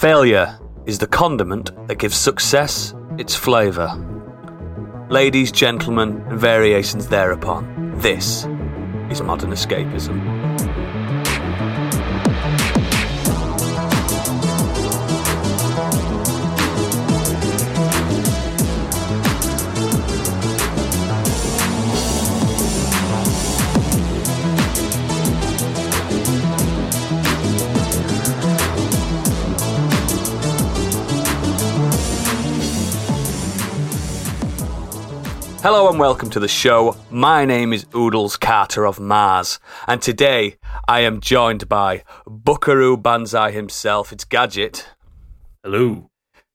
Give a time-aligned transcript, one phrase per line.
[0.00, 3.90] Failure is the condiment that gives success its flavour.
[5.10, 8.46] Ladies, gentlemen, and variations thereupon, this
[9.10, 10.39] is modern escapism.
[35.62, 36.96] Hello and welcome to the show.
[37.10, 40.56] My name is Oodles Carter of Mars, and today
[40.88, 44.10] I am joined by Buckaroo Banzai himself.
[44.10, 44.88] It's Gadget,
[45.62, 46.10] Hello.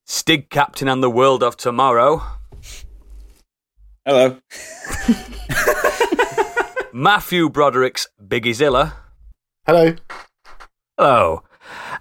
[0.08, 2.24] Stig Captain and the World of Tomorrow,
[4.08, 4.40] Hello.
[6.94, 8.96] Matthew Broderick's Biggie Zilla.
[9.68, 9.96] Hello.
[10.98, 11.44] Hello.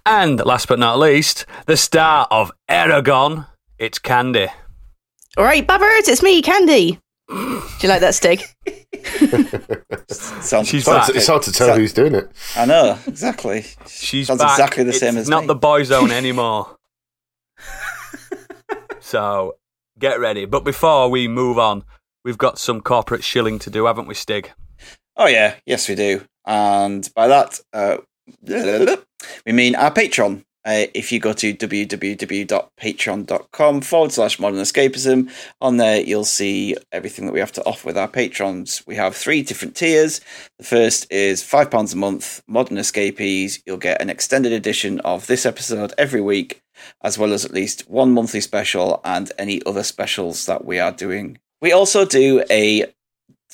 [0.07, 3.47] And last but not least, the star of Eragon,
[3.79, 4.49] it's Candy.
[5.37, 6.99] All right, Babbers, it's me, Candy.
[7.29, 8.43] Do you like that, Stig?
[10.09, 11.07] Sounds, She's It's hard, back.
[11.09, 12.31] to, it's hard to tell So- who's doing it.
[12.57, 13.65] I know exactly.
[13.89, 14.51] She's Sounds back.
[14.53, 15.31] exactly the it's same as me.
[15.31, 15.47] not me.
[15.49, 16.77] the boy zone anymore.
[19.01, 19.57] so
[19.99, 20.45] get ready.
[20.45, 21.83] But before we move on,
[22.25, 24.53] we've got some corporate shilling to do, haven't we, Stig?
[25.17, 26.25] Oh yeah, yes we do.
[26.47, 27.97] And by that, uh,
[29.47, 30.45] we mean our Patreon.
[30.65, 37.27] Uh, if you go to www.patreon.com forward slash modern escapism, on there you'll see everything
[37.27, 38.83] that we have to offer with our patrons.
[38.87, 40.21] We have three different tiers.
[40.59, 43.63] The first is £5 a month, Modern Escapees.
[43.67, 46.63] You'll get an extended edition of this episode every week,
[47.03, 50.93] as well as at least one monthly special and any other specials that we are
[50.93, 51.39] doing.
[51.61, 52.87] We also do a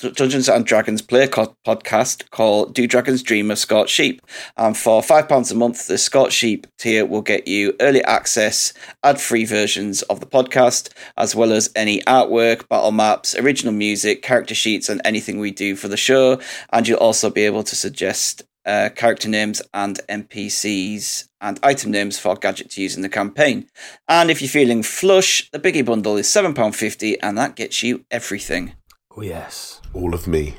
[0.01, 4.21] Dungeons and Dragons player co- podcast called Do Dragons Dream of Scorched Sheep.
[4.57, 9.19] And for £5 a month, the Scorched Sheep tier will get you early access, ad
[9.19, 14.55] free versions of the podcast, as well as any artwork, battle maps, original music, character
[14.55, 16.39] sheets, and anything we do for the show.
[16.71, 22.19] And you'll also be able to suggest uh, character names and NPCs and item names
[22.19, 23.67] for Gadget to use in the campaign.
[24.07, 28.73] And if you're feeling flush, the Biggie Bundle is £7.50 and that gets you everything.
[29.15, 29.70] Oh, yes.
[29.93, 30.55] All of me.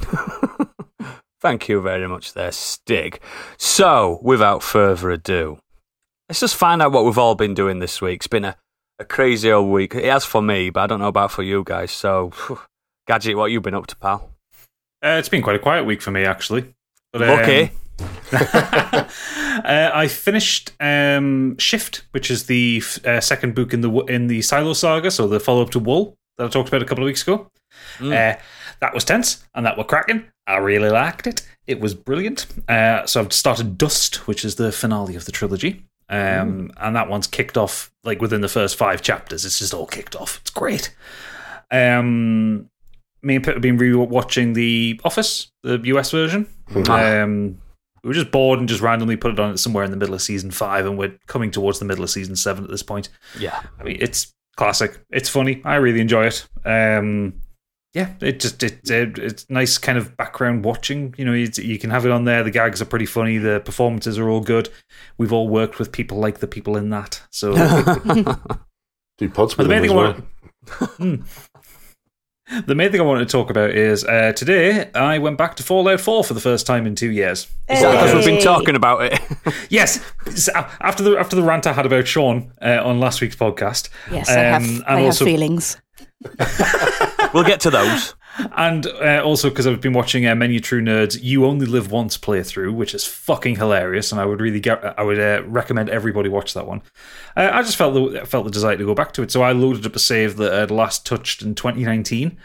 [1.40, 3.20] Thank you very much there, Stig.
[3.58, 5.58] So, without further ado,
[6.28, 8.16] let's just find out what we've all been doing this week.
[8.20, 8.56] It's been a,
[8.98, 9.94] a crazy old week.
[9.94, 11.92] It has for me, but I don't know about for you guys.
[11.92, 12.32] So,
[13.06, 14.30] Gadget, what you been up to, pal?
[15.04, 16.74] Uh, it's been quite a quiet week for me, actually.
[17.12, 17.70] But, um, Okay.
[18.32, 24.26] uh, I finished um, Shift, which is the f- uh, second book in the in
[24.26, 27.04] the Silo Saga, so the follow up to Wool that I talked about a couple
[27.04, 27.48] of weeks ago.
[28.00, 28.34] Uh,
[28.80, 30.24] that was tense, and that were cracking.
[30.46, 31.46] I really liked it.
[31.66, 32.46] It was brilliant.
[32.68, 35.84] Uh, so I've started Dust, which is the finale of the trilogy.
[36.10, 39.44] Um, and that one's kicked off like within the first five chapters.
[39.44, 40.38] It's just all kicked off.
[40.42, 40.94] It's great.
[41.70, 42.68] Um,
[43.22, 46.46] me and Pip have been re-watching The Office, the US version.
[47.20, 47.58] Um,
[48.02, 50.20] we were just bored and just randomly put it on somewhere in the middle of
[50.20, 53.08] season five, and we're coming towards the middle of season seven at this point.
[53.38, 53.62] Yeah.
[53.80, 55.00] I mean, it's classic.
[55.10, 55.62] It's funny.
[55.64, 56.46] I really enjoy it.
[56.66, 57.40] Um,
[57.94, 61.14] yeah, it just it, it it's nice kind of background watching.
[61.16, 62.42] You know, you, you can have it on there.
[62.42, 63.38] The gags are pretty funny.
[63.38, 64.68] The performances are all good.
[65.16, 67.22] We've all worked with people like the people in that.
[67.30, 67.54] So
[69.18, 70.24] Do pods with the main them thing as I want,
[70.96, 71.14] Hmm.
[72.66, 75.62] the main thing I wanted to talk about is uh, today I went back to
[75.62, 77.46] Fallout 4 for the first time in two years.
[77.70, 79.20] Is that because we've been talking about it?
[79.70, 80.48] Yes, s-
[80.80, 83.88] after the after the rant I had about Sean uh, on last week's podcast.
[84.10, 85.76] Yes, I have, Um, and I have also- feelings.
[87.32, 88.14] we'll get to those.
[88.56, 91.90] And uh, also because I've been watching uh, Many A True Nerd's You Only Live
[91.90, 95.88] Once playthrough, which is fucking hilarious, and I would really get, I would uh, recommend
[95.88, 96.82] everybody watch that one.
[97.36, 99.52] Uh, I just felt the felt the desire to go back to it, so I
[99.52, 102.36] loaded up a save that I'd last touched in 2019.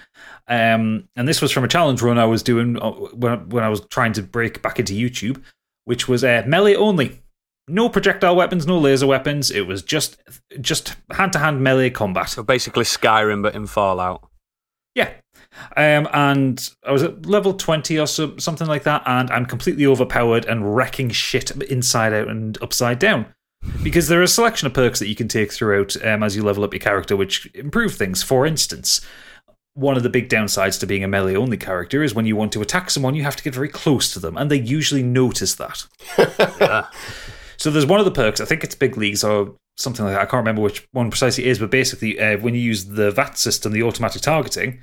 [0.47, 3.69] Um, and this was from a challenge run I was doing uh, when when I
[3.69, 5.41] was trying to break back into YouTube,
[5.85, 7.21] which was uh, melee only.
[7.67, 9.49] No projectile weapons, no laser weapons.
[9.51, 10.21] It was just
[10.61, 12.29] just hand to hand melee combat.
[12.29, 14.28] So basically Skyrim, but in Fallout.
[14.99, 15.13] Yeah.
[15.75, 19.85] Um, and I was at level 20 or so, something like that, and I'm completely
[19.85, 23.27] overpowered and wrecking shit inside out and upside down.
[23.83, 26.43] Because there are a selection of perks that you can take throughout um, as you
[26.43, 28.23] level up your character, which improve things.
[28.23, 29.01] For instance,
[29.73, 32.53] one of the big downsides to being a melee only character is when you want
[32.53, 35.55] to attack someone, you have to get very close to them, and they usually notice
[35.55, 35.85] that.
[36.59, 36.87] Yeah.
[37.57, 40.21] So there's one of the perks, I think it's Big Leagues or something like that.
[40.21, 43.11] I can't remember which one precisely it is, but basically, uh, when you use the
[43.11, 44.79] VATS system, the automatic targeting,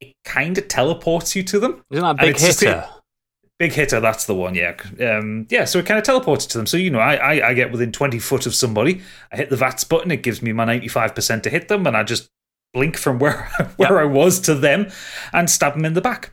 [0.00, 1.82] it kind of teleports you to them.
[1.90, 2.88] Isn't that big hitter?
[3.58, 4.00] big hitter.
[4.00, 4.54] That's the one.
[4.54, 5.64] Yeah, um, yeah.
[5.64, 6.66] So it kind of teleports to them.
[6.66, 9.02] So you know, I, I I get within twenty foot of somebody.
[9.32, 10.10] I hit the VATS button.
[10.10, 12.28] It gives me my ninety five percent to hit them, and I just
[12.74, 14.90] blink from where where I was to them
[15.32, 16.32] and stab them in the back.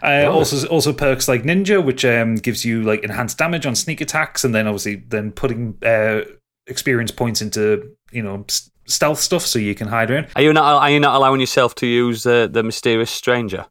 [0.00, 0.34] Uh, Oh.
[0.34, 4.44] Also, also perks like Ninja, which um, gives you like enhanced damage on sneak attacks,
[4.44, 6.22] and then obviously then putting uh,
[6.66, 8.44] experience points into you know
[8.86, 10.28] stealth stuff, so you can hide around.
[10.36, 10.82] Are you not?
[10.82, 13.66] Are you not allowing yourself to use uh, the mysterious stranger?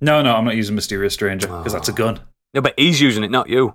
[0.00, 1.94] No, no, I'm not using Mysterious Stranger because that's a Oh.
[1.94, 2.20] gun.
[2.54, 3.74] No, but he's using it, not you.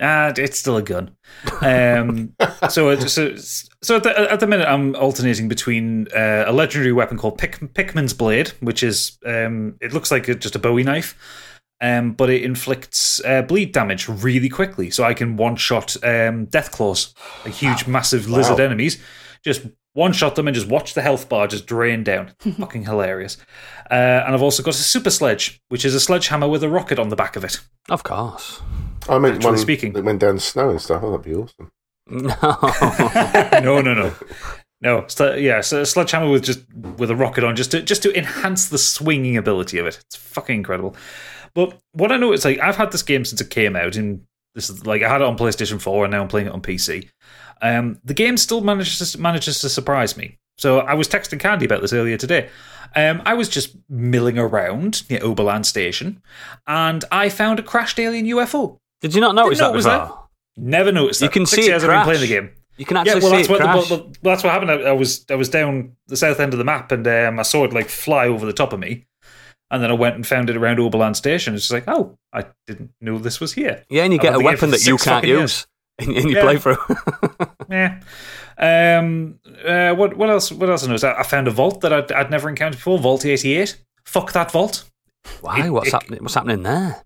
[0.00, 1.16] Ah, it's still a gun.
[1.62, 2.34] Um,
[2.68, 3.34] so, so,
[3.82, 7.58] so at the, at the minute, I'm alternating between uh, a legendary weapon called Pick,
[7.74, 11.16] Pickman's Blade, which is um, it looks like a, just a Bowie knife,
[11.80, 14.90] um, but it inflicts uh, bleed damage really quickly.
[14.90, 17.14] So I can one shot um, Death Claws,
[17.44, 19.00] like huge, massive lizard enemies,
[19.44, 19.62] just
[19.94, 22.32] one shot them and just watch the health bar just drain down.
[22.38, 23.36] Fucking hilarious.
[23.90, 26.98] Uh, and I've also got a Super Sledge, which is a sledgehammer with a rocket
[26.98, 27.60] on the back of it.
[27.88, 28.60] Of course.
[29.08, 29.92] I meant Actually one speaking.
[29.94, 31.02] that went down the snow and stuff.
[31.02, 31.70] Oh, that'd be awesome.
[32.10, 32.34] No.
[33.60, 34.14] no, no, no,
[34.80, 35.04] no.
[35.08, 36.60] So, yeah, so a sledgehammer with just
[36.96, 39.98] with a rocket on, just to just to enhance the swinging ability of it.
[40.06, 40.96] It's fucking incredible.
[41.54, 44.22] But what I know is like I've had this game since it came out, and
[44.54, 46.62] this is like I had it on PlayStation Four, and now I'm playing it on
[46.62, 47.08] PC.
[47.60, 50.38] Um, the game still manages to, manages to surprise me.
[50.58, 52.48] So I was texting Candy about this earlier today.
[52.96, 56.22] Um, I was just milling around near Oberland Station,
[56.66, 58.78] and I found a crashed alien UFO.
[59.00, 60.28] Did you not notice know that it was before?
[60.56, 61.26] Never noticed that.
[61.26, 62.50] You can Six see it years I've been playing the game.
[62.76, 63.90] You can Yeah, actually well, see that's it what crash.
[63.90, 64.70] well, well, that's what happened.
[64.70, 67.42] I, I was I was down the south end of the map, and um, I
[67.42, 69.06] saw it like fly over the top of me,
[69.70, 71.54] and then I went and found it around Oberland Station.
[71.54, 73.84] It's just like, oh, I didn't know this was here.
[73.90, 75.66] yeah, and you get a weapon that you can't use
[75.98, 76.44] in, in your Yeah.
[76.44, 77.54] playthrough.
[77.70, 78.00] Yeah.
[78.58, 79.38] Um.
[79.64, 79.94] Uh.
[79.94, 80.16] What?
[80.16, 80.50] What else?
[80.50, 81.04] What else I noticed?
[81.04, 82.98] I, I found a vault that I'd, I'd never encountered before.
[82.98, 83.78] Vault eighty eight.
[84.04, 84.84] Fuck that vault.
[85.42, 85.66] Why?
[85.66, 86.20] It- what's it- happening?
[86.22, 87.04] What's happening there?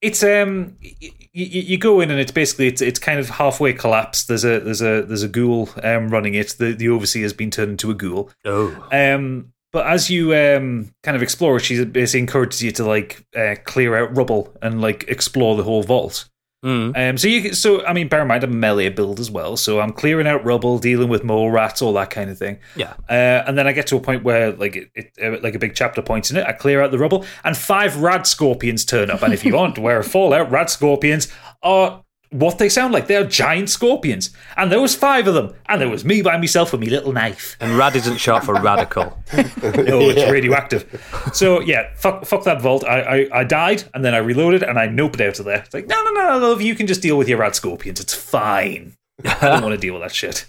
[0.00, 0.76] It's um.
[0.80, 4.26] You, you go in and it's basically it's it's kind of halfway collapsed.
[4.28, 6.56] There's a there's a there's a ghoul um running it.
[6.58, 8.28] The the overseer has been turned into a ghoul.
[8.44, 13.24] Oh, Um, but as you um, kind of explore she basically encourages you to like
[13.36, 16.28] uh, clear out rubble and like explore the whole vault.
[16.64, 16.92] mm.
[16.96, 19.56] Um, so you so I mean, bear in mind I'm a melee build as well,
[19.56, 22.58] so I'm clearing out rubble, dealing with mole rats, all that kind of thing.
[22.76, 22.94] yeah.
[23.08, 25.58] Uh, and then I get to a point where like it, it uh, like a
[25.58, 26.46] big chapter points in it.
[26.46, 29.22] I clear out the rubble, and five rad scorpions turn up.
[29.22, 31.26] And if you want, where Fallout, rad scorpions
[31.62, 33.06] are what they sound like.
[33.06, 36.36] They are giant scorpions, and there was five of them, and there was me by
[36.36, 37.56] myself with my little knife.
[37.60, 39.18] And rad isn't short for radical.
[39.62, 40.84] No, it's radioactive.
[41.32, 42.84] So yeah, fuck, fuck that vault.
[42.84, 45.58] I, I, I died, and then I reloaded, and I noped out of there.
[45.58, 48.00] It's like, no, no, no, love, you can just deal with your rad scorpions.
[48.00, 48.94] It's fine.
[49.24, 50.46] I don't want to deal with that shit.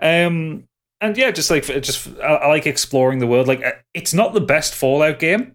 [0.00, 0.64] Um,
[1.00, 3.48] and yeah, just like just I, I like exploring the world.
[3.48, 5.54] Like uh, it's not the best Fallout game.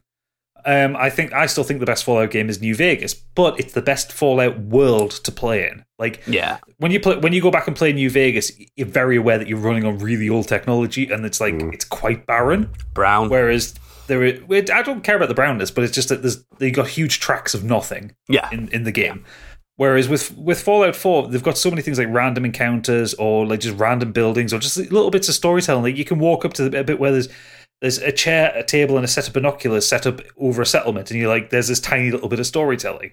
[0.65, 3.73] Um, I think I still think the best Fallout game is New Vegas, but it's
[3.73, 5.83] the best Fallout world to play in.
[5.99, 6.59] Like Yeah.
[6.77, 9.47] when you play when you go back and play New Vegas, you're very aware that
[9.47, 12.69] you're running on really old technology, and it's like it's quite barren.
[12.93, 13.29] Brown.
[13.29, 13.75] Whereas
[14.07, 16.87] there, is, I don't care about the brownness, but it's just that there's they got
[16.89, 18.49] huge tracks of nothing yeah.
[18.51, 19.23] in, in the game.
[19.75, 23.59] Whereas with with Fallout Four, they've got so many things like random encounters or like
[23.61, 25.83] just random buildings or just little bits of storytelling.
[25.83, 27.29] Like you can walk up to the, a bit where there's
[27.83, 31.11] there's a chair, a table, and a set of binoculars set up over a settlement,
[31.11, 33.11] and you're like, there's this tiny little bit of storytelling.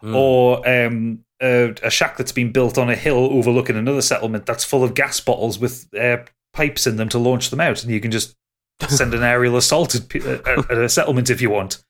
[0.00, 0.14] Mm.
[0.14, 4.62] Or um, a, a shack that's been built on a hill overlooking another settlement that's
[4.62, 6.18] full of gas bottles with uh,
[6.52, 8.36] pipes in them to launch them out, and you can just
[8.86, 11.82] send an aerial assault at, at, at a settlement if you want.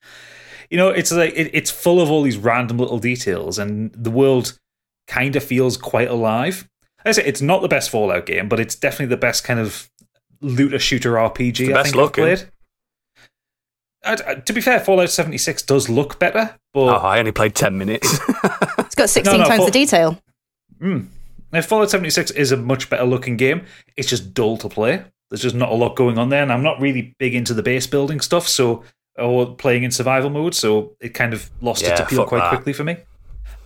[0.70, 4.10] You know, it's like it, it's full of all these random little details, and the
[4.10, 4.58] world
[5.06, 6.66] kind of feels quite alive.
[7.04, 9.90] I say it's not the best Fallout game, but it's definitely the best kind of
[10.42, 12.44] looter shooter RPG the I best think I've played.
[14.04, 17.54] I, I- to be fair, Fallout 76 does look better, but Oh, I only played
[17.54, 18.18] 10 minutes.
[18.78, 20.18] It's got 16 no, times for- the detail.
[20.80, 21.06] Mm.
[21.50, 23.64] Now, Fallout 76 is a much better looking game.
[23.96, 25.02] It's just dull to play.
[25.30, 27.62] There's just not a lot going on there, and I'm not really big into the
[27.62, 28.84] base building stuff, so
[29.18, 32.48] or playing in survival mode, so it kind of lost its appeal quite that.
[32.50, 32.96] quickly for me.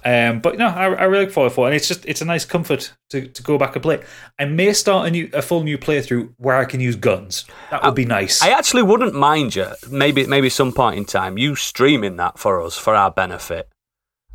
[0.06, 2.44] Um, but no, I, I really like Fallout 4, and it's just it's a nice
[2.44, 4.00] comfort to, to go back and play.
[4.38, 7.44] I may start a new a full new playthrough where I can use guns.
[7.72, 8.40] That would be nice.
[8.40, 12.62] I actually wouldn't mind you, maybe maybe some point in time, you streaming that for
[12.62, 13.68] us, for our benefit.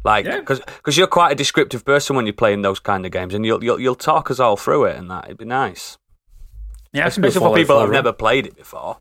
[0.04, 0.42] Like, Yeah.
[0.42, 3.64] because you're quite a descriptive person when you're playing those kind of games, and you'll,
[3.64, 5.26] you'll, you'll talk us all through it, and that.
[5.26, 5.98] It'd be nice.
[6.92, 8.98] yeah, I a Especially for people that 4 have never played it before.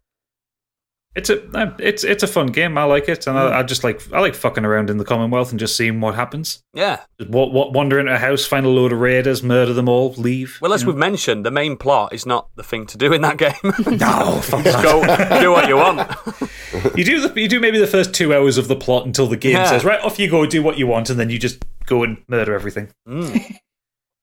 [1.16, 2.78] It's a uh, it's it's a fun game.
[2.78, 5.50] I like it, and I, I just like I like fucking around in the Commonwealth
[5.50, 6.62] and just seeing what happens.
[6.72, 7.00] Yeah.
[7.28, 10.58] Wa- wa- wander into a house, find a load of raiders, murder them all, leave.
[10.62, 13.38] Well, as we've mentioned, the main plot is not the thing to do in that
[13.38, 13.54] game.
[13.98, 15.02] no, fuck Just go
[15.40, 16.10] do what you want.
[16.96, 19.36] You do the, you do maybe the first two hours of the plot until the
[19.36, 19.66] game Yeah.
[19.66, 22.18] says right off you go, do what you want, and then you just go and
[22.28, 22.88] murder everything.
[23.08, 23.56] Mm.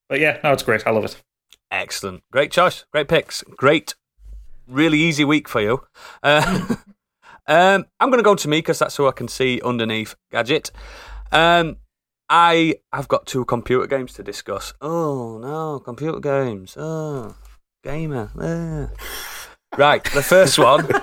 [0.08, 0.86] But yeah, no, it's great.
[0.86, 1.20] I love it.
[1.70, 2.22] Excellent.
[2.32, 2.86] Great choice.
[2.92, 3.42] Great picks.
[3.58, 3.94] Great,
[4.68, 5.82] really easy week for you.
[6.22, 6.74] Uh,
[7.46, 10.70] um, I'm going to go to me because that's who I can see underneath Gadget.
[11.32, 11.76] Um,
[12.28, 14.74] I have got two computer games to discuss.
[14.80, 16.76] Oh, no, computer games.
[16.78, 17.34] Oh,
[17.82, 18.30] gamer.
[18.38, 18.90] Ah.
[19.76, 20.88] Right, the first one.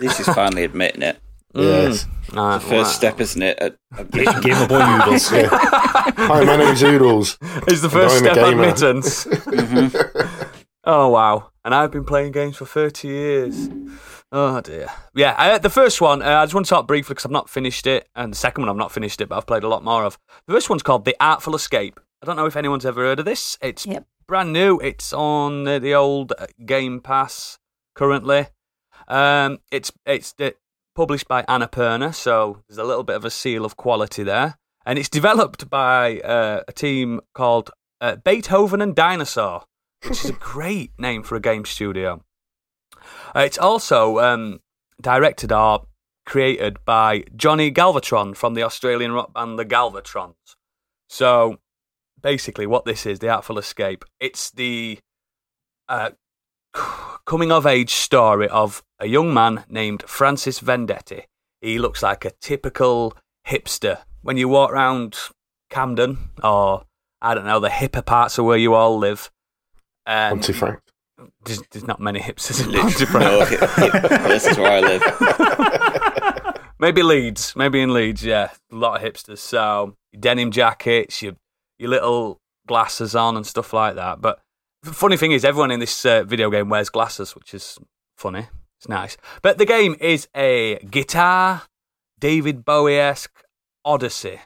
[0.00, 1.18] This is finally admitting it.
[1.52, 2.06] Yes.
[2.28, 2.38] Mm.
[2.38, 2.84] Ah, The first wow.
[2.84, 3.58] step, isn't it?
[3.58, 5.28] At, at Game, Game of Boy Noodles.
[5.30, 7.36] Hi, my name's Oodles.
[7.68, 9.26] is the first I'm a step admittance.
[10.90, 11.50] Oh wow!
[11.64, 13.68] And I've been playing games for thirty years.
[14.32, 14.88] Oh dear.
[15.14, 17.48] Yeah, uh, the first one uh, I just want to talk briefly because I've not
[17.48, 19.84] finished it, and the second one I've not finished it, but I've played a lot
[19.84, 20.18] more of.
[20.46, 21.98] The first one's called The Artful Escape.
[22.22, 23.56] I don't know if anyone's ever heard of this.
[23.62, 24.04] It's Yep.
[24.26, 24.78] brand new.
[24.80, 27.58] It's on uh, the old uh, Game Pass
[27.94, 28.48] currently.
[29.08, 30.50] Um, it's it's uh,
[30.94, 34.56] published by Annapurna, so there's a little bit of a seal of quality there,
[34.86, 37.70] and it's developed by uh, a team called
[38.00, 39.64] uh, Beethoven and Dinosaur,
[40.04, 42.22] which is a great name for a game studio.
[43.34, 44.60] Uh, it's also um,
[45.00, 45.86] directed or
[46.26, 50.56] created by Johnny Galvatron from the Australian rock band The Galvatrons.
[51.08, 51.58] So
[52.22, 54.98] basically, what this is, The Artful Escape, it's the
[55.88, 56.10] uh,
[57.26, 61.24] coming of age story of a young man named Francis Vendetti.
[61.60, 63.14] He looks like a typical
[63.46, 64.02] hipster.
[64.22, 65.16] When you walk around
[65.68, 66.84] Camden or
[67.22, 69.30] I don't know the hipper parts of where you all live,
[70.10, 70.90] um, Pontefract.
[71.44, 73.24] there's, there's not many hipsters in Pontefract.
[73.24, 76.56] no, hip, hip, this is where I live.
[76.80, 79.36] Maybe Leeds, maybe in Leeds, yeah, a lot of hipsters.
[79.36, 81.34] So your denim jackets, your
[81.78, 84.22] your little glasses on and stuff like that.
[84.22, 84.40] But
[84.82, 87.78] the funny thing is, everyone in this uh, video game wears glasses, which is
[88.16, 88.48] funny.
[88.78, 89.18] It's nice.
[89.42, 91.64] But the game is a guitar
[92.18, 93.44] David Bowie esque
[93.84, 94.40] odyssey.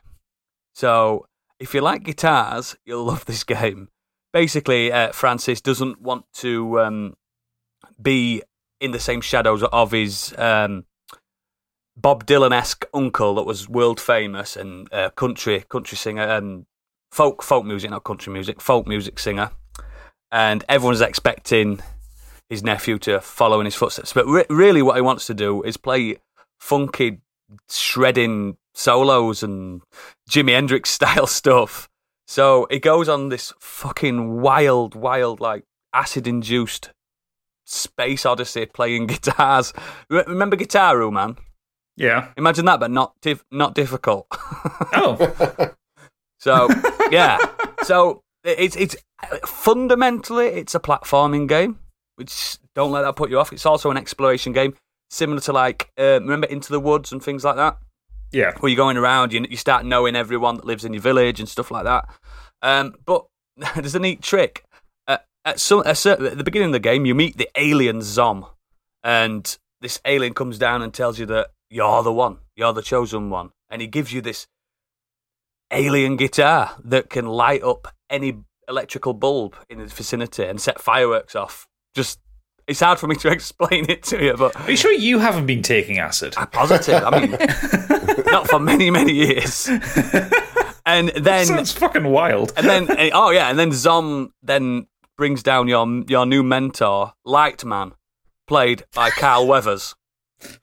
[0.75, 1.27] So
[1.61, 3.91] if you like guitars, you'll love this game.
[4.35, 7.17] Basically, uh, Francis doesn't want to um,
[8.03, 8.43] be
[8.81, 10.85] in the same shadows of his um,
[11.97, 16.67] Bob Dylan esque uncle that was world famous and uh, country country singer and
[17.13, 19.53] folk folk music, not country music, folk music singer.
[20.33, 21.81] And everyone's expecting
[22.49, 24.13] his nephew to follow in his footsteps.
[24.13, 26.17] But re- really, what he wants to do is play
[26.59, 27.21] funky,
[27.71, 29.83] shredding solos and
[30.29, 31.89] Jimi Hendrix style stuff.
[32.27, 36.91] So it goes on this fucking wild, wild, like acid induced
[37.65, 39.73] space odyssey playing guitars.
[40.09, 41.37] Remember Guitar Room, man?
[41.97, 42.29] Yeah.
[42.37, 44.27] Imagine that, but not dif- not difficult.
[44.93, 45.73] Oh.
[46.39, 46.69] so
[47.11, 47.39] yeah,
[47.83, 48.97] so it's it's
[49.47, 51.79] fundamentally it's a platforming game,
[52.17, 53.53] which don't let that put you off.
[53.53, 54.75] It's also an exploration game,
[55.11, 57.79] similar to like uh, remember Into the Woods and things like that,
[58.35, 58.53] Yeah.
[58.59, 61.49] where you're going around, you you start knowing everyone that lives in your village and
[61.49, 62.09] stuff like that.
[62.63, 63.25] Um, but
[63.75, 64.65] there's a neat trick.
[65.07, 68.03] Uh, at some at, certain, at the beginning of the game, you meet the alien
[68.03, 68.47] Zom,
[69.03, 73.31] and this alien comes down and tells you that you're the one, you're the chosen
[73.31, 74.47] one, and he gives you this
[75.71, 78.39] alien guitar that can light up any
[78.69, 81.67] electrical bulb in the vicinity and set fireworks off.
[81.95, 82.19] Just
[82.67, 85.47] it's hard for me to explain it to you, but Are you sure you haven't
[85.47, 86.35] been taking acid?
[86.37, 87.03] I'm positive.
[87.05, 87.33] I mean,
[88.35, 89.69] not for many many years.
[90.87, 92.53] And then Sounds fucking wild.
[92.59, 94.87] and then eh, oh yeah, and then Zom then
[95.17, 97.93] brings down your your new mentor, Lightman,
[98.47, 99.95] played by Carl Weathers.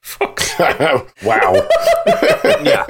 [0.03, 0.39] Fuck.
[1.23, 1.67] wow.
[2.61, 2.85] Yeah.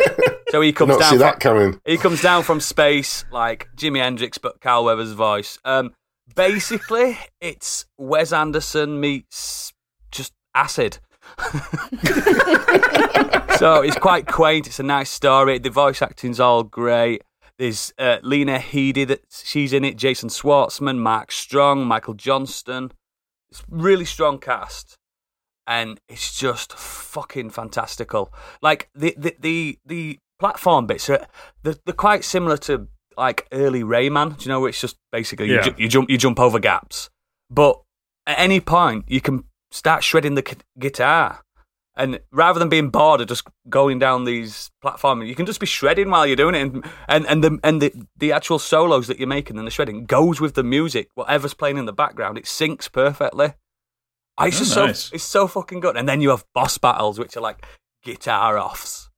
[0.49, 1.79] So he comes Not down see from, that coming.
[1.85, 5.57] he comes down from space like Jimi Hendrix but Carl Weathers' voice.
[5.63, 5.93] Um
[6.35, 9.71] basically it's Wes Anderson meets
[10.11, 10.99] just acid.
[13.57, 14.67] so it's quite quaint.
[14.67, 15.59] It's a nice story.
[15.59, 17.23] The voice acting's all great.
[17.57, 19.97] There's uh, Lena Headey that she's in it.
[19.97, 22.91] Jason Schwartzman, Mark Strong, Michael Johnston.
[23.51, 24.97] It's really strong cast,
[25.67, 28.33] and it's just fucking fantastical.
[28.61, 31.27] Like the the the, the platform bits are
[31.61, 34.37] they're, they're quite similar to like early Rayman.
[34.37, 34.61] Do you know?
[34.61, 37.09] Where it's just basically you, ju- you jump you jump over gaps,
[37.49, 37.79] but
[38.25, 41.43] at any point you can start shredding the guitar.
[41.95, 45.65] And rather than being bored of just going down these platforms, you can just be
[45.65, 49.19] shredding while you're doing it, and and and the and the, the actual solos that
[49.19, 52.37] you're making and the shredding goes with the music, whatever's playing in the background.
[52.37, 53.55] It syncs perfectly.
[54.37, 54.99] Oh, it's just nice.
[54.99, 55.97] so it's so fucking good.
[55.97, 57.65] And then you have boss battles, which are like
[58.03, 59.09] guitar offs,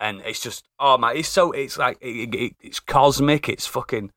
[0.00, 3.50] and it's just oh my, it's so it's like it, it, it's cosmic.
[3.50, 4.12] It's fucking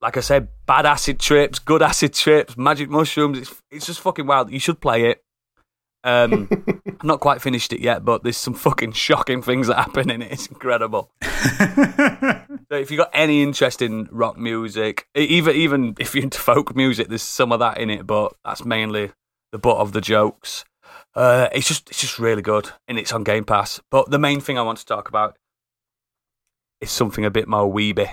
[0.00, 3.38] like I said, bad acid trips, good acid trips, magic mushrooms.
[3.38, 4.50] It's it's just fucking wild.
[4.50, 5.22] You should play it.
[6.04, 6.48] Um,
[6.86, 10.22] I've not quite finished it yet, but there's some fucking shocking things that happen in
[10.22, 10.32] it.
[10.32, 11.10] It's incredible.
[12.68, 16.74] So if you've got any interest in rock music, even even if you're into folk
[16.74, 19.12] music, there's some of that in it, but that's mainly
[19.52, 20.64] the butt of the jokes.
[21.14, 23.80] Uh, it's just it's just really good, and it's on Game Pass.
[23.90, 25.36] But the main thing I want to talk about
[26.80, 28.10] is something a bit more weeby.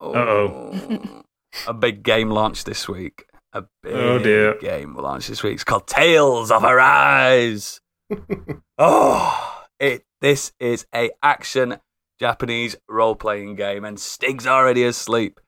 [0.00, 1.22] Uh-oh.
[1.66, 3.26] a big game launch this week.
[3.52, 4.58] A big Oh, dear.
[4.58, 5.54] game launch this week.
[5.54, 7.80] It's called Tales of Arise.
[8.78, 10.04] oh, it.
[10.20, 11.76] This is a action
[12.18, 15.40] Japanese role playing game, and Stig's already asleep.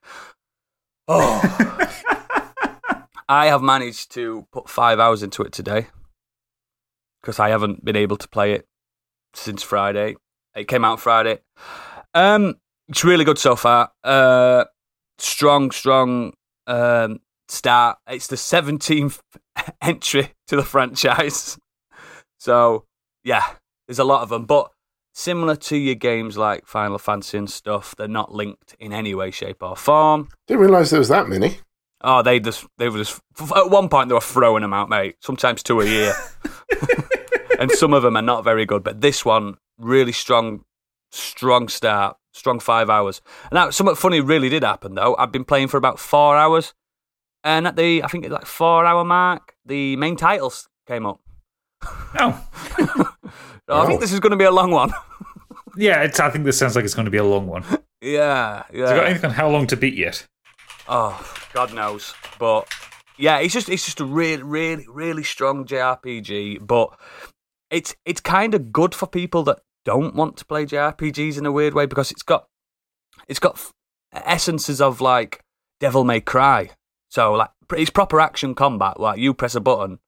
[1.07, 1.41] Oh,
[3.29, 5.87] I have managed to put five hours into it today
[7.23, 8.67] because I haven't been able to play it
[9.35, 10.17] since Friday.
[10.55, 11.41] It came out Friday.
[12.15, 12.57] Um,
[12.89, 13.91] it's really good so far.
[14.03, 14.65] Uh,
[15.19, 16.33] strong, strong
[16.67, 17.99] um, start.
[18.09, 19.21] It's the seventeenth
[19.83, 21.59] entry to the franchise.
[22.41, 22.85] So
[23.25, 23.43] yeah,
[23.89, 24.71] there's a lot of them, but
[25.13, 29.33] similar to your games like Final Fantasy and stuff, they're not linked in any way,
[29.33, 30.29] shape, or form.
[30.47, 31.59] Didn't realise there was that many.
[32.01, 33.21] Oh, they just they were just
[33.57, 35.17] at one point they were throwing them out, mate.
[35.21, 36.15] Sometimes two a year,
[37.59, 38.85] and some of them are not very good.
[38.85, 40.65] But this one really strong,
[41.11, 43.21] strong start, strong five hours.
[43.51, 45.17] And now something funny really did happen though.
[45.19, 46.75] I've been playing for about four hours,
[47.45, 51.21] and at the I think it's like four hour mark, the main titles came up.
[52.19, 52.47] oh,
[53.69, 54.01] So I think oh.
[54.01, 54.93] this is going to be a long one.
[55.77, 56.03] yeah.
[56.03, 57.65] It's, I think this sounds like it's going to be a long one.
[58.01, 60.27] yeah, yeah, it got anything on how long to beat yet?
[60.89, 62.15] Oh, God knows.
[62.39, 62.67] But
[63.19, 66.67] yeah, it's just it's just a really, really, really strong JRPG.
[66.67, 66.99] But
[67.71, 71.53] it's it's kind of good for people that don't want to play JRPGs in a
[71.53, 72.47] weird way because it's got
[73.27, 73.73] it's got f-
[74.13, 75.41] essences of like
[75.81, 76.71] Devil May Cry.
[77.11, 79.01] So like it's proper action combat.
[79.01, 79.99] Like you press a button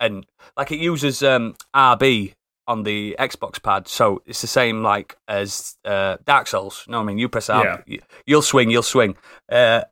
[0.00, 0.26] and
[0.56, 2.34] like it uses um, RB
[2.66, 6.84] on the Xbox pad, so it's the same like as uh, Dark Souls.
[6.86, 7.18] You know what I mean?
[7.18, 7.82] You press RB, Yeah.
[7.86, 9.16] you- you'll swing, you'll swing.
[9.50, 9.82] Uh,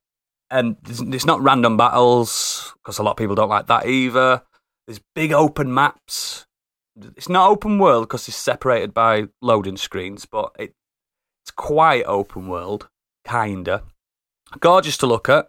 [0.50, 4.42] and it's- it's not random battles because a lot of people don't like that either.
[4.86, 6.46] There's big open maps.
[7.16, 10.74] It's not open world because it's separated by loading screens, but it
[11.42, 12.88] it's quite open world,
[13.26, 13.82] kinda.
[14.60, 15.48] Gorgeous to look at.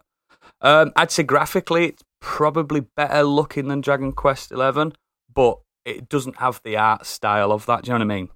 [0.62, 4.94] Um, I'd say graphically, it's probably better looking than Dragon Quest Eleven,
[5.32, 7.84] but it doesn't have the art style of that.
[7.84, 8.30] Do you know what I mean?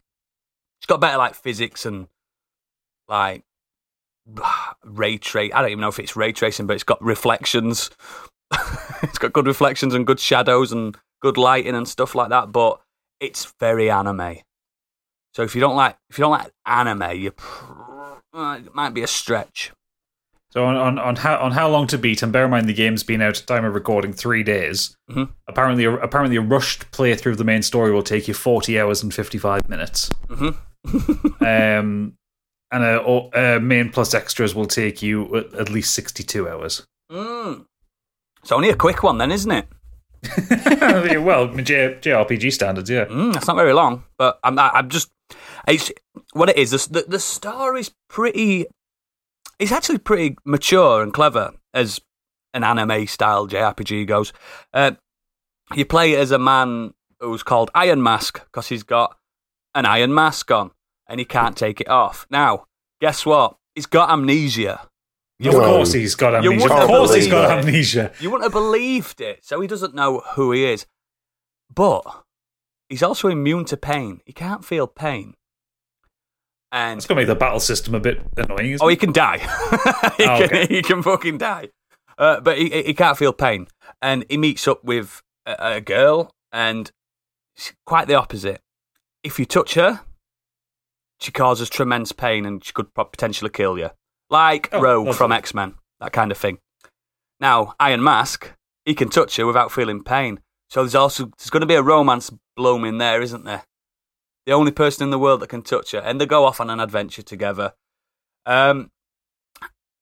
[0.80, 2.08] It's got better like physics and
[3.08, 3.44] like
[4.84, 5.52] ray trace.
[5.54, 7.90] I don't even know if it's ray tracing, but it's got reflections.
[9.02, 12.52] it's got good reflections and good shadows and good lighting and stuff like that.
[12.52, 12.80] But
[13.20, 14.38] it's very anime.
[15.34, 17.32] So if you don't like if you don't like anime, you
[18.34, 19.72] uh, it might be a stretch.
[20.52, 22.74] So on, on, on how on how long to beat, and bear in mind the
[22.74, 24.96] game's been out at time of recording three days.
[25.12, 25.30] Mhm.
[25.48, 29.04] Apparently, a, apparently a rushed playthrough of the main story will take you forty hours
[29.04, 30.10] and fifty five minutes.
[30.28, 30.56] Mhm.
[31.42, 32.14] um,
[32.72, 36.48] and a, o- a main plus extras will take you at, at least sixty two
[36.50, 36.86] hours.
[37.12, 37.66] Mm.
[38.42, 39.68] It's only a quick one then, isn't it?
[41.22, 43.06] well, J, JRPG standards, yeah.
[43.06, 45.10] Mm, that's not very long, but I'm I'm just
[45.68, 45.92] it's
[46.34, 46.72] what it is.
[46.72, 48.66] The the, the story's pretty.
[49.60, 52.00] It's actually pretty mature and clever as
[52.54, 54.34] an anime style JRPG goes.
[54.74, 54.92] Uh,
[55.74, 59.18] you play as a man who's called Iron Mask because he's got
[59.76, 60.72] an iron mask on
[61.08, 62.26] and he can't take it off.
[62.30, 62.66] Now,
[63.02, 63.58] guess what?
[63.76, 64.88] He's got amnesia.
[65.44, 66.74] Of course, he's got amnesia.
[66.74, 67.60] Of course, he's got it.
[67.66, 68.12] amnesia.
[68.20, 69.46] You wouldn't have believed it.
[69.46, 70.88] So he doesn't know who he is.
[71.74, 72.04] But
[72.90, 74.22] he's also immune to pain.
[74.26, 75.36] He can't feel pain.
[76.72, 78.72] And It's going to make the battle system a bit annoying.
[78.72, 79.38] Isn't oh, he can die.
[80.18, 81.70] he, Oh, can, he can fucking die.
[82.18, 83.68] Uh, but he, he can't feel pain.
[84.02, 86.92] And he meets up with a, a girl, and
[87.56, 88.60] she's quite the opposite.
[89.24, 90.02] If you touch her,
[91.20, 93.90] she causes tremendous pain and she could potentially kill you.
[94.30, 96.60] Like Oh, Rogue from X Men, that kind of thing.
[97.40, 98.52] Now, Iron Mask,
[98.86, 100.40] he can touch her without feeling pain.
[100.70, 103.64] So there's also there's going to be a romance blooming there, isn't there?
[104.46, 106.70] The only person in the world that can touch her, and they go off on
[106.70, 107.74] an adventure together.
[108.46, 108.92] Um,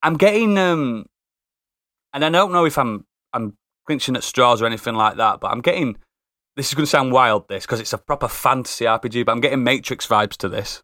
[0.01, 1.05] I'm getting um,
[2.13, 5.51] and I don't know if I'm I'm clinching at straws or anything like that, but
[5.51, 5.97] I'm getting.
[6.55, 9.41] This is going to sound wild, this because it's a proper fantasy RPG, but I'm
[9.41, 10.81] getting Matrix vibes to this.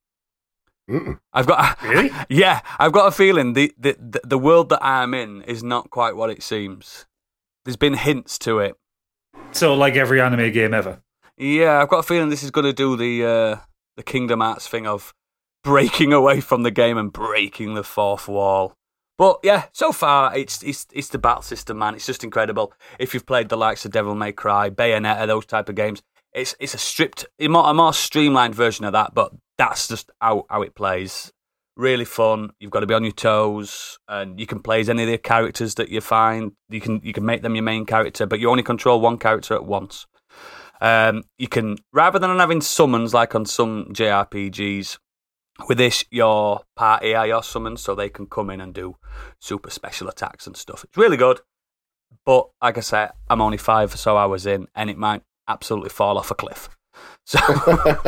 [0.92, 1.20] Mm.
[1.32, 2.12] I've got Really?
[2.30, 5.90] yeah, I've got a feeling the, the the the world that I'm in is not
[5.90, 7.06] quite what it seems.
[7.64, 8.76] There's been hints to it.
[9.52, 11.02] So, like every anime game ever.
[11.38, 13.58] Yeah, I've got a feeling this is going to do the uh,
[13.96, 15.14] the Kingdom Hearts thing of
[15.64, 18.76] breaking away from the game and breaking the fourth wall.
[19.18, 21.96] But yeah, so far it's it's it's the battle system, man.
[21.96, 22.74] It's just incredible.
[23.00, 26.02] If you've played the likes of Devil May Cry, Bayonetta, those type of games,
[26.34, 29.14] it's it's a stripped, a more, streamlined version of that.
[29.14, 31.32] But that's just how how it plays.
[31.78, 32.52] Really fun.
[32.60, 35.18] You've got to be on your toes, and you can play as any of the
[35.18, 36.54] characters that you find.
[36.70, 39.56] You can you can make them your main character, but you only control one character
[39.56, 40.06] at once.
[40.80, 44.98] Um, you can rather than having summons like on some JRPGs.
[45.68, 48.96] With this, your party are your summons, so they can come in and do
[49.38, 50.84] super special attacks and stuff.
[50.84, 51.42] It's really good,
[52.26, 55.90] but like I said, I'm only five or so hours in, and it might absolutely
[55.90, 56.70] fall off a cliff.
[57.24, 57.40] So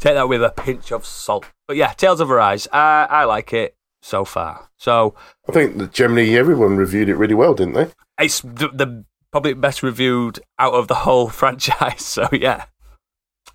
[0.00, 1.46] take that with a pinch of salt.
[1.68, 4.68] But yeah, Tales of Arise, I, I like it so far.
[4.76, 5.14] So
[5.48, 7.88] I think that generally everyone reviewed it really well, didn't they?
[8.20, 12.04] it's the, the probably best reviewed out of the whole franchise.
[12.04, 12.64] So yeah,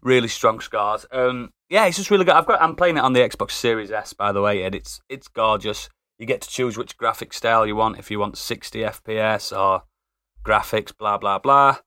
[0.01, 1.05] really strong scores.
[1.11, 2.35] Um, yeah, it's just really good.
[2.35, 5.01] I've got I'm playing it on the Xbox Series S, by the way, and it's
[5.09, 5.89] it's gorgeous.
[6.17, 7.97] You get to choose which graphic style you want.
[7.97, 9.83] If you want 60 FPS or
[10.45, 11.77] graphics, blah blah blah.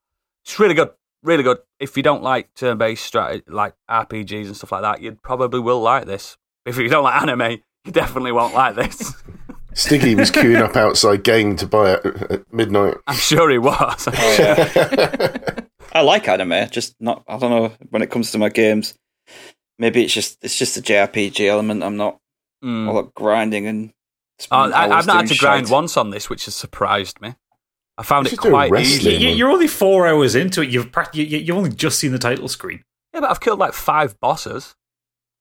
[0.45, 0.91] It's really good,
[1.23, 1.57] really good.
[1.79, 5.81] If you don't like turn-based strategy, like RPGs and stuff like that, you probably will
[5.81, 6.37] like this.
[6.65, 9.13] If you don't like anime, you definitely won't like this.
[9.73, 12.95] Stiggy was queuing up outside game to buy it at midnight.
[13.07, 14.07] I'm sure he was.
[14.17, 15.59] Oh, yeah.
[15.93, 17.23] I like anime, just not.
[17.27, 18.93] I don't know when it comes to my games.
[19.79, 21.83] Maybe it's just it's just a JRPG element.
[21.83, 22.19] I'm not
[22.63, 22.87] Mm.
[22.87, 23.93] all that grinding and.
[24.51, 27.35] Oh, I, I've not had doing to grind once on this, which has surprised me.
[27.97, 29.13] I found You it quite wrestling.
[29.13, 29.23] easy.
[29.25, 30.69] You, you're only four hours into it.
[30.69, 32.83] You've prac- you, you- you've only just seen the title screen.
[33.13, 34.75] Yeah, but I've killed like five bosses.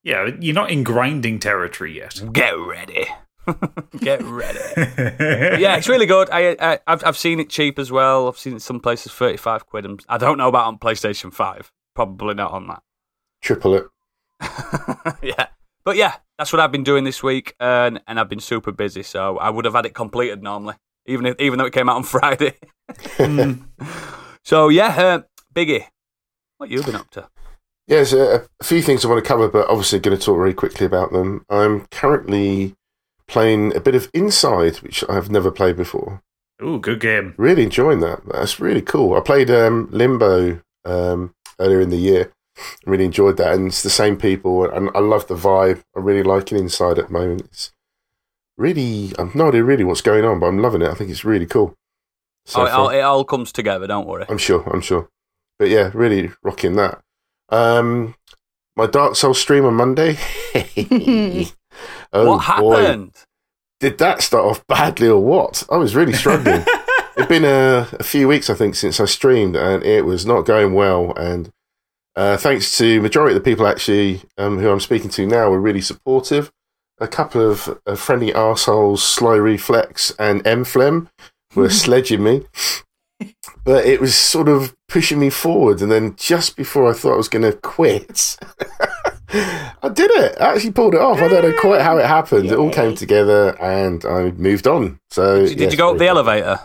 [0.04, 2.22] Yeah, you're not in grinding territory yet.
[2.32, 3.06] Get ready.
[3.98, 4.58] Get ready.
[5.60, 6.28] Yeah, it's really good.
[6.30, 8.28] I, I I've I've seen it cheap as well.
[8.28, 9.84] I've seen it some places thirty five quid.
[9.84, 11.70] And I don't know about on PlayStation Five.
[11.94, 12.82] Probably not on that.
[13.42, 13.84] Triple it.
[15.22, 15.46] yeah,
[15.84, 19.02] but yeah, that's what I've been doing this week, and and I've been super busy.
[19.02, 20.74] So I would have had it completed normally,
[21.06, 22.54] even if even though it came out on Friday.
[24.44, 25.22] so yeah, uh,
[25.54, 25.86] Biggie,
[26.58, 27.28] what you been up to?
[27.86, 30.38] Yeah, there's a, a few things I want to cover, but obviously going to talk
[30.38, 31.44] very quickly about them.
[31.50, 32.74] I'm currently
[33.26, 36.22] playing a bit of Inside, which I've never played before.
[36.62, 37.34] Ooh, good game.
[37.36, 38.22] Really enjoying that.
[38.26, 39.14] That's really cool.
[39.14, 42.32] I played um, Limbo um, earlier in the year.
[42.86, 45.82] Really enjoyed that, and it's the same people, and I love the vibe.
[45.96, 47.42] I really like it inside at the moment.
[47.46, 47.72] It's
[48.56, 50.88] really, I've no idea really what's going on, but I'm loving it.
[50.88, 51.74] I think it's really cool.
[52.46, 53.86] So oh, it, all, it all comes together.
[53.86, 54.26] Don't worry.
[54.28, 54.68] I'm sure.
[54.72, 55.08] I'm sure.
[55.58, 57.00] But yeah, really rocking that.
[57.48, 58.14] Um,
[58.76, 60.18] my Dark Souls stream on Monday.
[62.12, 62.76] oh, what boy.
[62.76, 63.14] happened?
[63.80, 65.64] Did that start off badly or what?
[65.70, 66.64] I was really struggling.
[67.16, 70.42] It'd been a, a few weeks, I think, since I streamed, and it was not
[70.42, 71.12] going well.
[71.16, 71.50] And
[72.16, 75.60] uh, thanks to majority of the people actually um, who I'm speaking to now, were
[75.60, 76.50] really supportive.
[77.04, 81.08] A couple of uh, friendly arseholes, Sly Reflex and Mflem,
[81.54, 82.46] were sledging me.
[83.64, 87.16] But it was sort of pushing me forward, and then just before I thought I
[87.16, 88.36] was going to quit,
[89.30, 90.36] I did it.
[90.40, 91.18] I actually pulled it off.
[91.18, 92.50] I don't know quite how it happened.
[92.50, 94.98] It all came together, and I moved on.
[95.10, 96.60] So Did, you- did yes, you go up the very- elevator?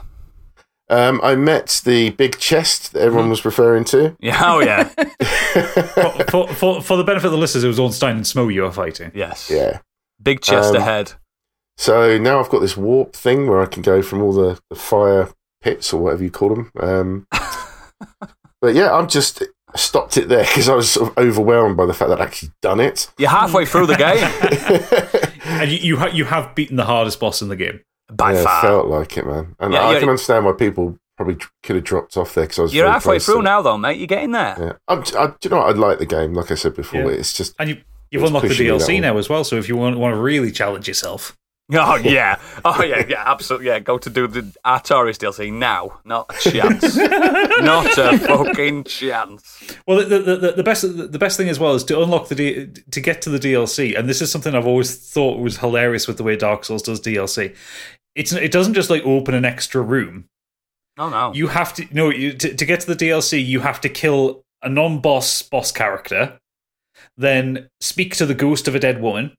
[0.89, 4.15] um, I met the big chest that everyone was referring to.
[4.19, 4.41] Yeah.
[4.43, 4.83] Oh yeah.
[5.93, 8.63] for, for, for, for the benefit of the listeners, it was Ornstein and Smough you
[8.63, 9.11] were fighting.
[9.13, 9.49] yes.
[9.51, 9.79] Yeah.
[10.21, 11.13] Big chest Um, ahead.
[11.77, 14.75] So now I've got this warp thing where I can go from all the, the
[14.75, 15.29] fire
[15.61, 16.71] pits or whatever you call them.
[16.79, 17.27] Um,
[18.61, 19.43] but yeah, I'm just
[19.75, 22.51] stopped it there because I was sort of overwhelmed by the fact that I'd actually
[22.61, 23.09] done it.
[23.17, 27.41] You're halfway through the game And you you, ha- you have beaten the hardest boss
[27.41, 27.81] in the game.
[28.11, 28.61] by yeah, far.
[28.61, 29.55] felt like it, man.
[29.59, 29.99] And Yeah, I yeah.
[29.99, 32.73] can understand why people probably could have dropped off there because I was.
[32.73, 33.97] You're halfway through to now, though, mate.
[33.97, 34.55] You're getting there.
[34.59, 35.75] Yeah, I'm, I, do you know what?
[35.75, 36.33] I like the game.
[36.33, 37.17] Like I said before, Yeah.
[37.19, 37.77] it's just And you,
[38.11, 40.13] you've unlocked the pushing me that DLC now as well, so if you want, want
[40.13, 41.37] to really challenge yourself.
[41.71, 42.39] Oh yeah.
[42.65, 43.05] Oh yeah.
[43.07, 43.23] Yeah.
[43.27, 43.67] Absolutely.
[43.67, 43.77] Yeah.
[43.77, 45.99] Go to do the Artorias DLC now.
[46.03, 46.95] Not a chance.
[47.61, 49.75] Not a fucking chance.
[49.85, 52.33] Well, the, the, the, the best the best thing as well is to unlock the
[52.33, 56.07] D, to get to the DLC, and this is something I've always thought was hilarious
[56.07, 57.55] with the way Dark Souls does DLC.
[58.15, 60.25] It's it doesn't just like open an extra room.
[60.97, 61.09] No.
[61.09, 61.33] No.
[61.35, 63.45] You have to no you, to, to get to the DLC.
[63.45, 66.39] You have to kill a non-boss boss character,
[67.19, 69.33] then speak to the ghost of a dead woman,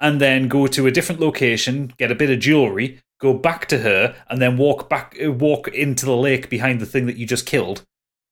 [0.00, 3.78] and then go to a different location, get a bit of jewelry, go back to
[3.78, 7.26] her, and then walk back uh, walk into the lake behind the thing that you
[7.26, 7.84] just killed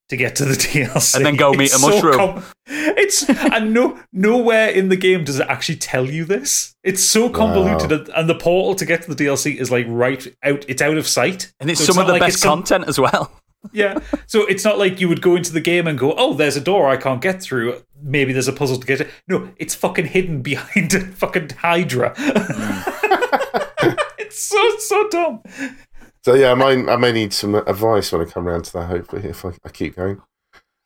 [0.08, 2.14] to get to the DLC, And then go meet It's a mushroom.
[2.16, 6.74] com- it's and no nowhere in the game does it actually tell you this.
[6.84, 10.26] It's so convoluted, and- and the portal to get to the DLC is like right
[10.44, 10.64] out.
[10.68, 12.88] It's out of sight, and it's So some of the like best it's some- content
[12.88, 13.30] as well.
[13.72, 13.98] Yeah.
[14.28, 16.60] So it's not like you would go into the game and go, oh, there's a
[16.60, 17.82] door I can't get through.
[18.02, 19.10] Maybe there's a puzzle to get it.
[19.28, 22.14] No, it's fucking hidden behind a fucking Hydra.
[24.18, 25.42] it's so, so dumb.
[26.24, 28.86] So yeah, I may, I may need some advice when I come around to that.
[28.86, 30.20] Hopefully, if I, I keep going.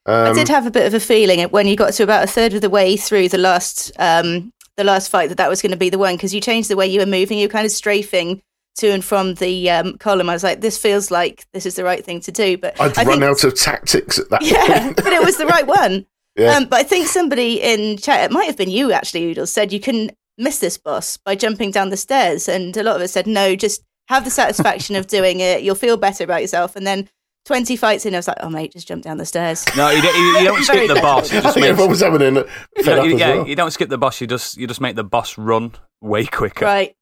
[0.06, 2.26] I Um, did have a bit of a feeling when you got to about a
[2.26, 5.72] third of the way through the last um, the last fight that that was going
[5.72, 7.38] to be the one because you changed the way you were moving.
[7.38, 8.40] You were kind of strafing
[8.76, 10.30] to and from the um, column.
[10.30, 12.56] I was like, this feels like this is the right thing to do.
[12.56, 14.96] But I'd I run think- out of tactics at that Yeah, point.
[14.96, 16.06] but it was the right one.
[16.40, 16.56] Yeah.
[16.56, 19.72] Um, but I think somebody in chat, it might have been you actually, Oodles, said
[19.72, 22.48] you can miss this boss by jumping down the stairs.
[22.48, 25.62] And a lot of us said, no, just have the satisfaction of doing it.
[25.62, 26.76] You'll feel better about yourself.
[26.76, 27.08] And then
[27.46, 29.64] 20 fights in, I was like, oh, mate, just jump down the stairs.
[29.76, 31.32] No, you don't, you, you don't skip the boss.
[31.32, 32.30] You just think make, everyone was having a
[32.76, 33.48] you, fed you- yeah, well.
[33.48, 34.20] you don't skip the boss.
[34.20, 36.64] You just you just make the boss run way quicker.
[36.64, 36.94] Right.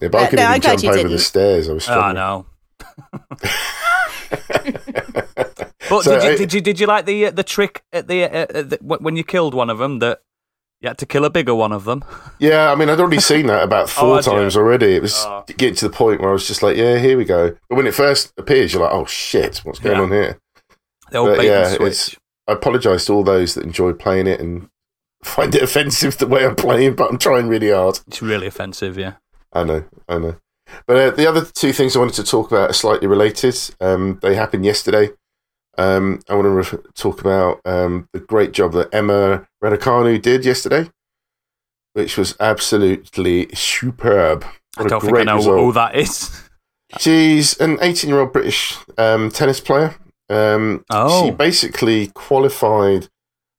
[0.00, 1.12] Yeah, but I Uh, couldn't no, I'm even jump over didn't.
[1.12, 1.68] the stairs.
[1.68, 2.46] I was Oh, I know.
[5.88, 8.24] But So, did, you, did you did you like the uh, the trick at the,
[8.24, 10.20] uh, the when you killed one of them that
[10.80, 12.04] you had to kill a bigger one of them?
[12.40, 14.22] Yeah, I mean, I'd already seen that about Oh, four you?
[14.22, 14.96] times already.
[14.96, 15.44] It was Oh.
[15.46, 17.56] getting to the point where I was just like, yeah, here we go.
[17.68, 20.02] But when it first appears, you're like, oh shit, what's going Yeah.
[20.02, 20.38] on here?
[21.10, 22.16] The old But yeah, switch.
[22.48, 24.68] I apologise to all those that enjoy playing it and
[25.22, 28.00] find it offensive the way I'm playing, but I'm trying really hard.
[28.06, 28.98] It's really offensive.
[28.98, 29.14] Yeah.
[29.52, 30.36] I know, I know.
[30.86, 33.56] But uh, the other two things I wanted to talk about are slightly related.
[33.80, 35.10] Um, they happened yesterday.
[35.78, 40.44] Um, I want to re- talk about um, the great job that Emma Raducanu did
[40.44, 40.90] yesterday,
[41.94, 44.44] which was absolutely superb.
[44.76, 45.58] I What a don't think I know result.
[45.60, 46.40] who that is.
[46.98, 49.94] She's an 18 year old British um, tennis player.
[50.30, 51.24] Um, Oh.
[51.26, 53.08] She basically qualified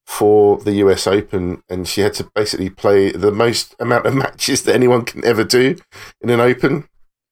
[0.05, 4.63] for the US Open and she had to basically play the most amount of matches
[4.63, 5.75] that anyone can ever do
[6.21, 6.87] in an Open.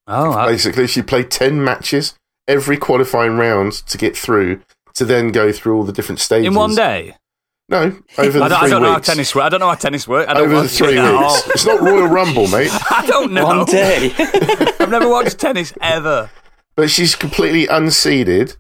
[0.08, 2.16] Oh, I, Basically, she played 10 matches
[2.48, 4.62] every qualifying round to get through
[4.96, 6.48] to then go through all the different stages.
[6.48, 7.16] in one day.
[7.70, 9.46] No, over the I don't, I don't know how tennis works.
[9.46, 10.30] I don't know how tennis works.
[10.30, 11.48] I don't over the three it weeks.
[11.50, 12.70] It's not Royal Rumble, mate.
[12.92, 13.46] I don't know.
[13.46, 14.14] One day.
[14.80, 16.30] I've never watched tennis ever.
[16.76, 18.58] But she's completely unseeded,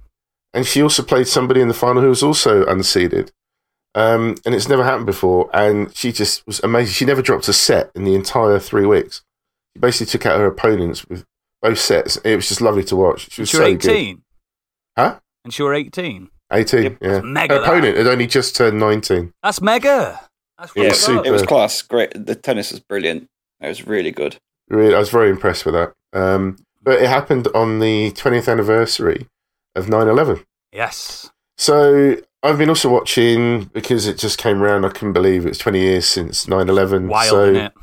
[0.53, 3.31] and she also played somebody in the final who was also unseeded.
[3.95, 5.49] Um, and it's never happened before.
[5.53, 6.93] And she just was amazing.
[6.93, 9.21] She never dropped a set in the entire three weeks.
[9.75, 11.25] She basically took out her opponents with
[11.61, 12.17] both sets.
[12.17, 13.31] It was just lovely to watch.
[13.31, 13.91] She was She was so good.
[13.91, 14.21] 18.
[14.97, 15.19] Huh?
[15.43, 16.29] And she was 18.
[16.51, 16.97] 18, Yep.
[17.01, 17.21] yeah.
[17.21, 17.67] Mega Her that.
[17.69, 19.33] opponent had only just turned 19.
[19.41, 20.19] That's mega.
[20.57, 21.25] That's yeah, really was super.
[21.27, 21.81] it was class.
[21.81, 22.25] Great.
[22.25, 23.27] The tennis was brilliant.
[23.59, 24.37] It was really good.
[24.69, 25.93] Really, I was very impressed with that.
[26.13, 29.27] Um, but it happened on the 20th anniversary
[29.75, 30.43] of 9 11.
[30.71, 31.31] Yes.
[31.57, 34.85] So I've been also watching because it just came around.
[34.85, 37.07] I couldn't believe it was 20 years since 9 11.
[37.07, 37.73] Wild, so isn't it?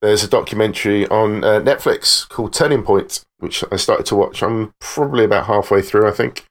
[0.00, 4.42] there's a documentary on uh, Netflix called Turning Point, which I started to watch.
[4.42, 6.44] I'm probably about halfway through, I think.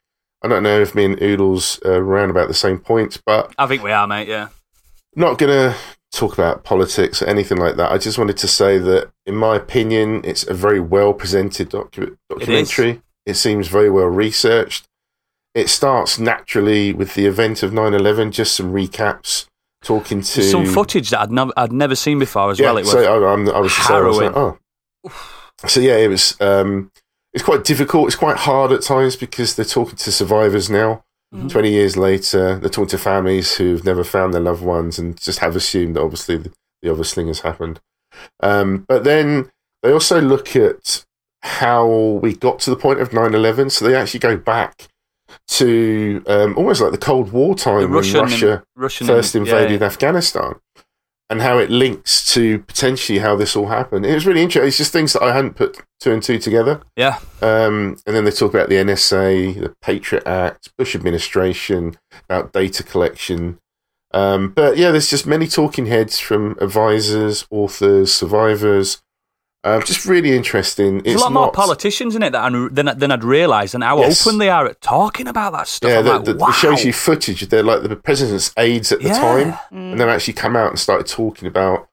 [0.45, 3.65] I don't know if me and Oodles are around about the same point, but I
[3.65, 4.27] think we are, mate.
[4.27, 4.49] Yeah.
[5.15, 5.75] not going to
[6.11, 7.91] talk about politics or anything like that.
[7.91, 12.15] I just wanted to say that, in my opinion, it's a very well presented docu-
[12.29, 13.01] documentary.
[13.25, 14.85] It, seems very well researched.
[15.55, 19.47] It starts naturally with the event of 9 11, just some recaps,
[19.83, 20.35] talking to.
[20.41, 22.77] There's some footage that I'd, nev- I'd never seen before as Yeah, well.
[22.77, 24.59] It was so I, I'm, I was just saying, I was like, harrowing.
[25.09, 25.31] oh.
[25.65, 26.39] So yeah, it was.
[26.39, 26.91] Um,
[27.35, 28.07] it's quite difficult.
[28.07, 31.03] It's quite hard at times because they're talking to survivors now.
[31.35, 31.49] Mhm.
[31.49, 35.39] 20 years later, they're talking to families who've never found their loved ones and just
[35.39, 37.81] have assumed that obviously the, the obvious thing has happened.
[38.41, 39.51] Um, but then
[39.83, 41.03] they also look at
[41.41, 41.85] how
[42.23, 43.69] we got to the point of 9 11.
[43.69, 44.87] So they actually go back
[45.47, 49.41] to um, almost like the Cold War time The when Russian, Russia Russian first yeah,
[49.41, 50.55] invaded Afghanistan
[51.29, 54.05] and how it links to potentially how this all happened.
[54.05, 54.67] It was really interesting.
[54.67, 56.81] It's just things that I hadn't put two and two together.
[56.95, 57.19] Yeah.
[57.41, 61.97] Um, and then they talk about the NSA, the Patriot Act, Bush administration,
[62.29, 63.59] about data collection.
[64.11, 69.01] Um, but yeah, there's just many talking heads from advisors, authors, survivors.
[69.65, 70.99] Um, just really interesting.
[70.99, 73.73] There's it's a lot more not- politicians in it that I, than, than I'd realised
[73.73, 74.25] and how Yes.
[74.25, 75.89] open they are at talking about that stuff.
[75.89, 76.49] Yeah, the, like, the, wow.
[76.49, 77.41] it shows you footage.
[77.49, 79.19] They're like the president's aides at the Yeah.
[79.19, 79.51] time.
[79.73, 79.91] Mm.
[79.91, 81.87] and they've actually come out and started talking about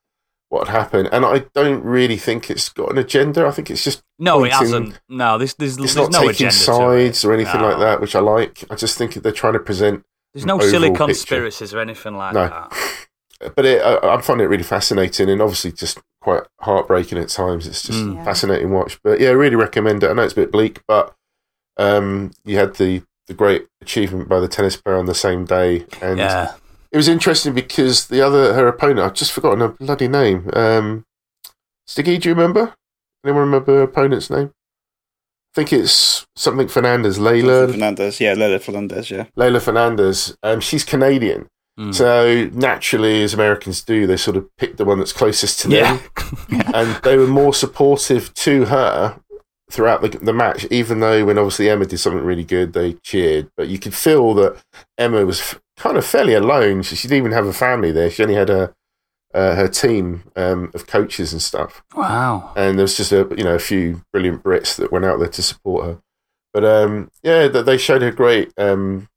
[0.50, 1.08] what had happened.
[1.12, 3.46] And I don't really think it's got an agenda.
[3.46, 5.00] I think it's just No, it hasn't.
[5.08, 7.30] No, there's, there's, it's there's not no taking agenda sides to it.
[7.30, 7.68] or anything No.
[7.68, 8.64] like that, which I like.
[8.70, 10.04] I just think they're trying to present.
[10.35, 11.04] There's no overall silly picture.
[11.06, 12.48] conspiracies or anything like No.
[12.48, 12.72] that.
[13.56, 17.66] But it, I, I find it really fascinating and obviously just quite heartbreaking at times.
[17.66, 18.14] It's just Mm.
[18.16, 18.24] Yeah.
[18.24, 18.98] fascinating watch.
[19.02, 20.11] But yeah, I really recommend it.
[20.11, 21.14] I know it's a bit bleak, but
[21.76, 25.87] um, you had the the great achievement by the tennis player on the same day,
[26.00, 26.54] and Yeah.
[26.90, 30.50] it was interesting because the other her opponent, I've just forgotten her bloody name.
[30.54, 31.04] Um,
[31.87, 32.74] Stiggy, do you remember?
[33.24, 34.50] Anyone remember her opponent's name?
[35.54, 39.26] I think it's something Fernandez, Leylah, Fernandez, yeah, Leylah Fernandez, yeah.
[39.37, 40.37] Leylah Fernandez.
[40.42, 41.46] Um, she's Canadian.
[41.78, 41.94] Mm.
[41.94, 45.98] So naturally, as Americans do, they sort of picked the one that's closest to yeah.
[46.48, 49.18] them, and they were more supportive to her
[49.70, 50.66] throughout the, the match.
[50.70, 54.35] Even though when obviously Emma did something really good, they cheered, but you could feel
[54.35, 54.62] that
[54.98, 56.82] Emma was f- kind of fairly alone.
[56.82, 58.11] She, she didn't even have a family there.
[58.11, 58.74] She only had a
[59.35, 62.52] uh, her team um, of coaches and stuff, wow.
[62.54, 65.28] and there was just a you know a few brilliant Brits that went out there
[65.28, 65.98] to support her.
[66.52, 69.08] But um, yeah, that they showed her great um,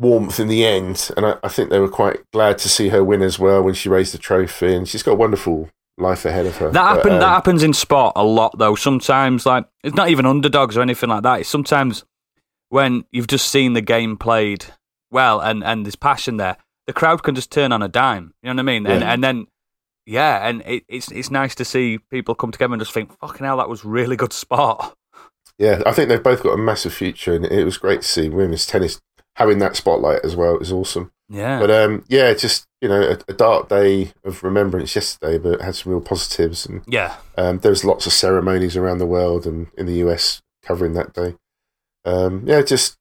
[0.00, 3.04] warmth in the end, and I, I think they were quite glad to see her
[3.04, 6.46] win as well when she raised the trophy, and she's got a wonderful life ahead
[6.46, 6.70] of her.
[6.70, 8.74] That But, happen, um, that happens in sport a lot, though.
[8.74, 11.40] Sometimes, like it's not even underdogs or anything like that.
[11.40, 12.04] It's sometimes
[12.70, 14.64] when you've just seen the game played
[15.10, 18.32] well and and there's passion there, the crowd can just turn on a dime.
[18.42, 18.86] You know what I mean?
[18.86, 19.12] And Yeah.
[19.12, 19.46] and then
[20.06, 23.44] yeah, and it, it's it's nice to see people come together and just think, "Fucking
[23.44, 24.94] hell, that was really good sport."
[25.58, 28.30] Yeah, I think they've both got a massive future, and it was great to see
[28.30, 28.98] women's tennis
[29.36, 30.54] having that spotlight as well.
[30.54, 31.12] It was awesome.
[31.28, 35.54] Yeah, But um, yeah, just you know, a, a dark day of remembrance yesterday, but
[35.54, 39.06] it had some real positives, and yeah, um, there was lots of ceremonies around the
[39.06, 41.36] world and in the US covering that day.
[42.04, 42.96] Um, yeah, just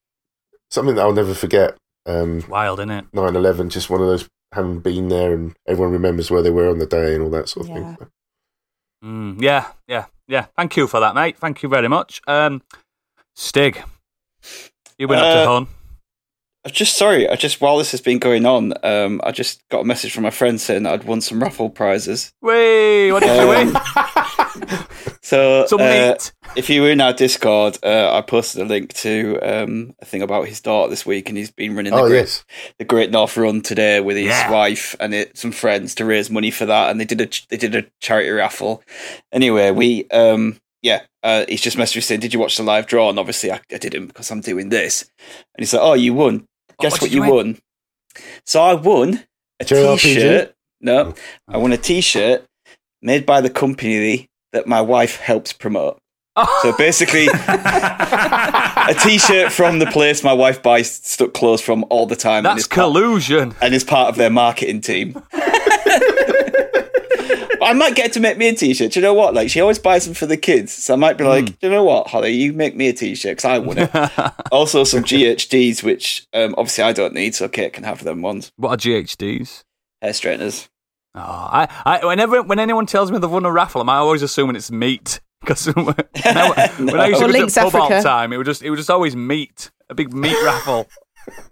[0.69, 1.75] something that I'll never forget.
[2.05, 3.11] Um, wild, isn't it?
[3.13, 6.77] 9-11, just one of those having been there, and everyone remembers where they were on
[6.79, 7.95] the day and all that sort of Yeah.
[7.95, 8.07] thing.
[9.03, 10.45] Mm, yeah, yeah, yeah.
[10.55, 11.37] Thank you for that, mate.
[11.37, 12.21] Thank you very much.
[12.27, 12.61] Um,
[13.35, 13.81] Stig,
[14.97, 15.67] you went up to Uh, Hun.
[16.65, 17.27] I'm just sorry.
[17.29, 20.23] I just while this has been going on, um, I just got a message from
[20.23, 22.33] my friend saying that I'd won some raffle prizes.
[22.41, 24.85] Wait, what did you Um, win?
[25.21, 26.15] So Some uh,
[26.55, 30.21] if you were in our Discord, uh, I posted a link to um, a thing
[30.23, 32.43] about his daughter this week, and he's been running the, Oh great, yes,
[32.79, 34.49] the Great North Run today with his Yeah.
[34.51, 37.57] wife and it, some friends to raise money for that, and they did a they
[37.57, 38.81] did a charity raffle.
[39.31, 42.87] Anyway, we um, yeah, uh, he's just messaged me saying, "Did you watch the live
[42.87, 45.09] draw?" And obviously, I, I didn't because I'm doing this.
[45.19, 46.45] And he's like, "Oh, you won.
[46.79, 47.57] Guess what what, you you won?"
[48.45, 49.23] So I won
[49.59, 49.99] a JRPG?
[49.99, 50.55] T-shirt.
[50.81, 51.13] No,
[51.47, 52.45] I won a T-shirt
[53.01, 55.99] made by the company that my wife helps promote.
[56.61, 62.15] So basically, a T-shirt from the place my wife buys stuck clothes from all the
[62.15, 62.45] time.
[62.45, 63.53] and That's part, collusion.
[63.61, 65.21] and is part of their marketing team.
[67.69, 68.91] But I might get her to make me a T-shirt.
[68.93, 69.33] Do you know what?
[69.33, 71.53] Like she always buys them for the kids, so I might be like, Hmm.
[71.61, 72.31] "Do you know what, Holly?
[72.31, 73.89] You make me a T-shirt because I want it."
[74.51, 78.51] also, some GHDs, which um, obviously I don't need, so Kate can have them ones.
[78.57, 79.63] What are GHDs?
[80.01, 80.69] Hair straighteners.
[81.15, 84.55] Oh, I, I, whenever when anyone tells me they've won a raffle, I'm always assuming
[84.55, 85.19] it's meat.
[85.41, 85.87] Because when,
[86.25, 88.61] I- when I used to Or go to pub all the time, it was just
[88.61, 90.85] it was just always meat, a big meat raffle.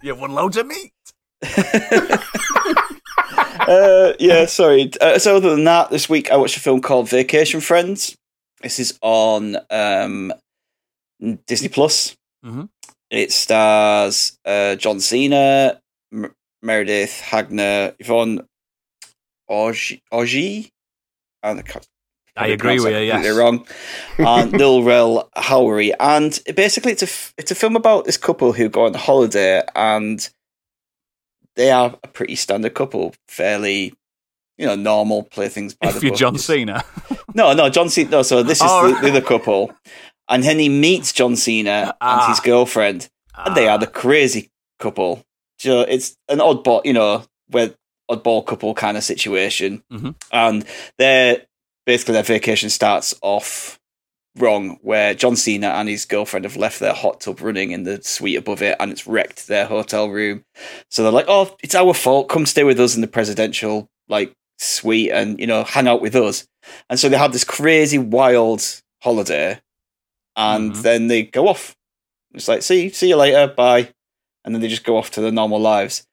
[0.01, 0.91] You've won loads of meat.
[3.17, 4.91] Uh, yeah, sorry.
[5.01, 8.15] Uh, so other than that, this week I watched a film called Vacation Friends.
[8.62, 10.34] This is on um,
[11.47, 12.15] Disney Plus.
[12.45, 12.69] Mhm.
[13.10, 15.80] It stars uh, John Cena,
[16.13, 18.41] M- Meredith Hagner, Yvonne
[19.49, 20.01] Orji,
[21.43, 21.88] I can't-
[22.36, 22.99] I agree with you.
[22.99, 23.15] Yes.
[23.15, 23.67] completely wrong.
[24.19, 28.53] And Lil Rel Howery, and basically it's a f- it's a film about this couple
[28.53, 30.30] who go on holiday, and
[31.58, 33.93] they are a pretty standard couple, fairly
[34.58, 36.15] you know normal, play things by If the you're.
[36.15, 36.84] John Cena,
[37.36, 38.10] No, no, John Cena.
[38.10, 39.72] No, so this is Oh, the, the other couple,
[40.30, 42.41] and then he meets John Cena and his Ah.
[42.43, 45.24] girlfriend, and they are the crazy couple.
[45.60, 47.74] So it's an oddball, you know, where
[48.10, 50.15] oddball couple kind of situation, Mhm.
[50.32, 50.65] and
[50.98, 51.46] they're
[51.86, 53.76] basically their vacation starts off
[54.39, 58.02] wrong, where John Cena and his girlfriend have left their hot tub running in the
[58.02, 60.43] suite above it, and it's wrecked their hotel room.
[60.89, 62.30] So they're like, "Oh, it's our fault.
[62.30, 66.15] Come stay with us in the presidential like suite, and you know, hang out with
[66.15, 66.47] us."
[66.89, 69.60] And so they have this crazy, wild holiday,
[70.36, 70.82] and Mhm.
[70.82, 71.76] then they go off.
[72.34, 73.89] It's like, see, see you later, bye.
[74.43, 76.04] And then they just go off to their normal lives.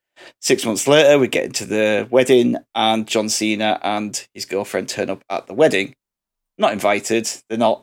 [0.41, 5.11] Six months later, we get into the wedding, and John Cena and his girlfriend turn
[5.11, 5.95] up at the wedding.
[6.57, 7.29] Not invited.
[7.49, 7.83] They're not.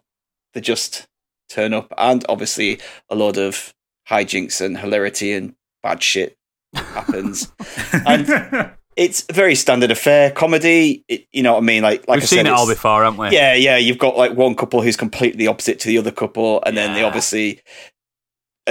[0.53, 1.07] They just
[1.49, 3.73] turn up, and obviously a lot of
[4.09, 6.37] hijinks and hilarity and bad shit
[6.73, 7.51] happens.
[8.05, 11.05] And- it's a very standard affair comedy.
[11.07, 11.81] It, you know what I mean?
[11.81, 13.31] Like, like We've I seen said, it all before, haven't we?
[13.31, 13.77] yeah, yeah.
[13.77, 17.01] You've got like one couple who's completely opposite to the other couple, and then they
[17.01, 17.61] obviously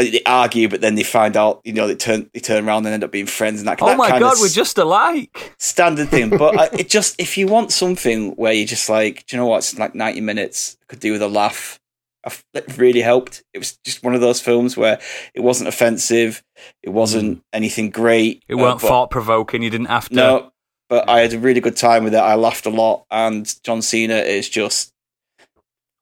[0.05, 2.95] they argue, but then they find out, you know, they turn they turn around and
[2.95, 3.79] end up being friends, and that.
[3.79, 3.99] Kind of.
[4.01, 5.55] Oh that my god, we're just alike.
[5.59, 6.31] standard thing.
[6.39, 9.47] But uh, it just if you want something where you just like, do you know
[9.47, 9.59] what?
[9.59, 10.77] It's like ninety minutes.
[10.89, 11.79] Could do with a laugh.
[12.25, 13.43] I It really helped.
[13.55, 15.01] It was just one of those films where
[15.35, 16.43] it wasn't offensive.
[16.83, 18.43] It wasn't anything great.
[18.49, 19.63] It uh, weren't thought provoking.
[19.63, 20.15] You didn't have to.
[20.15, 20.53] no,
[20.89, 22.19] but I had a really good time with it.
[22.19, 24.93] I laughed a lot, and John Cena is just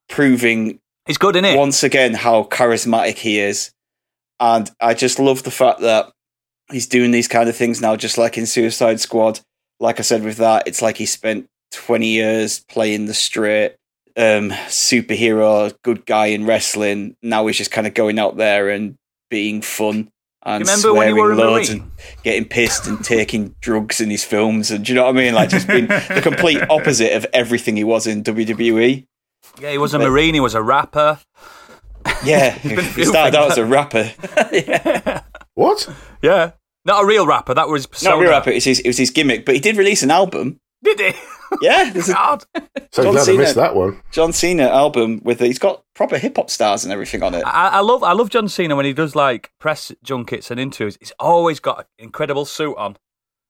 [0.09, 1.57] proving He's good in it.
[1.57, 3.70] once again how charismatic he is,
[4.41, 6.11] and I just love the fact that
[6.70, 9.41] he's doing these kind of things now, just like in Suicide Squad.
[9.80, 13.76] Like I said with that, it's like he spent twenty years playing the straight
[14.16, 17.16] um, superhero, good guy in wrestling.
[17.22, 18.97] Now he's just kind of going out there and
[19.30, 20.11] being fun
[20.45, 21.91] and Remember when swearing you were a loads and
[22.22, 24.70] getting pissed and taking drugs in his films.
[24.70, 25.34] And do you know what I mean?
[25.34, 29.05] Like just being the complete opposite of everything he was in WWE.
[29.61, 30.34] Yeah, he was a But- marine.
[30.34, 31.18] He was a rapper.
[32.24, 34.12] Yeah, been he started out as a rapper.
[34.52, 35.22] yeah.
[35.54, 35.88] What?
[36.22, 36.52] Yeah,
[36.84, 37.54] not a real rapper.
[37.54, 38.50] That was Not a real rapper.
[38.50, 40.58] It was, his, it was his gimmick, but he did release an album.
[40.82, 41.12] Did he?
[41.62, 42.44] Yeah, there's a God.
[42.92, 44.02] So John glad I missed that one.
[44.12, 47.42] John Cena album with he's got proper hip hop stars and everything on it.
[47.42, 50.98] I, I love I love John Cena when he does like press junkets and interviews.
[51.00, 52.98] He's always got an incredible suit on.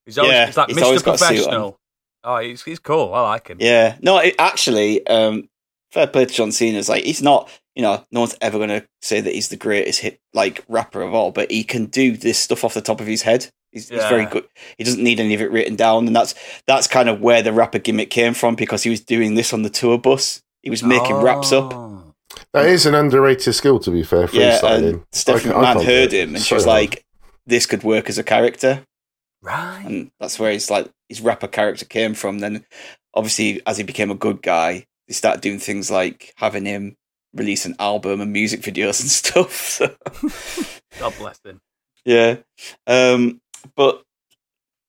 [0.07, 1.07] He's always Yeah, he's like he's always Mr.
[1.07, 1.35] got a suit on.
[1.35, 1.81] Professional.
[2.23, 3.13] Oh, he's he's cool.
[3.15, 3.59] I like him.
[3.61, 5.49] Yeah, no, it, actually, um,
[5.91, 6.79] fair play to John Cena.
[6.79, 9.57] It's like he's not, you know, no one's ever going to say that he's the
[9.57, 13.01] greatest hit like rapper of all, but he can do this stuff off the top
[13.01, 13.47] of his head.
[13.71, 14.49] He's, he's very good.
[14.77, 16.35] He doesn't need any of it written down, and that's
[16.67, 19.63] that's kind of where the rapper gimmick came from because he was doing this on
[19.63, 20.43] the tour bus.
[20.63, 21.73] He was making raps up.
[21.73, 22.15] Oh.
[22.53, 24.29] That is an underrated skill, to be fair.
[24.33, 26.75] Yeah, and Stephanie I- I McMahon heard him, and she was hard.
[26.81, 27.05] like,
[27.47, 28.83] "This could work as a character."
[29.41, 29.85] Right.
[29.87, 32.41] and that's where his like his rapper character came from.
[32.41, 32.65] Then,
[33.15, 36.97] obviously, as he became a good guy, they started doing things like having him
[37.35, 39.53] release an album and music videos and stuff.
[39.53, 39.95] So,
[40.99, 41.61] God bless him.
[42.05, 42.37] yeah,
[42.87, 43.41] um,
[43.77, 44.03] but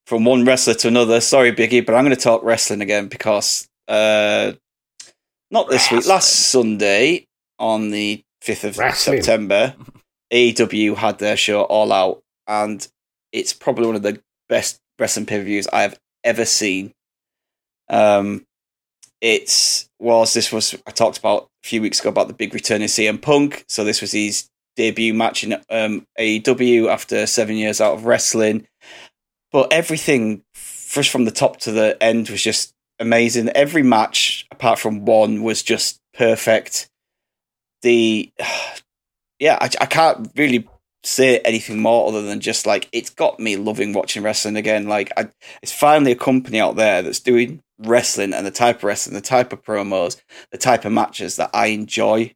[0.05, 1.21] from one wrestler to another.
[1.21, 4.53] Sorry, Biggie, but I'm going to talk wrestling again because uh,
[5.51, 6.07] not this week.
[6.07, 7.27] Last Sunday
[7.59, 9.21] on the fifth of Wrestling.
[9.21, 9.75] September,
[10.33, 12.87] AEW had their show All Out, and
[13.31, 16.91] it's probably one of the best wrestling pay per views I have ever seen.
[17.89, 18.45] Um,
[19.21, 22.81] it's was this was I talked about a few weeks ago about the big return
[22.81, 23.65] of CM Punk.
[23.67, 28.67] So this was his debut match in um, AEW after seven years out of wrestling.
[29.51, 33.49] But everything, first from the top to the end, was just amazing.
[33.49, 36.89] Every match, apart from one, was just perfect.
[37.81, 38.31] The
[39.39, 40.67] yeah, I, I can't really
[41.03, 44.87] say anything more other than just like it's got me loving watching wrestling again.
[44.87, 45.29] Like I,
[45.61, 49.21] it's finally a company out there that's doing wrestling and the type of wrestling, the
[49.21, 50.19] type of promos,
[50.51, 52.33] the type of matches that I enjoy,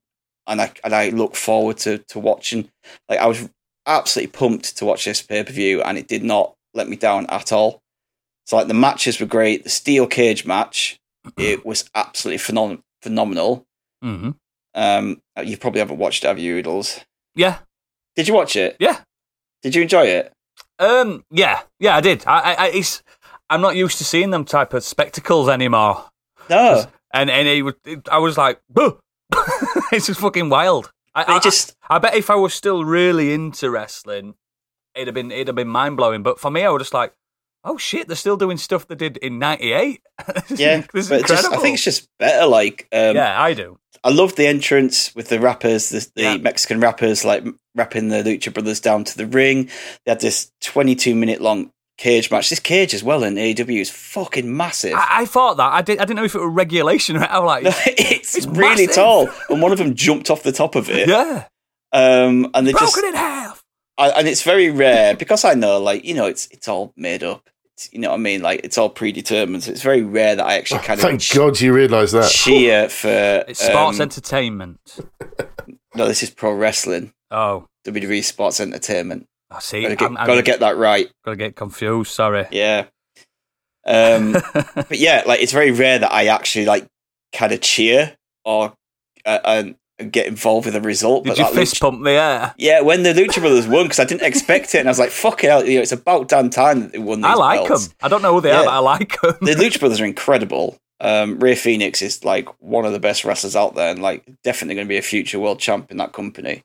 [0.48, 2.70] and I and I look forward to to watching.
[3.10, 3.50] Like I was
[3.86, 7.26] absolutely pumped to watch this pay per view, and it did not let me down
[7.28, 7.82] at all.
[8.46, 9.64] So like the matches were great.
[9.64, 11.00] The steel cage match,
[11.38, 13.66] it was absolutely phenom- phenomenal.
[14.02, 14.32] hmm
[14.74, 17.02] Um, you probably haven't watched it, have you, Oodles?
[17.36, 17.60] Yeah.
[18.16, 18.76] Did you watch it?
[18.80, 19.00] Yeah.
[19.62, 20.32] Did you enjoy it?
[20.80, 21.24] Um.
[21.32, 21.62] Yeah.
[21.80, 21.96] Yeah.
[21.96, 22.24] I did.
[22.26, 22.40] I.
[22.40, 22.54] I.
[22.54, 23.04] I it's.
[23.50, 26.06] I'm not used to seeing them type of spectacles anymore.
[26.50, 27.76] No, And and it was.
[27.86, 28.94] It, I was like, "Buh."
[29.92, 30.92] it's just fucking wild.
[31.16, 34.34] I, I, just I bet if I was still really into wrestling,
[34.96, 36.24] it'd have been it'd have been mind blowing.
[36.24, 37.14] But for me, I was just like,
[37.64, 40.02] oh shit, they're still doing stuff they did in '98.
[40.50, 41.26] yeah, this is but incredible.
[41.28, 42.46] just I think it's just better.
[42.48, 43.78] Like, um, yeah, I do.
[44.04, 46.38] I love the entrance with the rappers, the, the Yeah.
[46.38, 47.44] Mexican rappers, like
[47.76, 49.70] rapping the Lucha Brothers down to the ring.
[50.06, 52.50] They had this 22 minute long cage match.
[52.50, 54.94] This cage as well in AEW is fucking massive.
[54.96, 56.00] I, I thought that I did.
[56.00, 57.16] I didn't know if it were regulation.
[57.16, 58.96] I was like, it's, it's really massive.
[58.96, 61.08] tall, and one of them jumped off the top of it.
[61.08, 61.46] yeah,
[61.94, 63.64] Um, and they just broken in half.
[63.98, 67.24] I, and it's very rare because I know, like you know, it's it's all made
[67.24, 67.48] up.
[67.76, 68.42] It's, you know what I mean?
[68.42, 69.64] Like it's all predetermined.
[69.64, 72.30] So it's very rare that I actually kind of Oh, Thank God you realise that.
[72.30, 73.08] cheer for.
[73.48, 75.00] It's sports um, entertainment.
[75.96, 77.14] no, this is pro wrestling.
[77.32, 79.28] Oh, WWE Sports Entertainment.
[79.50, 79.82] I see.
[79.82, 81.10] Got to get, I'm, I'm gotta get that right.
[81.26, 82.12] gotta get confused.
[82.12, 82.48] Sorry.
[82.52, 82.86] Yeah.
[83.86, 86.88] Um, but yeah, like it's very rare that I actually like
[87.34, 88.16] kind of cheer
[88.46, 88.74] or
[89.26, 89.76] uh, and
[90.12, 91.24] get involved with the result.
[91.24, 92.54] Did but you fist Lucha- pump the air?
[92.58, 95.12] Yeah, when the Lucha Brothers won, because I didn't expect it, and I was like,
[95.12, 97.20] "Fuck it!" out, You know, it's about damn time that they won.
[97.22, 97.88] These I like belts.
[97.88, 97.98] them.
[98.02, 98.66] I don't know who they are, Yeah.
[98.66, 99.36] but I like them.
[99.42, 100.78] The Lucha Brothers are incredible.
[101.00, 104.76] Um, Rey Fénix is like one of the best wrestlers out there, and like definitely
[104.76, 106.62] going to be a future world champ in that company.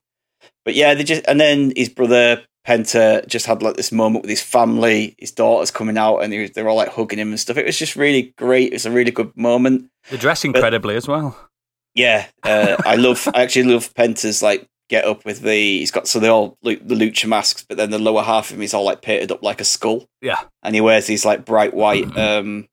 [0.65, 4.31] But yeah, they just and then his brother Penta just had like this moment with
[4.31, 5.15] his family.
[5.19, 7.57] His daughter's coming out, and he was, they're all like hugging him and stuff.
[7.57, 8.69] It was just really great.
[8.73, 9.89] It was a really good moment.
[10.11, 11.37] They dress incredibly as well.
[11.99, 13.29] Yeah, uh, I love.
[13.35, 15.51] I actually love Penta's like get up with the.
[15.79, 18.57] He's got so they all lu- the lucha masks, but then the lower half of
[18.57, 20.41] him is all like painted up like a skull, Yeah.
[20.63, 22.69] and he wears these like bright white um,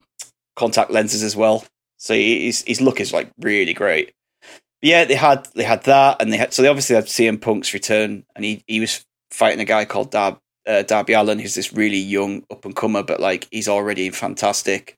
[0.54, 1.64] contact lenses as well.
[1.98, 4.12] So his his look is like really great.
[4.42, 7.40] But yeah, they had they had that, and they had so they obviously had CM
[7.40, 11.54] Punk's return, and he he was fighting a guy called Dar, uh, Darby Allin, who's
[11.54, 14.94] this really young up and comer, but like he's already fantastic.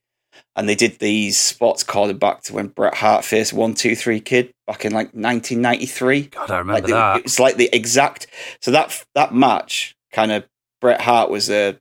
[0.58, 4.20] And they did these spots calling back to when Bret Hart faced One Two Three
[4.20, 6.22] Kid back in like 1993.
[6.22, 7.20] God, I remember Like the- that.
[7.24, 8.26] It's like the exact.
[8.60, 10.44] So that that match kind of
[10.80, 11.78] Bret Hart was a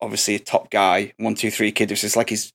[0.00, 1.12] obviously a top guy.
[1.18, 2.52] One Two Three Kid was just like his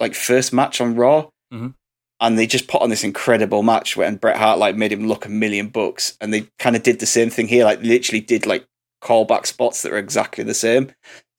[0.00, 1.74] like first match on Raw, Mhm.
[2.20, 5.26] and they just put on this incredible match when Bret Hart like made him look
[5.26, 7.64] a million bucks, and they kind of did the same thing here.
[7.64, 8.64] Like literally did like
[9.02, 10.90] callback spots that were exactly the same.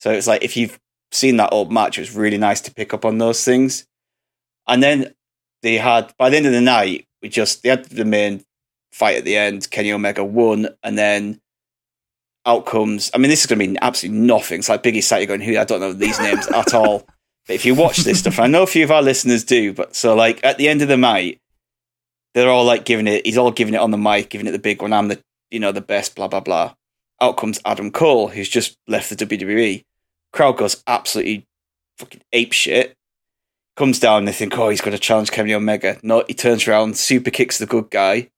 [0.02, 0.78] So it's like if you've
[1.16, 3.86] seen that old match, it was really nice to pick up on those things.
[4.68, 5.14] And then
[5.62, 8.44] they had by the end of the night, we just they had the main
[8.92, 9.70] fight at the end.
[9.70, 11.42] Kenny Omega won, and then
[12.46, 13.12] outcomes.
[13.14, 14.60] I mean, this is going to be absolutely nothing.
[14.60, 15.58] It's like Biggie sat here going, "Who?
[15.58, 17.06] I don't know these names at all."
[17.48, 19.74] But if you watch this stuff, I know a few of our listeners do.
[19.74, 21.40] But so like at the end of the night,
[22.34, 23.26] they're all like giving it.
[23.26, 24.94] He's all giving it on the mic, giving it the big one.
[24.94, 26.16] I'm the you know the best.
[26.16, 26.74] Blah blah blah.
[27.22, 29.84] Out comes Adam Cole, who's just left the WWE.
[30.36, 31.46] Crowd goes absolutely
[31.98, 32.94] fucking ape shit.
[33.78, 35.98] Comes down, and they think, oh, he's going to challenge Kenny Omega.
[36.04, 38.30] No, he turns around, super kicks the good guy,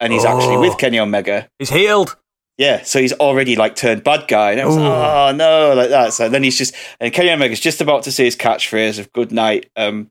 [0.00, 0.60] and he's actually Oh.
[0.60, 1.48] with Kenny Omega.
[1.58, 2.16] He's healed.
[2.58, 4.88] Yeah, so he's already like turned bad guy, and I was like, Ooh.
[4.88, 6.12] oh no, like that.
[6.12, 9.30] So then he's just, and Kenny Omega's just about to say his catchphrase of "Good
[9.32, 10.10] night," um,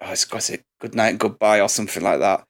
[0.00, 2.44] oh, it's got it, "Good night and goodbye" or something like that.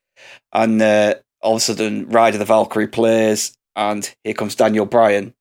[0.52, 4.86] And uh, all of a sudden, Ride of the Valkyrie plays, and here comes Daniel
[4.86, 5.34] Bryan.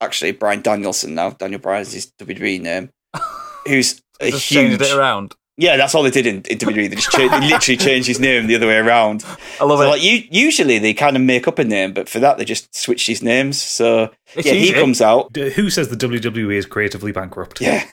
[0.00, 1.30] Actually, Bryan Danielson now.
[1.30, 2.90] Daniel Bryan's his WWE name.
[3.66, 4.68] Who's a Just huge.
[4.78, 5.34] changed it around.
[5.60, 6.88] Yeah, that's all they did in, in WWE.
[6.88, 9.24] They just cha- they literally changed his name the other way around.
[9.60, 9.88] I love So, it.
[9.88, 12.72] like you, usually they kind of make up a name, but for that they just
[12.76, 13.60] switched his names.
[13.60, 15.32] So It's yeah, he comes out.
[15.32, 17.60] D- Who says the WWE is creatively bankrupt?
[17.60, 17.84] Yeah,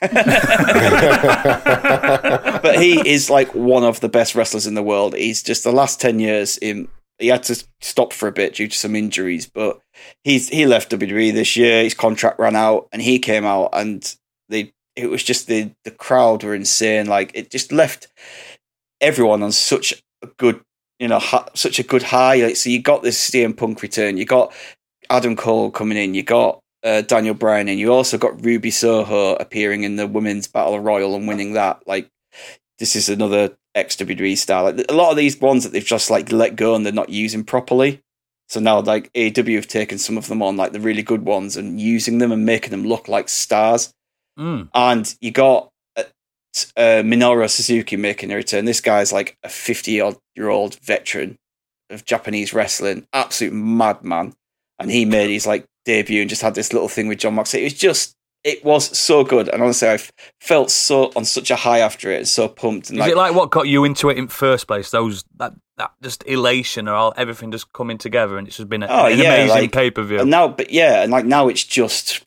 [2.62, 5.14] but he is like one of the best wrestlers in the world.
[5.16, 6.88] He's just the last ten years in.
[7.18, 9.80] He had to stop for a bit due to some injuries, but
[10.26, 11.84] he's he left WWE this year.
[11.84, 14.14] His contract ran out, and he came out, and
[14.48, 17.06] they it was just the the crowd were insane.
[17.06, 18.08] Like it just left
[19.00, 20.60] everyone on such a good
[20.98, 22.42] you know ha- such a good high.
[22.42, 24.52] Like, so you got this CM Punk return, you got
[25.08, 29.36] Adam Cole coming in, you got uh, Daniel Bryan, and you also got Ruby Soho
[29.36, 31.82] appearing in the women's battle royal and winning that.
[31.86, 32.10] Like
[32.80, 34.64] this is another WWE star.
[34.64, 37.10] Like a lot of these ones that they've just like let go and they're not
[37.10, 38.02] using properly.
[38.48, 41.56] So now like AEW have taken some of them on, like the really good ones,
[41.56, 43.92] and using them and making them look like stars.
[44.38, 44.68] Mm.
[44.74, 46.04] And you got uh,
[46.76, 48.64] uh, Minoru Suzuki making a return.
[48.64, 51.36] This guy's like a 50 odd year old veteran
[51.90, 54.34] of Japanese wrestling, absolute madman.
[54.78, 57.60] And he made his like debut and just had this little thing with Jon Moxley.
[57.60, 59.48] It was just, it was so good.
[59.48, 59.98] And honestly, I
[60.40, 62.90] felt so on such a high after it and so pumped.
[62.90, 64.90] And Is it like what got you into it in first place?
[64.90, 68.82] Those that that just elation or all everything just coming together, and it's just been
[68.82, 70.24] a, Oh, an yeah, amazing like- pay per view.
[70.24, 72.24] Now, but yeah, and like now it's just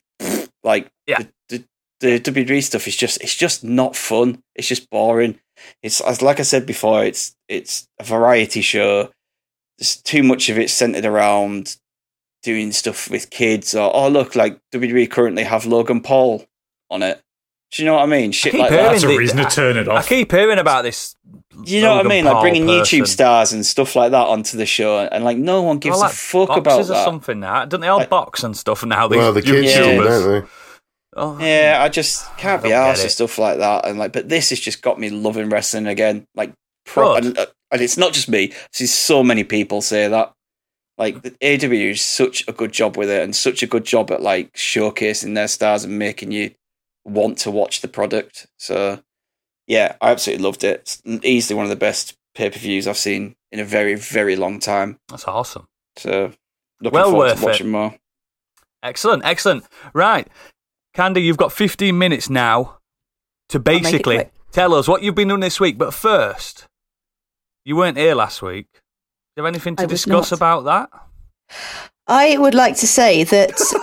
[0.62, 1.22] like Yeah.
[1.48, 1.64] the,
[2.00, 4.42] the, the WWE stuff is just it's just not fun.
[4.54, 5.38] It's just boring.
[5.82, 9.10] It's as like I said before, it's it's a variety show.
[9.78, 11.76] There's too much of it centered around
[12.42, 16.46] doing stuff with kids or oh look, like WWE currently have Logan Paul
[16.90, 17.20] on it.
[17.72, 18.32] Do you know what I mean?
[18.32, 18.92] Shit keep like that.
[18.92, 20.04] That's a the- to turn it off.
[20.04, 21.14] I keep hearing about this.
[21.64, 22.24] Do You know what I Logan mean?
[22.24, 23.00] Like bringing person.
[23.00, 26.02] YouTube stars and stuff like that onto the show, and like no one gives Well,
[26.02, 27.04] a like fuck about boxes or that.
[27.04, 27.64] something now.
[27.66, 29.06] Don't they all Like- box and stuff now?
[29.08, 29.82] These well, the kids Yeah.
[29.82, 30.04] do, YouTubers.
[30.24, 30.48] don't they?
[31.16, 33.86] Oh, Yeah, I just can't I be don't arsed with stuff like that.
[33.86, 36.24] And like, but this has just got me loving wrestling again.
[36.34, 36.52] Like,
[36.86, 38.52] pro- and, uh, and it's not just me.
[38.72, 40.32] See, so many people say that.
[40.98, 44.10] Like, the AW is such a good job with it, and such a good job
[44.12, 46.50] at like showcasing their stars and making you
[47.04, 48.46] want to watch the product.
[48.58, 49.02] So,
[49.66, 50.80] yeah, I absolutely loved it.
[51.04, 54.36] It's easily one of the best pay per views I've seen in a very, very
[54.36, 54.98] long time.
[55.08, 55.68] That's awesome.
[55.96, 56.32] So,
[56.80, 57.46] looking Well forward worth to it.
[57.46, 57.94] watching more.
[58.82, 59.64] Excellent, excellent.
[59.92, 60.26] Right,
[60.94, 62.78] Candy, you've got 15 minutes now
[63.50, 65.76] to basically tell us what you've been doing this week.
[65.76, 66.66] But first,
[67.64, 68.68] you weren't here last week.
[68.72, 68.78] Do
[69.42, 70.90] you have anything to I discuss about that?
[72.06, 73.52] I would like to say that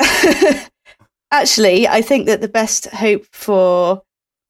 [0.00, 0.66] uh,
[1.30, 4.02] actually, I think that the best hope for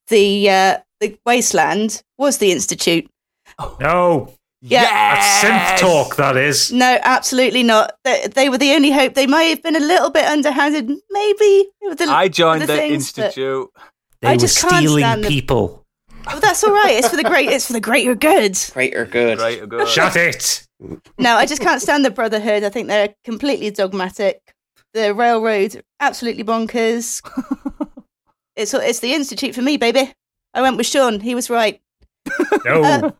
[0.07, 3.09] the uh, the wasteland was the institute.
[3.79, 4.83] no, Yeah.
[4.83, 6.15] that's synth talk.
[6.17, 6.71] That is.
[6.71, 7.93] No, absolutely not.
[8.03, 9.13] They, they were the only hope.
[9.15, 11.69] They might have been a little bit underhanded, maybe.
[11.81, 13.69] The, I joined with the, things, institute.
[14.21, 15.79] They I were just can't stealing stand the- people.
[16.27, 16.91] Oh, that's all right.
[16.97, 17.49] It's for the great.
[17.49, 18.55] It's for the greater good.
[18.73, 19.39] Great or good?
[19.39, 19.87] Great, good.
[19.87, 20.67] Shut it.
[21.17, 22.63] No, I just can't stand the Brotherhood.
[22.63, 24.39] I think they're completely dogmatic.
[24.93, 27.21] The railroad, absolutely bonkers.
[28.55, 30.11] it's it's the institute for me, baby.
[30.53, 31.19] I went with Shaun.
[31.21, 31.81] He was right.
[32.65, 32.83] No.
[32.83, 33.11] Uh,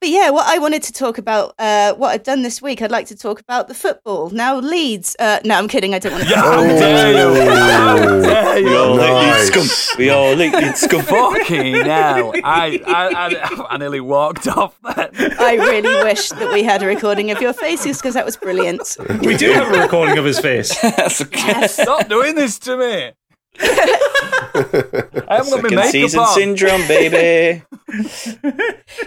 [0.00, 2.90] but yeah, what I wanted to talk about, uh, what I've done this week, I'd
[2.90, 4.30] like to talk about the football.
[4.30, 5.14] Now, Leeds.
[5.18, 5.94] Uh, no, I'm kidding.
[5.94, 6.30] I don't want to.
[6.30, 6.66] Yeah, how Oh.
[6.66, 7.50] dare you?
[7.50, 8.96] How dare We all?
[8.96, 9.54] Nice.
[9.54, 9.96] Leeds scum.
[9.98, 11.02] We all Leeds scum.
[11.02, 12.32] Fucking hell.
[12.44, 15.10] I, I, I, I nearly walked off then.
[15.38, 18.96] I really wish that we had a recording of your faces because that was brilliant.
[19.22, 20.78] We do have a recording of his face.
[20.82, 21.66] That's okay.
[21.66, 23.12] Stop doing this to me.
[23.58, 26.34] I haven't got my Second season on.
[26.34, 27.62] syndrome, baby.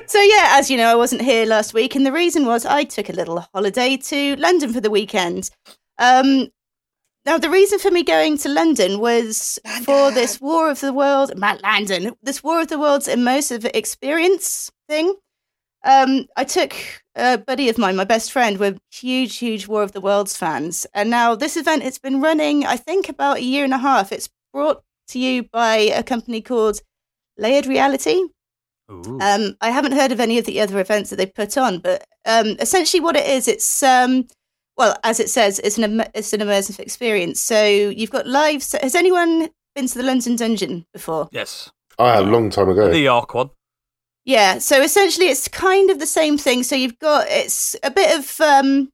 [0.08, 2.84] So yeah, as you know, I wasn't here last week, and the reason was I
[2.84, 5.50] took a little holiday to London for the weekend.
[5.98, 6.50] Um,
[7.26, 11.38] now the reason for me going to London was for this War of the World,
[11.38, 15.16] Matt Landon, this War of the Worlds immersive experience thing.
[15.84, 16.74] Um, I took
[17.16, 18.58] a buddy of mine, my best friend.
[18.60, 22.66] We're huge, huge War of the Worlds fans, and now this event it's been running,
[22.66, 24.12] I think, about a year and a half.
[24.12, 26.80] It's brought to you by a company called
[27.38, 28.22] Layered Reality.
[29.22, 32.06] Um, I haven't heard of any of the other events that they put on, but
[32.26, 34.28] um, essentially what it is, it's um,
[34.78, 37.40] well, as it says, it's an im- it's an immersive experience.
[37.42, 38.62] So you've got live.
[38.64, 41.30] se- Has anyone been to the London Dungeon before?
[41.32, 41.72] yes.
[42.00, 42.90] I had a long time ago.
[42.90, 43.52] The York one.
[44.26, 44.60] Yeah.
[44.60, 46.64] So essentially, it's kind of the same thing.
[46.64, 48.90] So you've got it's a bit of um,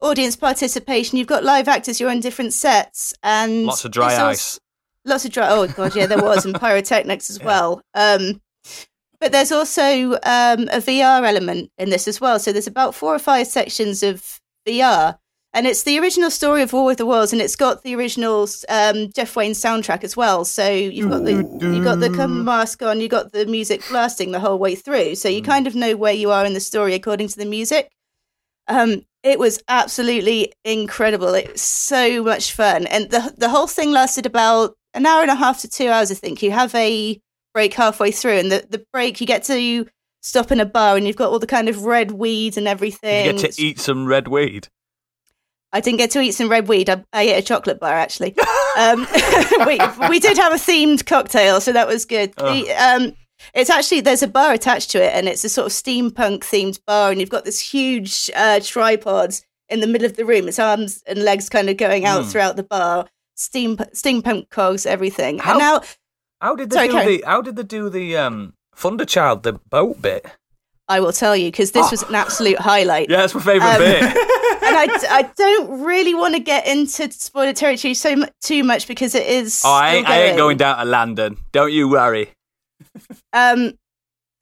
[0.00, 1.18] audience participation.
[1.18, 2.00] You've got live actors.
[2.00, 4.58] You're on different sets, and Lots of dry ice.
[5.04, 5.48] Lots of dry.
[5.48, 7.82] Oh god, yeah, there was, and pyrotechnics as well.
[7.94, 8.40] Um,
[9.20, 12.38] but there's also um, a VR element in this as well.
[12.40, 15.18] So there's about four or five sections of VR,
[15.54, 18.48] and it's the original story of War of the Worlds, and it's got the original
[18.68, 20.44] um, Jeff Wayne soundtrack as well.
[20.44, 24.32] So you've got the you've got the come mask on, you've got the music blasting
[24.32, 25.16] the whole way through.
[25.16, 27.90] So you kind of know where you are in the story according to the music.
[28.66, 31.34] Um, it was absolutely incredible.
[31.34, 35.30] It was so much fun, and the the whole thing lasted about an hour and
[35.30, 36.10] a half to two hours.
[36.10, 37.20] I think you have a
[37.52, 39.86] break halfway through, and the the break you get to
[40.22, 43.26] stop in a bar, and you've got all the kind of red weed and everything.
[43.26, 44.68] You get to eat some red weed.
[45.72, 46.90] I didn't get to eat some red weed.
[46.90, 48.34] I, I ate a chocolate bar actually.
[48.78, 49.06] um,
[49.66, 52.32] we we did have a themed cocktail, so that was good.
[52.36, 53.12] The, um,
[53.54, 56.78] it's actually there's a bar attached to it, and it's a sort of steampunk themed
[56.86, 59.34] bar, and you've got this huge uh, tripod
[59.68, 60.46] in the middle of the room.
[60.48, 62.28] Its arms and legs kind of going out Hmm.
[62.28, 63.06] throughout the bar.
[63.34, 65.38] Steam steampunk cogs, everything.
[65.38, 65.80] How- And now
[66.40, 67.08] How did they Sorry, do Karen.
[67.08, 67.24] the?
[67.26, 70.26] How did they do the um, Thunderchild, the boat bit?
[70.88, 73.08] I will tell you because this was an absolute highlight.
[73.10, 74.02] Yeah, that's my favourite Um, bit.
[74.72, 79.26] I, I don't really want to get into spoiler territory so too much because it
[79.26, 79.62] is.
[79.64, 81.36] Oh, I ain't, I ain't going down to London.
[81.52, 82.30] Don't you worry.
[83.32, 83.72] Um,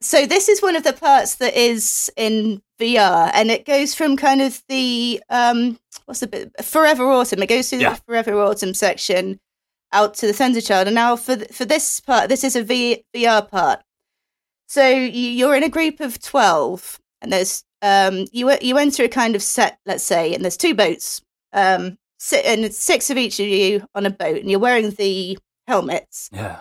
[0.01, 4.17] so this is one of the parts that is in VR, and it goes from
[4.17, 7.43] kind of the um, what's the bit Forever Autumn.
[7.43, 7.95] It goes through Yeah.
[7.95, 9.39] the Forever Autumn section
[9.93, 13.05] out to the Thunderchild, and now for th- for this part, this is a v-
[13.15, 13.81] VR part.
[14.69, 19.09] So you, you're in a group of twelve, and there's um, you you enter a
[19.09, 21.23] kind of set, let's say, and there's two boats.
[21.53, 24.91] Um, si- and it's six of each of you on a boat, and you're wearing
[24.91, 26.29] the helmets.
[26.33, 26.61] Yeah.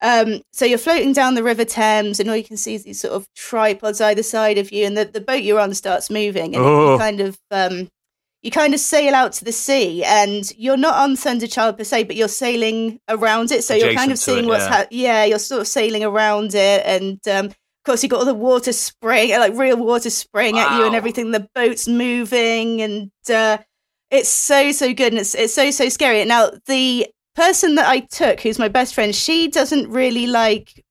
[0.00, 3.00] Um, so you're floating down the River Thames, and all you can see is these
[3.00, 6.56] sort of tripods either side of you, and the, the boat you're on starts moving,
[6.56, 6.92] and Oh.
[6.94, 7.88] you kind of um,
[8.42, 12.02] you kind of sail out to the sea, and you're not on Thunderchild per se,
[12.04, 14.70] but you're sailing around it, so you're kind of seeing it, what's yeah.
[14.70, 15.00] happening.
[15.00, 18.32] Yeah, you're sort of sailing around it, and um, of course you've got all the
[18.32, 21.32] water spraying, like real water spraying at you, and everything.
[21.32, 23.58] The boat's moving, and uh,
[24.08, 26.24] it's so so good, and it's it's so so scary.
[26.24, 30.84] Now the person that I took, who's my best friend, she doesn't really like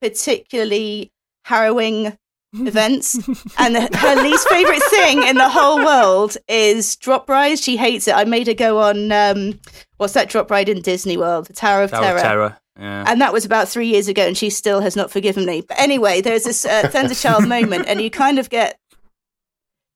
[0.00, 1.10] particularly
[1.44, 2.16] harrowing
[2.52, 3.16] events,
[3.58, 7.60] and her least favorite thing in the whole world is drop rides.
[7.60, 8.14] She hates it.
[8.14, 9.58] I made her go on um,
[9.96, 12.16] what's that drop ride in Disney World, the Tower of Tower Terror.
[12.16, 12.58] of Terror.
[12.78, 13.04] Yeah.
[13.06, 15.62] And that was about three years ago, and she still has not forgiven me.
[15.62, 18.78] But anyway, there's this uh, Thunderchild moment, and you kind of get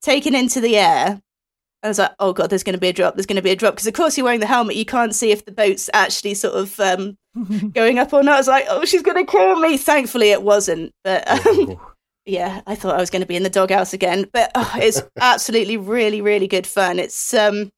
[0.03, 1.21] taken into the air.
[1.83, 3.15] I was like, oh god, there's going to be a drop.
[3.15, 4.77] There's going to be a drop because, of course, you're wearing the helmet.
[4.77, 7.17] You can't see if the boat's actually sort of um,
[7.73, 8.35] going up or not.
[8.35, 9.77] I was like, oh, she's going to kill me.
[9.77, 10.93] Thankfully, it wasn't.
[11.05, 11.79] But um,
[12.27, 14.27] yeah, I thought I was going to be in the doghouse again.
[14.33, 16.99] But oh, it's absolutely really, really good fun.
[16.99, 17.71] It's um,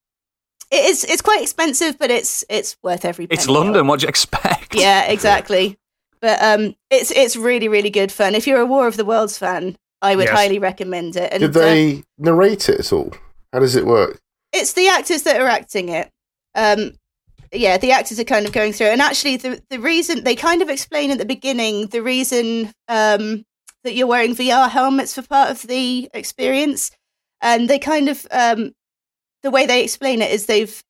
[0.72, 3.26] it is it's quite expensive, but it's it's worth every.
[3.26, 3.48] Penny it's.
[3.48, 3.86] London.
[3.86, 4.74] What do you expect?
[4.74, 5.76] Yeah, exactly.
[6.20, 8.34] But um, it's it's really really good fun.
[8.34, 10.34] If you're a War of the Worlds fan, I would Yes.
[10.36, 11.32] highly recommend it.
[11.32, 13.12] And Did uh, they narrate it at all?
[13.52, 14.18] How does it work?
[14.54, 16.10] it's the actors that are acting it.
[16.54, 16.92] Um,
[17.52, 18.92] yeah, the actors are kind of going through, it.
[18.92, 23.44] and actually, the the reason they kind of explain at the beginning the reason um,
[23.84, 26.90] that you're wearing VR helmets for part of the experience,
[27.42, 28.72] and they kind of um,
[29.42, 30.82] the way they explain it is they've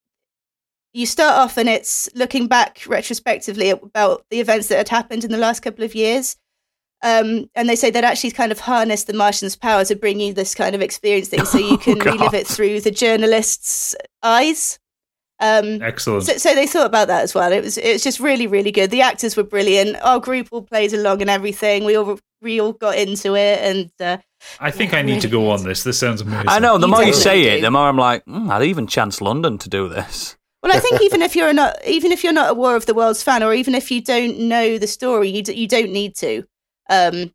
[0.94, 5.30] you start off and it's looking back retrospectively about the events that had happened in
[5.32, 6.36] the last couple of years.
[7.02, 10.32] Um, and they say that actually kind of harness the Martian's power to bring you
[10.34, 14.78] this kind of experience thing, so you can Oh, relive it through the journalist's eyes.
[15.40, 16.24] Um, Excellent.
[16.24, 17.50] so, so they thought about that as well.
[17.52, 18.90] It was it was just really really good.
[18.92, 19.96] The actors were brilliant.
[20.02, 21.84] Our group all played along and everything.
[21.84, 24.18] We all we all got into it, and uh,
[24.60, 25.82] I think I need to go on this.
[25.84, 26.48] This sounds amazing.
[26.48, 26.78] I know.
[26.78, 27.62] The You more you definitely say it, do.
[27.62, 30.36] the more I'm like, mm, I'd even chance London to do this.
[30.62, 32.94] well, I think even if you're not even if you're not a War of the
[32.94, 36.14] Worlds fan, or even if you don't know the story, you d- you don't need
[36.16, 36.44] to.
[36.90, 37.32] Um,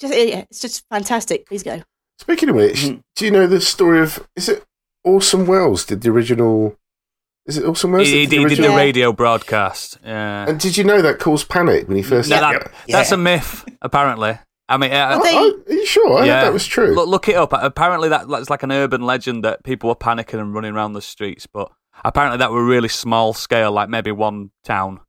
[0.00, 1.46] just yeah, it's just fantastic.
[1.46, 1.82] Please go.
[2.18, 3.00] Speaking of which, Mhm.
[3.16, 4.26] do you know the story of?
[4.36, 4.64] Is it
[5.04, 6.76] Orson Welles did the original?
[7.46, 8.08] Is it Orson Welles?
[8.08, 9.98] He, that he did the radio broadcast.
[10.04, 10.46] Yeah.
[10.48, 12.28] And did you know that caused panic when he first?
[12.28, 12.72] No, that, Yep.
[12.88, 13.14] That's Yeah.
[13.14, 14.38] a myth, apparently.
[14.68, 16.18] I mean, uh, they- Oh, are you sure?
[16.18, 16.40] I yeah.
[16.40, 16.94] heard that was true.
[16.94, 17.52] Look, look it up.
[17.52, 21.02] Apparently, that that's like an urban legend that people were panicking and running around the
[21.02, 21.46] streets.
[21.46, 21.70] But
[22.04, 25.00] apparently, that were really small scale, like maybe one town.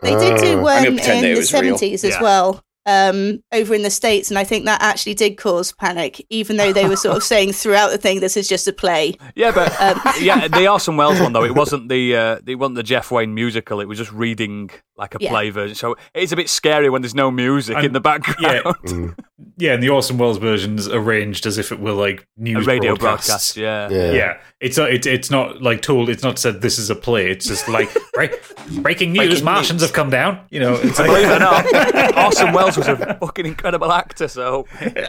[0.00, 0.62] They did do Ah.
[0.62, 2.22] one in pretend that it the seventies as Yeah.
[2.22, 6.56] well, um, over in the states, and I think that actually did cause panic, even
[6.56, 9.50] though they were sort of saying throughout the thing, "This is just a play." Yeah,
[9.52, 12.82] but Um, yeah, the Orson Welles one though, it wasn't the uh, it wasn't the
[12.82, 13.80] Jeff Wayne musical.
[13.80, 15.30] It was just reading like a Yeah.
[15.30, 15.74] play version.
[15.74, 18.40] So it's a bit scary when there's no music I'm- in the background.
[18.40, 18.62] yeah.
[18.92, 19.14] Mm.
[19.58, 22.94] Yeah, and the Orson Welles version's arranged as if it were like a news radio
[22.96, 23.54] broadcasts.
[23.54, 23.56] broadcast.
[23.56, 23.88] Yeah.
[23.90, 24.12] yeah.
[24.12, 24.90] Yeah, it's not.
[24.90, 26.08] It's, it's not like told.
[26.10, 27.30] It's not said this is a play.
[27.30, 28.34] It's just like right,
[28.82, 29.88] breaking news: Breaking Martians news.
[29.90, 30.40] have come down.
[30.50, 34.28] You know, it's like, Believe it or not, Orson Welles was a fucking incredible actor,
[34.28, 34.66] so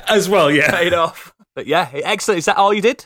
[0.08, 0.50] as well.
[0.52, 1.34] Yeah, paid off.
[1.56, 2.40] But yeah, excellent.
[2.40, 3.06] Is that all you did?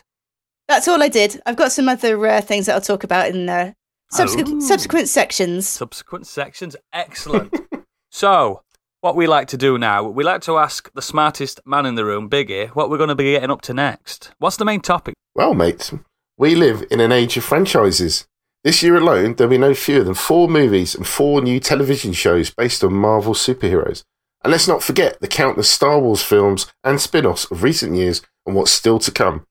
[0.68, 1.40] That's all I did.
[1.46, 3.72] I've got some other uh, things that I'll talk about in uh,
[4.10, 4.66] subsequent, Oh.
[4.66, 5.68] subsequent sections.
[5.68, 7.54] Subsequent sections, excellent.
[8.10, 8.62] so,
[9.00, 12.04] what we like to do now, we like to ask the smartest man in the
[12.04, 14.32] room, Biggie, what we're going to be getting up to next.
[14.38, 15.14] What's the main topic?
[15.34, 15.92] Well, mate,
[16.38, 18.26] we live in an age of franchises.
[18.64, 22.50] This year alone, there'll be no fewer than four movies and four new television shows
[22.50, 24.02] based on Marvel superheroes.
[24.44, 28.22] And let's not forget the countless Star Wars films and spin offs of recent years
[28.44, 29.46] and what's still to come.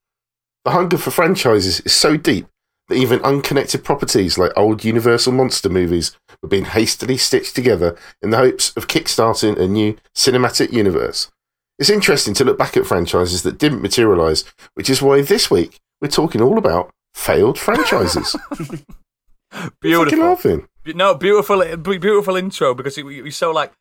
[0.66, 2.48] The hunger for franchises is so deep
[2.90, 8.32] that even unconnected properties like old Universal monster movies were being hastily stitched together in
[8.32, 11.32] the hopes of kickstarting a new cinematic universe.
[11.80, 15.80] It's interesting to look back at franchises that didn't materialise, which is why this week
[16.02, 18.36] we're talking all about failed franchises.
[19.52, 20.20] Fucking Beautiful.
[20.20, 20.68] laughing.
[20.86, 23.72] No, beautiful, beautiful intro because it, you're so like,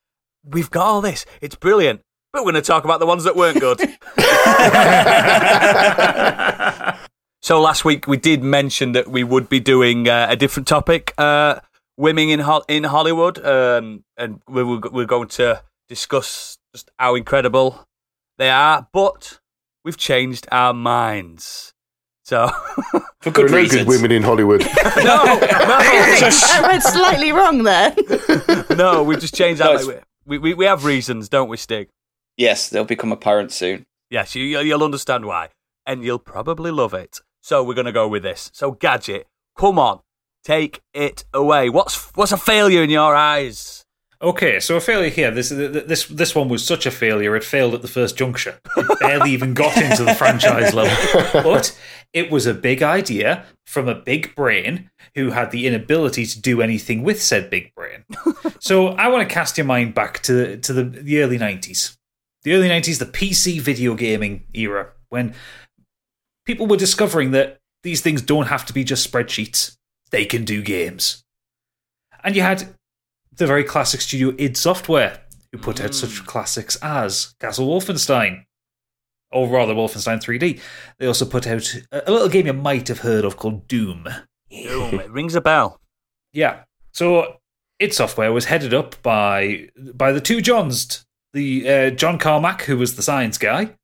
[0.44, 1.24] we've got all this.
[1.40, 2.02] It's brilliant.
[2.32, 3.80] But we're going to talk about the ones that weren't good.
[7.42, 11.12] so last week we did mention that we would be doing uh, a different topic,
[11.18, 11.58] uh,
[11.96, 17.16] women in Hol- in Hollywood, um, and we were, we're going to discuss just how
[17.16, 17.88] incredible
[18.38, 18.86] they are.
[18.92, 19.40] But
[19.84, 21.72] we've changed our minds.
[22.24, 22.48] So
[23.22, 23.82] For good are no reasons.
[23.82, 24.60] good women in Hollywood.
[24.60, 27.92] no, no, I went slightly wrong there.
[28.76, 29.80] no, we've just changed No, our.
[29.80, 31.88] it's- We, we we have reasons, don't we, Stig?
[32.36, 33.86] Yes, they'll become apparent soon.
[34.10, 35.48] Yes, you, you'll understand why.
[35.86, 37.20] And you'll probably love it.
[37.42, 38.50] So we're going to go with this.
[38.52, 40.00] So, Gadget, come on.
[40.44, 41.68] Take it away.
[41.68, 43.84] What's what's a failure in your eyes?
[44.22, 45.30] Okay, so a failure here.
[45.30, 47.34] This this this one was such a failure.
[47.36, 48.60] It failed at the first juncture.
[48.76, 50.94] It barely even got into the franchise level.
[51.42, 51.78] But
[52.12, 56.60] it was a big idea from a big brain who had the inability to do
[56.60, 58.04] anything with said big brain.
[58.60, 61.96] so I want to cast your mind back to to the, the early nineties,
[62.42, 65.34] the early nineties, the PC video gaming era, when
[66.44, 69.78] people were discovering that these things don't have to be just spreadsheets;
[70.10, 71.24] they can do games.
[72.22, 72.74] And you had
[73.32, 75.20] the very classic studio id Software,
[75.52, 78.44] who put out such classics as Castle Wolfenstein,
[79.32, 80.60] or rather Wolfenstein 3D.
[80.98, 84.08] They also put out a a little game you might have heard of called Doom.
[84.50, 85.80] Doom, it rings a bell.
[86.32, 86.64] Yeah.
[86.92, 87.36] So
[87.78, 92.76] id Software was headed up by by the two Johns, the uh, John Carmack, who
[92.76, 93.74] was the science guy,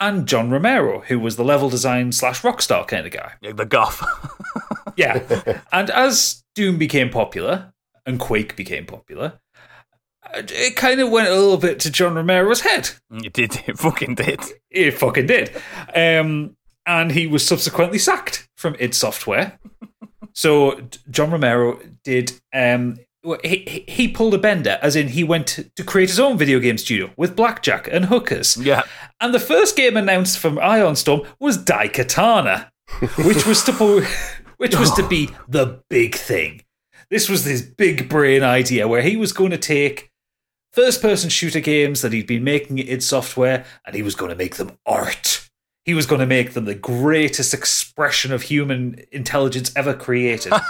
[0.00, 3.32] and John Romero, who was the level design slash rockstar kind of guy.
[3.40, 4.02] Yeah, The goth.
[4.96, 5.60] Yeah.
[5.72, 7.72] and as Doom became popular
[8.06, 9.40] and Quake became popular,
[10.34, 12.90] it kind of went a little bit to John Romero's head.
[13.12, 13.60] it did.
[13.66, 14.40] It fucking did.
[14.70, 15.50] It fucking did.
[15.94, 19.58] Um, and he was subsequently sacked from id Software.
[20.32, 20.80] so
[21.10, 22.40] John Romero did.
[22.54, 22.96] Um,
[23.44, 26.76] he, he- pulled a bender, as in he went to create his own video game
[26.76, 28.56] studio with blackjack and hookers.
[28.56, 28.82] Yeah.
[29.20, 32.68] And the first game announced from Ion Storm was Daikatana,
[33.24, 34.04] which was to
[34.56, 36.62] which was to be the big thing.
[37.12, 40.10] This was this big brain idea where he was going to take
[40.72, 44.30] first person shooter games that he'd been making at id Software and he was going
[44.30, 45.46] to make them art.
[45.84, 50.52] He was going to make them the greatest expression of human intelligence ever created.
[50.54, 50.62] um,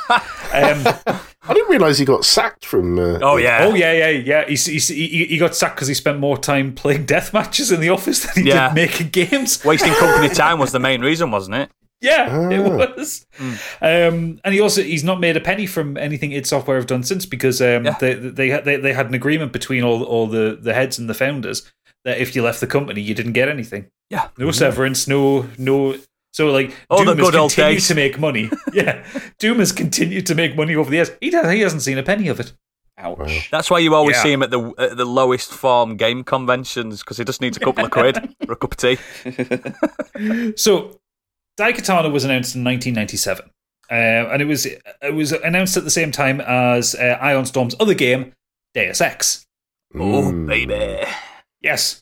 [0.52, 2.98] I didn't realise he got sacked from.
[2.98, 3.58] Uh, Oh yeah.
[3.62, 4.44] Oh yeah, yeah, yeah.
[4.48, 7.80] He he, he, he got sacked because he spent more time playing death matches in
[7.80, 8.68] the office than he Yeah.
[8.68, 9.64] did making games.
[9.64, 11.70] Wasting company time was the main reason, wasn't it?
[12.02, 12.94] Yeah, it Ah.
[12.96, 13.24] was.
[13.80, 17.04] Um, and he also he's not made a penny from anything id Software have done
[17.04, 17.96] since because um, Yeah.
[18.00, 21.08] they, they had they, they had an agreement between all all the, the heads and
[21.08, 21.72] the founders
[22.04, 23.86] that if you left the company you didn't get anything.
[24.10, 24.28] Yeah.
[24.36, 25.94] No severance, no no.
[26.34, 27.88] So like Oh, Doom the has good old continued days.
[27.88, 28.50] to make money.
[28.72, 29.04] yeah,
[29.38, 31.10] Doom has continued to make money over the years.
[31.20, 32.52] He does, he hasn't seen a penny of it.
[32.98, 33.48] Ouch.
[33.50, 34.22] That's why you always Yeah.
[34.22, 37.60] see him at the at the lowest form game conventions because he just needs a
[37.60, 40.52] couple of quid for a cup of tea.
[40.56, 40.98] So,
[41.62, 43.48] Daikatana was announced in 1997,
[43.90, 47.76] uh, and it was it was announced at the same time as uh, Ion Storm's
[47.78, 48.32] other game,
[48.74, 49.44] Deus Ex.
[49.94, 49.98] Oh
[50.32, 50.46] Mm.
[50.48, 51.04] baby.
[51.60, 52.00] Yes,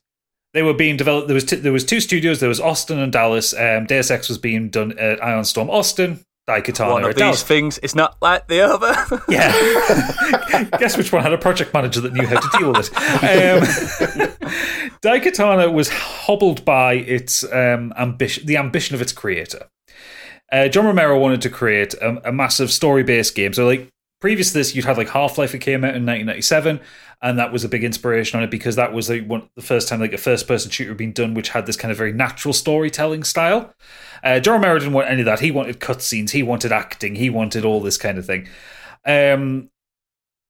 [0.54, 1.28] they were being developed.
[1.28, 2.40] There was t- there was two studios.
[2.40, 3.52] There was Austin and Dallas.
[3.52, 6.20] Um, Deus Ex was being done at Ion Storm Austin.
[6.50, 7.42] Daikatana One of these Dallas.
[7.44, 8.94] things is not like the other.
[9.28, 10.68] Yeah.
[10.78, 12.96] Guess which one had a project manager that knew how to deal with it.
[12.96, 14.30] Um,
[15.02, 19.68] Daikatana was hobbled by its um, ambition, the ambition of its creator.
[20.50, 23.52] Uh, John Romero wanted to create a, a massive story-based game.
[23.52, 23.88] So, like
[24.20, 26.80] previous to this, you'd had like Half Life that came out in 1997,
[27.22, 29.88] and that was a big inspiration on it because that was like one, the first
[29.88, 32.54] time like a first-person shooter had been done, which had this kind of very natural
[32.54, 33.74] storytelling style.
[34.24, 35.40] Uh, John Romero didn't want any of that.
[35.40, 36.30] He wanted cutscenes.
[36.30, 37.16] He wanted acting.
[37.16, 38.48] He wanted all this kind of thing.
[39.04, 39.70] Um,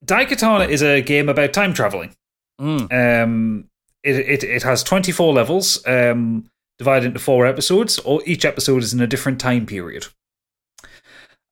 [0.05, 2.15] Daikatana is a game about time traveling.
[2.61, 3.23] Mm.
[3.23, 3.69] Um,
[4.03, 7.99] it, it it has twenty four levels, um, divided into four episodes.
[7.99, 10.07] Or each episode is in a different time period.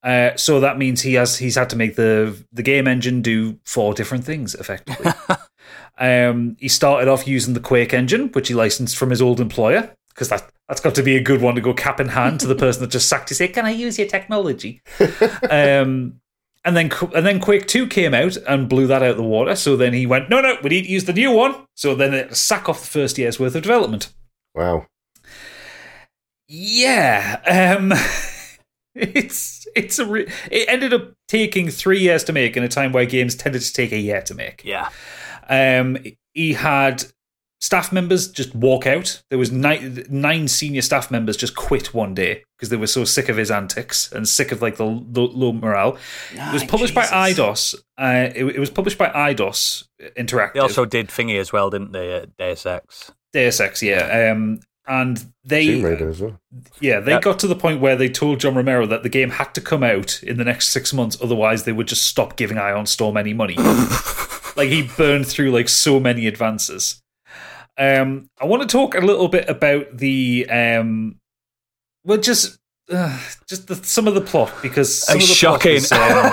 [0.03, 3.59] Uh, so that means he has he's had to make the the game engine do
[3.65, 5.11] four different things effectively.
[5.99, 9.93] um, he started off using the Quake engine, which he licensed from his old employer,
[10.11, 12.47] because that that's got to be a good one to go cap in hand to
[12.47, 13.37] the person that just sacked you.
[13.37, 14.83] Say, "Can I use your technology?"
[15.51, 16.21] um,
[16.65, 19.57] and then and then Quake Two came out and blew that out of the water.
[19.57, 22.15] So then he went, "No, no, we need to use the new one." So then
[22.15, 24.13] it sack off the first year's worth of development.
[24.55, 24.87] Wow.
[26.47, 27.93] Yeah, um,
[28.95, 32.93] it's it's a re- it ended up taking three years to make in a time
[32.93, 34.63] where games tended to take a year to make.
[34.65, 34.91] Yeah.
[35.49, 35.97] Um,
[36.35, 37.05] he had
[37.61, 39.23] staff members just walk out.
[39.31, 43.05] There was nine, nine senior staff members just quit one day because they were so
[43.05, 45.99] sick of his antics and sick of like the, the low morale.
[46.33, 47.75] it was Nine, published by Eidos.
[47.97, 49.85] Uh, it, it was published by Eidos
[50.17, 50.55] Interactive.
[50.55, 52.27] They also did Thingy as well, didn't they?
[52.39, 53.13] Deus Ex.
[53.33, 54.31] Deus Ex, yeah.
[54.33, 56.41] Um, and they Tomb Raider as well.
[56.81, 57.23] Yeah, they Yep.
[57.23, 59.83] got to the point where they told John Romero that the game had to come
[59.83, 63.35] out in the next six months, otherwise they would just stop giving Ion Storm any
[63.35, 63.55] money.
[64.57, 67.03] like he burned through like so many advances.
[67.77, 71.21] Um, I want to talk a little bit about the um,
[72.05, 72.59] well, just
[72.91, 75.77] uh, just the, some of the plot because some It's of the plot shocking.
[75.77, 76.33] is, um,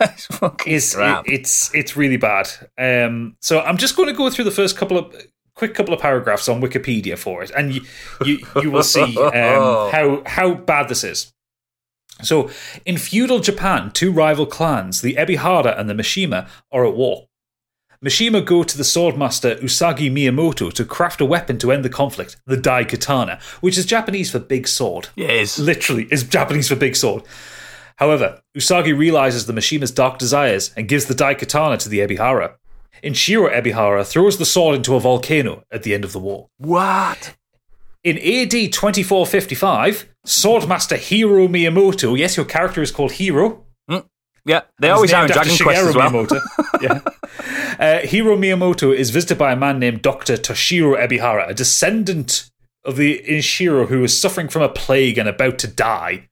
[0.00, 1.26] it's fucking is crap.
[1.26, 2.48] it- it's it's really bad.
[2.78, 5.14] Um, so I'm just going to go through the first couple of
[5.60, 7.82] quick couple of paragraphs on Wikipedia for it, and you
[8.24, 11.32] you, you will see um, how how bad this is.
[12.22, 12.50] So,
[12.86, 17.26] in feudal Japan, two rival clans, the Ebihara and the Mishima, are at war.
[18.02, 22.36] Mishima go to the swordmaster Usagi Miyamoto to craft a weapon to end the conflict,
[22.46, 25.58] the Dai Katana, which is Japanese for big sword Yeah, it is.
[25.58, 27.22] literally is Japanese for big sword.
[27.96, 32.54] However, Usagi realizes the Mishima's dark desires and gives the Dai Katana to the Ebihara.
[33.02, 36.48] Inshiro Ebihara throws the sword into a volcano at the end of the war.
[36.58, 37.36] What?
[38.02, 43.64] In AD 2455, Swordmaster Hiro Miyamoto, yes, your character is called Hiro.
[44.46, 46.10] Yeah, they He's always are in Dragon Quest Shigeru as well.
[46.10, 46.40] Miyamoto.
[46.82, 47.00] yeah.
[47.78, 50.36] Uh, Hiro Miyamoto is visited by a man named Dr.
[50.36, 52.50] Toshiro Ebihara, a descendant
[52.84, 56.28] of the Inshiro who is suffering from a plague and about to die.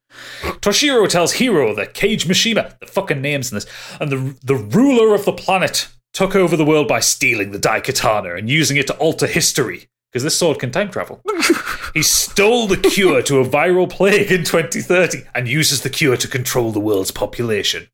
[0.60, 3.66] Toshiro tells Hiro that Kage Mishima, the fucking names in this,
[3.98, 7.80] and the, the ruler of the planet took over the world by stealing the Dai
[7.80, 9.88] Katana and using it to alter history.
[10.10, 11.20] Because this sword can time travel.
[11.94, 16.26] he stole the cure to a viral plague in 2030 and uses the cure to
[16.26, 17.88] control the world's population.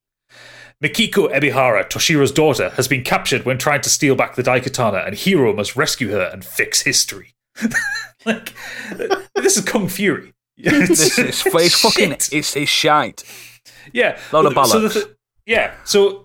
[0.83, 5.17] Mikiko Ebihara, Toshiro's daughter, has been captured when trying to steal back the Daikatana, and
[5.17, 7.35] Hiro must rescue her and fix history.
[8.27, 8.53] like,
[9.35, 10.35] this is Kung Fury.
[10.57, 12.29] This is it's fucking shit.
[12.33, 13.25] it's it's shite.
[13.93, 14.19] Yeah.
[14.33, 14.93] Load of So the bollocks.
[14.93, 15.07] th-
[15.47, 15.75] yeah.
[15.85, 16.24] So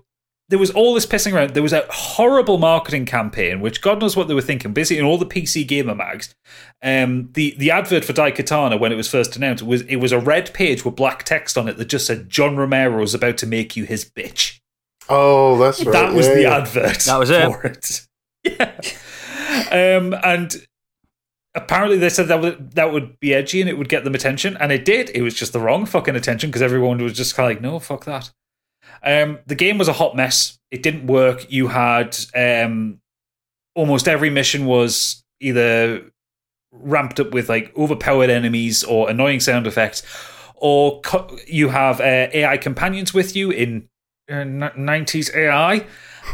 [0.50, 1.54] there was all this pissing around.
[1.54, 4.72] There was a horrible marketing campaign, which God knows what they were thinking.
[4.72, 6.34] Basically, in all the PC gamer mags,
[6.82, 10.18] um, the the advert for Daikatana when it was first announced was it was a
[10.18, 13.46] red page with black text on it that just said John Romero is about to
[13.46, 14.58] make you his bitch.
[15.08, 15.92] Oh, that's right.
[15.92, 16.56] That was yeah, the yeah.
[16.56, 16.98] advert.
[16.98, 17.52] That was it.
[17.52, 18.06] for it.
[18.42, 18.72] Yeah.
[19.70, 20.66] Um, and
[21.54, 24.56] apparently they said that would that would be edgy and it would get them attention,
[24.56, 25.10] and it did.
[25.10, 27.78] It was just the wrong fucking attention because everyone was just kind of like, no,
[27.78, 28.30] fuck that.
[29.02, 30.58] Um, the game was a hot mess.
[30.70, 31.50] It didn't work.
[31.50, 33.00] You had um,
[33.74, 36.04] almost every mission was either
[36.72, 40.02] ramped up with like overpowered enemies or annoying sound effects,
[40.56, 43.88] or co- you have uh, AI companions with you in
[44.28, 45.86] uh, 90s AI.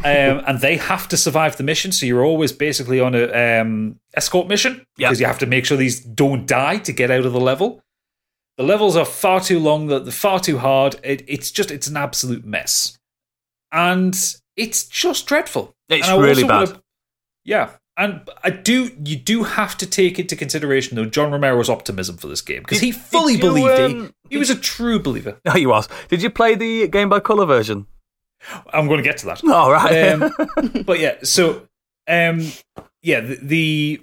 [0.05, 1.93] um, and they have to survive the mission.
[1.93, 5.77] So you're always basically on a um, escort mission because you have to make sure
[5.77, 7.83] these don't die to get out of the level.
[8.57, 9.87] The levels are far too long.
[9.87, 10.97] They're far too hard.
[11.03, 12.99] It, it's just it's an absolute mess,
[13.73, 14.17] and
[14.57, 15.75] it's just dreadful.
[15.89, 16.69] It's really bad.
[16.69, 16.83] wanna-
[17.45, 18.91] yeah, and I do.
[19.05, 22.81] You do have to take into consideration though John Romero's optimism for this game because
[22.81, 24.15] he fully you, believed um, it.
[24.31, 25.39] He was a true believer.
[25.45, 25.89] No, he was.
[26.09, 27.87] Did you play the Game Boy Color version?
[28.73, 29.45] I'm going to get to that.
[29.45, 30.13] All right.
[30.13, 31.67] Um, but yeah, so
[32.09, 32.53] um,
[33.03, 34.01] yeah, the, the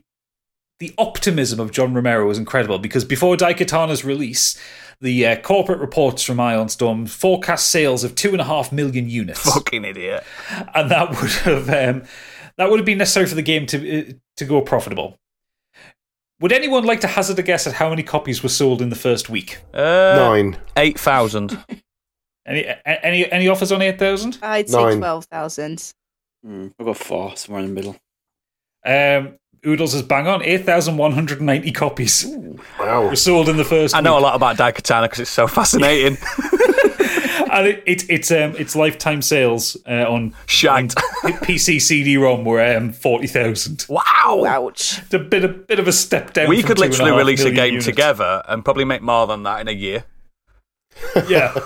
[0.84, 4.60] the optimism of John Romero was incredible because before Daikatana's release,
[5.00, 9.08] the uh, corporate reports from Ion Storm forecast sales of two and a half million
[9.10, 10.26] units, Fucking idiot.
[10.76, 12.04] and that would have um,
[12.58, 15.18] that would have been necessary for the game to uh, to go profitable.
[16.42, 18.98] Would anyone like to hazard a guess at how many copies were sold in the
[18.98, 19.60] first week?
[19.74, 20.58] Uh, Nine.
[20.76, 21.58] 8,000.
[22.46, 24.38] Any any any offers on eight thousand?
[24.42, 24.98] I'd say Nine.
[24.98, 25.94] 12,000.
[26.44, 27.96] Hmm, I've got four, somewhere in the middle.
[28.86, 32.26] Um, Oodles is bang on eight thousand one hundred ninety copies
[32.80, 33.07] Wow.
[33.07, 33.95] were sold in the first.
[33.95, 36.18] I know a lot about Daikatana because it's so fascinating.
[37.51, 40.93] and it, it, it's um its lifetime sales uh, on Shite.
[41.24, 43.86] PC CD-ROM were um, forty thousand.
[43.89, 44.43] wow.
[44.45, 44.99] Ouch.
[44.99, 46.49] It's a bit a bit of a step down.
[46.49, 47.86] We from could two and literally half release a game units.
[47.86, 50.03] together and probably make more than that in a year.
[51.28, 51.53] Yeah.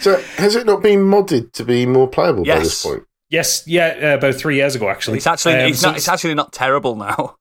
[0.00, 3.04] So has it not been modded to be more playable by this point?
[3.32, 3.64] Yes.
[3.66, 3.98] Yeah.
[4.00, 5.16] Uh, about three years ago, actually.
[5.16, 7.36] It's actually Um, it's so not it's actually not terrible now.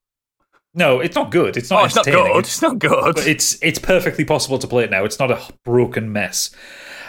[0.73, 0.99] no.
[0.99, 1.55] It's not good.
[1.57, 1.81] It's not.
[1.81, 2.37] Oh, it's not good.
[2.39, 3.15] It's not good.
[3.15, 5.05] but it's it's perfectly possible to play it now.
[5.05, 6.49] It's not a broken mess.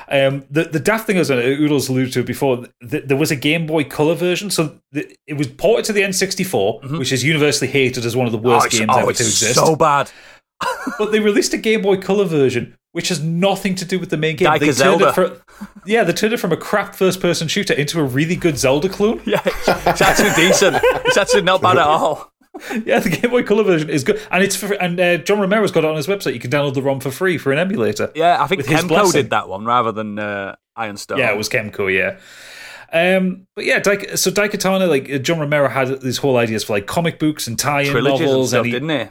[0.09, 3.37] Um, the the daft thing is, and Oodles alluded to before, th- there was a
[3.37, 7.71] Game Boy Color version, so th- it was ported to the N64, which is universally
[7.71, 8.47] hated as one of the Mm-hmm.
[8.49, 9.55] oh, worst games oh, ever to exist.
[9.55, 10.11] so bad.
[10.99, 14.17] but they released a Game Boy Color version, which has nothing to do with the
[14.17, 14.47] main game.
[14.47, 15.41] Like they turned it for,
[15.87, 19.21] yeah, they turned it from a crap first-person shooter into a really good Zelda clone.
[19.27, 20.77] Yeah, it's actually decent.
[21.07, 22.29] It's actually not bad at all.
[22.85, 25.73] Yeah, the Game Boy Color version is good, and it's for, and uh, John Romero's
[25.73, 26.35] got it on his website.
[26.35, 28.13] You can download the ROM for free for an emulator.
[28.15, 31.19] Yeah, I think Kemco did that one rather than uh, Ion Storm.
[31.19, 32.19] Yeah, it was Kemco, yeah.
[32.93, 36.75] Um, but yeah, Daik- so Daikatana, like uh, John Romero had these whole ideas for
[36.75, 39.07] like comic books and tie-in trilogies and novels, stuff, he- didn't he?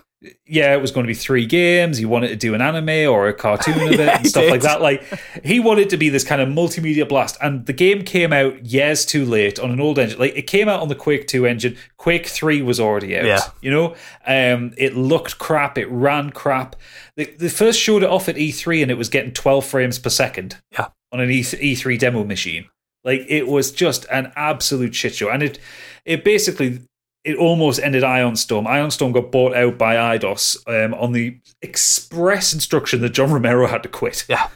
[0.45, 1.97] Yeah, it was going to be three games.
[1.97, 4.51] He wanted to do an anime or a cartoon of it Yeah, and stuff did.
[4.51, 4.79] like that.
[4.81, 5.03] Like
[5.43, 9.03] he wanted to be this kind of multimedia blast, and the game came out years
[9.05, 10.19] too late on an old engine.
[10.19, 11.75] Like it came out on the Quake Two engine.
[11.97, 13.25] Quake Three was already out.
[13.25, 13.39] Yeah.
[13.61, 13.95] you know,
[14.27, 15.77] um, it looked crap.
[15.77, 16.75] It ran crap.
[17.15, 20.09] They, they first showed it off at E3, and it was getting 12 frames per
[20.09, 20.57] second.
[20.71, 20.89] Yeah.
[21.11, 22.65] on an E E3 demo machine.
[23.03, 25.57] Like it was just an absolute shit show, and it
[26.05, 26.81] it basically
[27.23, 28.65] it almost ended Ion Storm.
[28.67, 33.67] Ion Storm got bought out by Eidos um, on the express instruction that John Romero
[33.67, 34.25] had to quit.
[34.27, 34.49] Yeah.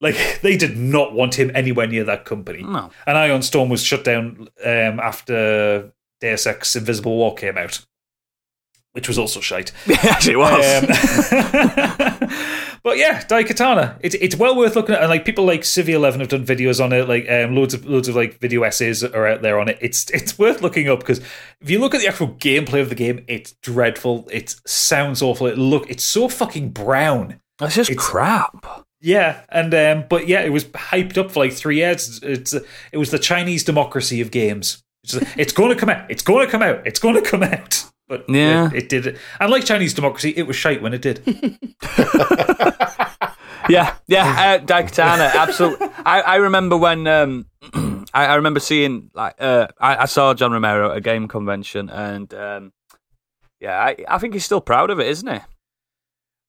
[0.00, 2.62] Like they did not want him anywhere near that company.
[2.62, 2.90] No.
[3.06, 7.84] And Ion Storm was shut down um, after Deus Ex Invisible War came out,
[8.92, 9.72] which was also shite.
[9.86, 10.64] Yes, it was.
[11.32, 12.28] Um,
[12.84, 13.96] but yeah, Daikatana.
[14.00, 16.84] It's it's well worth looking at, and like people like Civvie Eleven have done videos
[16.84, 17.08] on it.
[17.08, 19.78] Like um, loads of loads of like video essays are out there on it.
[19.80, 21.18] It's it's worth looking up because
[21.60, 24.28] if you look at the actual gameplay of the game, it's dreadful.
[24.30, 25.46] It sounds awful.
[25.46, 27.40] It look it's so fucking brown.
[27.58, 28.84] That's just it's- crap.
[29.00, 32.20] Yeah, and um, but yeah, it was hyped up for like three years.
[32.22, 34.82] It's it was the Chinese democracy of games.
[35.02, 36.10] It's, it's going to come out.
[36.10, 36.86] It's going to come out.
[36.86, 37.84] It's going to come out.
[38.08, 38.66] But Yeah.
[38.72, 39.18] it, it did.
[39.40, 41.22] And like Chinese democracy, it was shite when it did.
[43.66, 45.88] Yeah, yeah, uh, Daikatana, absolutely.
[46.04, 47.46] I, I remember when um,
[48.12, 51.88] I, I remember seeing like uh, I, I saw John Romero at a game convention,
[51.88, 52.72] and um,
[53.60, 55.40] yeah, I, I think he's still proud of it, isn't he?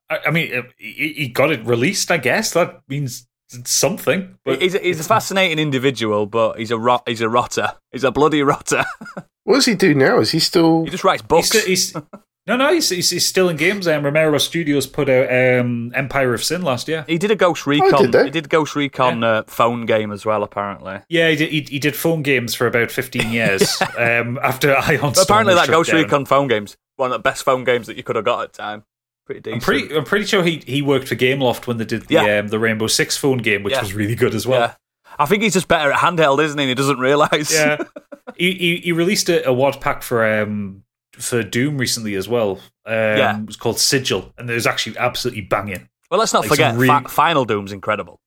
[0.10, 2.12] I, I mean, uh, he, he got it released.
[2.12, 4.38] I guess that means something.
[4.44, 7.04] But he's, a, he's a fascinating individual, but he's a rot.
[7.08, 7.74] He's a rotter.
[7.92, 8.86] He's a bloody rotter.
[9.46, 10.20] What does he do now?
[10.20, 10.86] Is he still?
[10.86, 11.48] he just writes he's, books.
[11.50, 11.94] still, he's
[12.48, 12.74] no, no.
[12.74, 13.88] He's, he's, he's still in games.
[13.88, 17.06] Um, Romero Studios put out um, Empire of Sin last year.
[17.08, 18.10] he did a Ghost did Recon.
[18.10, 18.24] they?
[18.24, 20.98] he did Ghost Recon uh, phone game as well, apparently.
[21.10, 25.14] Yeah, he did, he, he did phone games for about fifteen years um, after Ion.
[25.14, 26.02] Storm apparently, was that Ghost down.
[26.02, 28.54] Recon phone game's one of the best phone games that you could have got at
[28.54, 28.84] the time.
[29.26, 29.56] Pretty decent.
[29.56, 32.40] I'm pretty, I'm pretty sure he, he worked for Gameloft when they did the Yeah.
[32.40, 33.82] um, the Rainbow Six phone game, which Yeah.
[33.82, 34.60] was really good as well.
[34.62, 34.74] Yeah.
[35.18, 36.64] I think he's just better at handheld, isn't he?
[36.64, 37.52] And he doesn't realise.
[37.54, 37.78] Yeah,
[38.36, 42.60] he, he he released a, a WAD pack for um for Doom recently as well.
[42.86, 43.40] Um, Yeah.
[43.40, 45.88] it was called Sigil, and it was actually absolutely banging.
[46.12, 48.20] Well, let's not Like forget, really- Fi- Final Doom's incredible.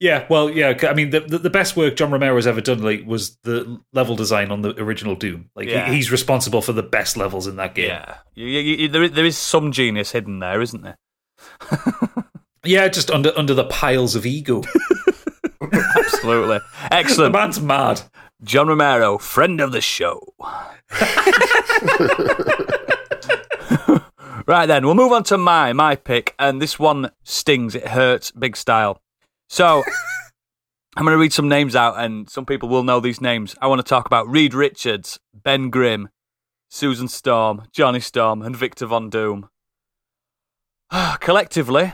[0.00, 0.78] Yeah, well, yeah.
[0.82, 4.14] I mean, the, the the best work John Romero's ever done like was the level
[4.14, 5.50] design on the original Doom.
[5.56, 5.88] Like Yeah.
[5.90, 7.88] he, he's responsible for the best levels in that game.
[7.88, 10.98] Yeah, you, you, you, there, is- there is some genius hidden there, isn't there?
[12.64, 14.62] Yeah, just under under the piles of ego.
[15.72, 16.58] Absolutely.
[16.90, 17.32] Excellent.
[17.32, 18.02] The man's mad.
[18.42, 20.34] John Romero, friend of the show.
[24.46, 27.74] right then, we'll move on to my my pick, and this one stings.
[27.74, 29.00] It hurts, big style.
[29.48, 29.82] So
[30.96, 33.54] I'm going to read some names out, and some people will know these names.
[33.60, 36.08] I want to talk about Reed Richards, Ben Grimm,
[36.68, 39.48] Susan Storm, Johnny Storm, and Victor Von Doom.
[40.90, 41.92] Ah, collectively,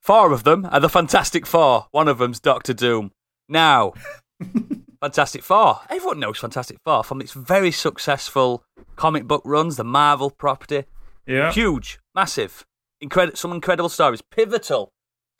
[0.00, 1.86] four of them are the Fantastic Four.
[1.90, 3.12] One of them's Doctor Doom.
[3.48, 3.92] Now,
[5.00, 5.80] Fantastic Four.
[5.90, 8.64] Everyone knows Fantastic Four from its very successful
[8.96, 10.84] comic book runs, the Marvel property.
[11.26, 11.52] Yeah.
[11.52, 12.64] Huge, massive,
[13.00, 14.92] incredible, some incredible stories, pivotal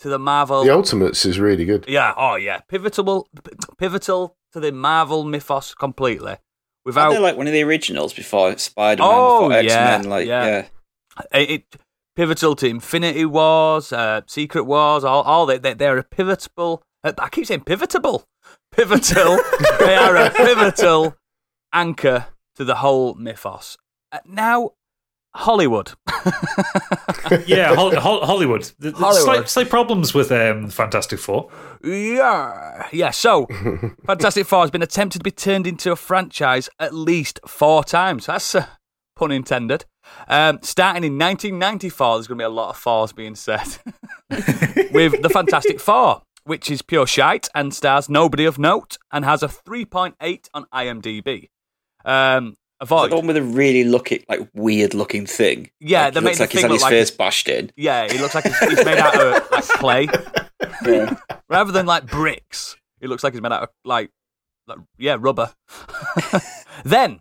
[0.04, 0.64] to the Marvel.
[0.64, 1.86] The Ultimates is really good.
[1.88, 3.26] Yeah, oh yeah, pivotal,
[3.78, 6.32] pivotal to the Marvel mythos completely.
[6.32, 6.40] Aren't
[6.84, 10.10] Without they like one of the originals before Spider Man, Oh, before X yeah, Men?
[10.10, 10.46] Like, yeah.
[10.46, 11.38] yeah.
[11.40, 11.76] it, it
[12.14, 16.82] pivotal to Infinity Wars, uh, Secret Wars, all, all they, they they're a pivotal.
[17.02, 18.26] Uh, I keep saying pivotal,
[18.72, 19.38] pivotal.
[19.78, 21.16] they are a pivotal
[21.72, 22.26] anchor
[22.56, 23.78] to the whole mythos.
[24.12, 24.72] Uh, now,
[25.36, 25.92] Hollywood.
[27.46, 28.70] yeah, Hol- Hol- Hollywood.
[28.82, 29.14] Hollywood.
[29.14, 31.50] Slight, slight problems with um, Fantastic Four.
[31.82, 33.10] Yeah, yeah.
[33.10, 33.46] So,
[34.06, 38.26] Fantastic Four has been attempted to be turned into a franchise at least four times.
[38.26, 38.66] That's uh,
[39.16, 39.84] pun intended.
[40.28, 43.66] Um, starting in 1994, there's going to be a lot of fours being said
[44.92, 49.42] with the Fantastic Four, which is pure shite and stars nobody of note and has
[49.42, 51.48] a 3.8 on IMDb.
[52.04, 52.56] Um,
[52.90, 55.70] It's the one with a really looking, like weird looking thing.
[55.80, 57.48] Yeah, like, they it looks the like he's thing had his like face it's- bashed
[57.48, 57.70] in.
[57.76, 60.08] Yeah, he looks like he's, he's made out of like clay
[60.86, 61.14] Yeah.
[61.48, 62.76] rather than like bricks.
[63.00, 64.10] It looks like he's made out of like,
[64.66, 65.52] like yeah, rubber.
[66.84, 67.20] then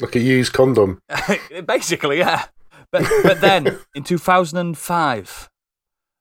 [0.00, 0.98] Like a used condom.
[1.66, 2.46] Basically, yeah.
[2.92, 5.48] But but then in 2005,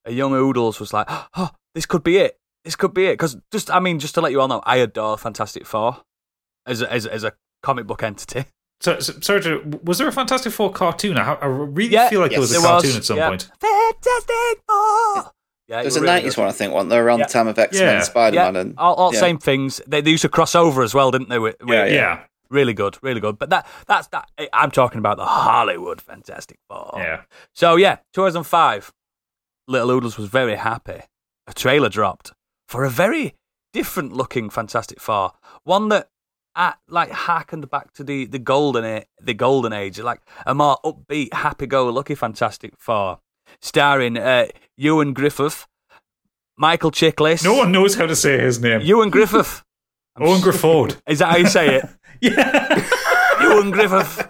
[0.05, 2.37] a young Oodles was like, "Oh, this could be it.
[2.63, 4.77] This could be it." Because just, I mean, just to let you all know, I
[4.77, 6.01] adore Fantastic Four
[6.67, 7.33] as a, as a- as a
[7.63, 8.45] comic book entity.
[8.81, 11.17] So, so, sorry to, was there a Fantastic Four cartoon?
[11.17, 13.27] I, I really Yeah, feel like there was a there was, cartoon at some yeah.
[13.29, 13.49] point.
[13.59, 15.31] Fantastic Four.
[15.67, 16.37] Yeah, it There's was a really 90s good.
[16.37, 16.89] one, I think, one.
[16.89, 17.25] They're around Yeah.
[17.27, 18.01] the time of X Men Yeah.
[18.01, 18.55] Spider Man.
[18.55, 19.19] Yeah, and all, all yeah.
[19.19, 19.81] same things.
[19.85, 21.39] They, they used to cross over as well, didn't they?
[21.39, 23.37] With, with- Yeah, Yeah, Really good, really good.
[23.37, 24.27] But that that's that.
[24.53, 26.93] I'm talking about the Hollywood Fantastic Four.
[26.97, 27.21] yeah.
[27.53, 28.91] So yeah, 2005.
[29.67, 31.01] Little Oodles was very happy.
[31.45, 32.33] A trailer dropped
[32.67, 33.35] for a very
[33.71, 35.33] different looking Fantastic Four,
[35.63, 36.09] one that
[36.59, 40.77] at, like harkened back to the the golden a- the golden age, like a more
[40.85, 43.19] upbeat, happy-go-lucky Fantastic Four,
[43.61, 44.45] starring uh,
[44.77, 45.65] Ewan Griffith,
[46.57, 47.43] Michael Chiklis.
[47.43, 48.81] No one knows how to say his name.
[48.81, 49.63] Ewan Griffith.
[50.15, 50.97] I'm Owen s- Grifford.
[51.07, 51.85] Is that how you say it?
[52.21, 52.87] yeah.
[53.41, 54.29] Ewan Griffith.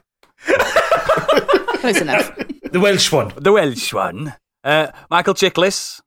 [1.81, 2.35] Close enough.
[2.71, 3.31] The Welsh one.
[3.37, 4.35] the Welsh one.
[4.63, 6.01] Uh, Michael Chiklis,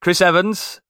[0.00, 0.80] Chris Evans,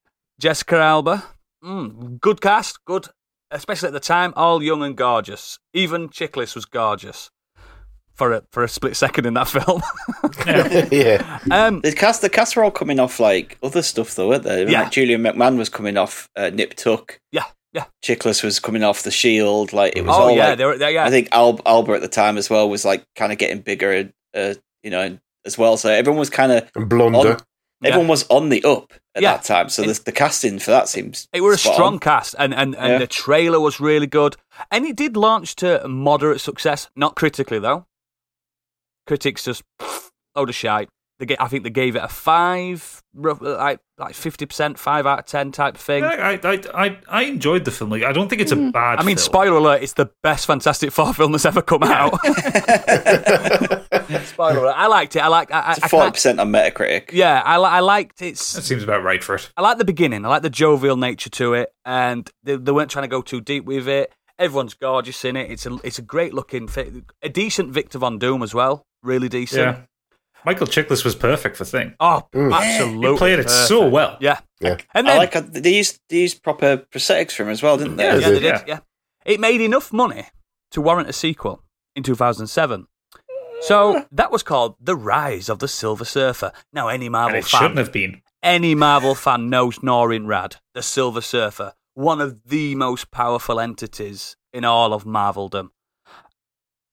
[0.41, 1.25] Jessica Alba.
[1.63, 3.09] Mm, good cast, good,
[3.51, 5.59] especially at the time, all young and gorgeous.
[5.73, 7.31] Even Chiklis was gorgeous
[8.15, 9.83] for a for a split second in that film.
[10.93, 11.39] yeah.
[11.51, 14.71] um, The cast, the cast were all coming off like other stuff, though, weren't they?
[14.71, 14.83] Yeah.
[14.83, 17.21] Like Julian McMahon was coming off uh, Nip Tuck.
[17.33, 17.85] yeah, yeah.
[18.05, 19.73] Chiklis was coming off The Shield.
[19.73, 21.05] Like it was Oh all yeah, like, they were, they, yeah.
[21.05, 24.11] I think Al- Alba at the time as well was like kind of getting bigger,
[24.35, 25.77] uh, you know, as well.
[25.77, 27.35] So everyone was kind of And blonder.
[27.35, 27.37] on,
[27.85, 29.37] everyone was on the up at Yeah.
[29.37, 29.69] that time.
[29.69, 31.99] So the, the casting for that seems It were a strong on.
[31.99, 32.99] cast, and and, and Yeah.
[32.99, 34.37] the trailer was really good,
[34.71, 37.87] and it did launch to moderate success, not critically though.
[39.07, 39.63] Critics just
[40.37, 40.89] load of shite.
[41.19, 45.19] They get, I think they gave it a five, like like fifty percent, five out
[45.19, 46.05] of ten type of thing.
[46.05, 47.91] I, I, I, I enjoyed the film.
[47.91, 48.71] Like, I don't think it's a mm.
[48.71, 49.25] bad I mean, film.
[49.25, 52.13] spoiler alert: it's the best Fantastic Four film that's ever come out.
[54.25, 54.75] spoiler alert!
[54.77, 55.21] I liked it.
[55.21, 55.53] I like.
[55.53, 57.13] I, I, It's I forty can't- percent on Metacritic.
[57.13, 58.37] yeah, I, I liked it.
[58.37, 59.51] That seems about right for it.
[59.57, 60.25] I like the beginning.
[60.25, 63.41] I like the jovial nature to it, and they, they weren't trying to go too
[63.41, 64.13] deep with it.
[64.39, 65.51] Everyone's gorgeous in it.
[65.51, 68.85] It's a it's a great looking, fi- a decent Victor Von Doom as well.
[69.03, 69.61] Really decent.
[69.63, 69.81] Yeah.
[70.45, 71.95] Michael Chiklis was perfect for Thing.
[71.99, 72.55] Oh, Mm.
[72.55, 73.11] absolutely.
[73.11, 74.17] He played it so well.
[74.21, 74.39] Yeah.
[74.61, 74.77] Yeah.
[74.95, 77.97] And I like how they used they used proper prosthetics for him as well, didn't
[77.97, 78.05] they?
[78.05, 78.59] yeah, Yeah, they they did.
[78.59, 78.69] did.
[78.69, 78.79] Yeah.
[79.25, 80.27] It made enough money
[80.71, 81.65] to warrant a sequel
[81.97, 82.87] in 2007.
[83.63, 86.53] So that was called The Rise of the Silver Surfer.
[86.73, 88.23] Now, any And Marvel it fan shouldn't have been.
[88.43, 94.37] any Marvel fan knows Norrin Radd, the Silver Surfer, one of the most powerful entities
[94.53, 95.71] in all of Marveldom.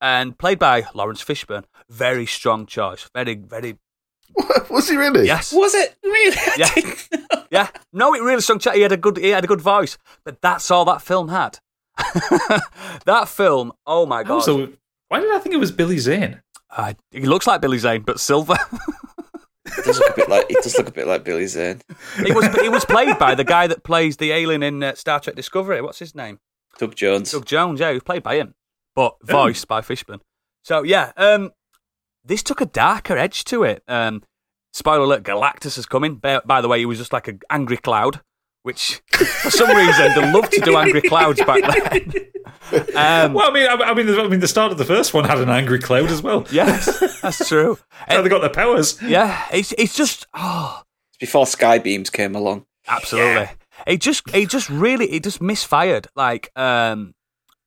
[0.02, 1.64] And played by Laurence Fishburne.
[1.90, 3.10] Very strong choice.
[3.16, 3.78] Very, very
[4.70, 5.26] Was he really?
[5.26, 5.54] Yes.
[5.54, 6.36] Was it really?
[6.38, 6.74] I Yeah.
[6.74, 7.44] didn't know.
[7.52, 7.68] Yeah.
[7.94, 8.60] No, it really sung.
[8.60, 9.18] He had a good.
[9.18, 11.60] He had a good voice, but that's all that film had.
[13.06, 13.72] that film.
[13.86, 14.34] Oh my god.
[14.36, 14.74] Also,
[15.08, 16.42] why did I think it was Billy Zane?
[16.70, 18.58] Uh, he looks like Billy Zane, but silver.
[19.78, 20.46] It does look a bit like.
[20.50, 21.82] It does look a bit like Billy Zane.
[22.20, 22.46] it was.
[22.58, 25.82] It was played by the guy that plays the alien in uh, Star Trek Discovery.
[25.82, 26.40] What's his name?
[26.78, 27.32] Doug Jones.
[27.32, 27.80] Doug Jones.
[27.80, 28.54] Yeah, he was played by him,
[28.96, 30.20] but voiced by Fishburne.
[30.64, 31.52] So yeah, um,
[32.24, 33.84] this took a darker edge to it.
[33.88, 34.22] Um,
[34.72, 36.18] spoiler alert: Galactus is coming.
[36.18, 38.22] By, by the way, he was just like an angry cloud,
[38.66, 41.62] which for some reason they loved to do angry clouds back
[41.92, 42.14] then.
[42.96, 45.14] Um, Well, I mean, I, I mean, the, I mean, the start of the first
[45.14, 46.48] one had an angry cloud as well.
[46.52, 47.78] yes, that's true.
[47.90, 49.00] How they got their powers.
[49.04, 50.82] Yeah, it's it's just oh,
[51.12, 52.66] It's before Sky Beams came along.
[52.88, 53.50] absolutely.
[53.86, 56.08] It just it just really it just misfired.
[56.16, 57.14] Like um,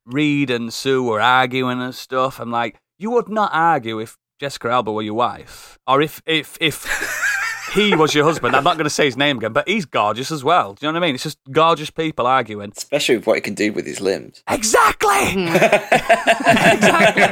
[0.04, 2.40] Reed and Sue were arguing and stuff.
[2.40, 6.58] I'm like, you would not argue if Jessica Alba were your wife, or if if
[6.60, 6.84] if
[7.74, 8.54] he was your husband.
[8.56, 10.74] I'm not going to say his name again, but he's gorgeous as well.
[10.74, 11.14] Do you know what I mean?
[11.14, 12.72] It's just gorgeous people arguing.
[12.76, 14.42] Especially with what he can do with his limbs.
[14.48, 15.08] Exactly.
[15.46, 17.22] exactly.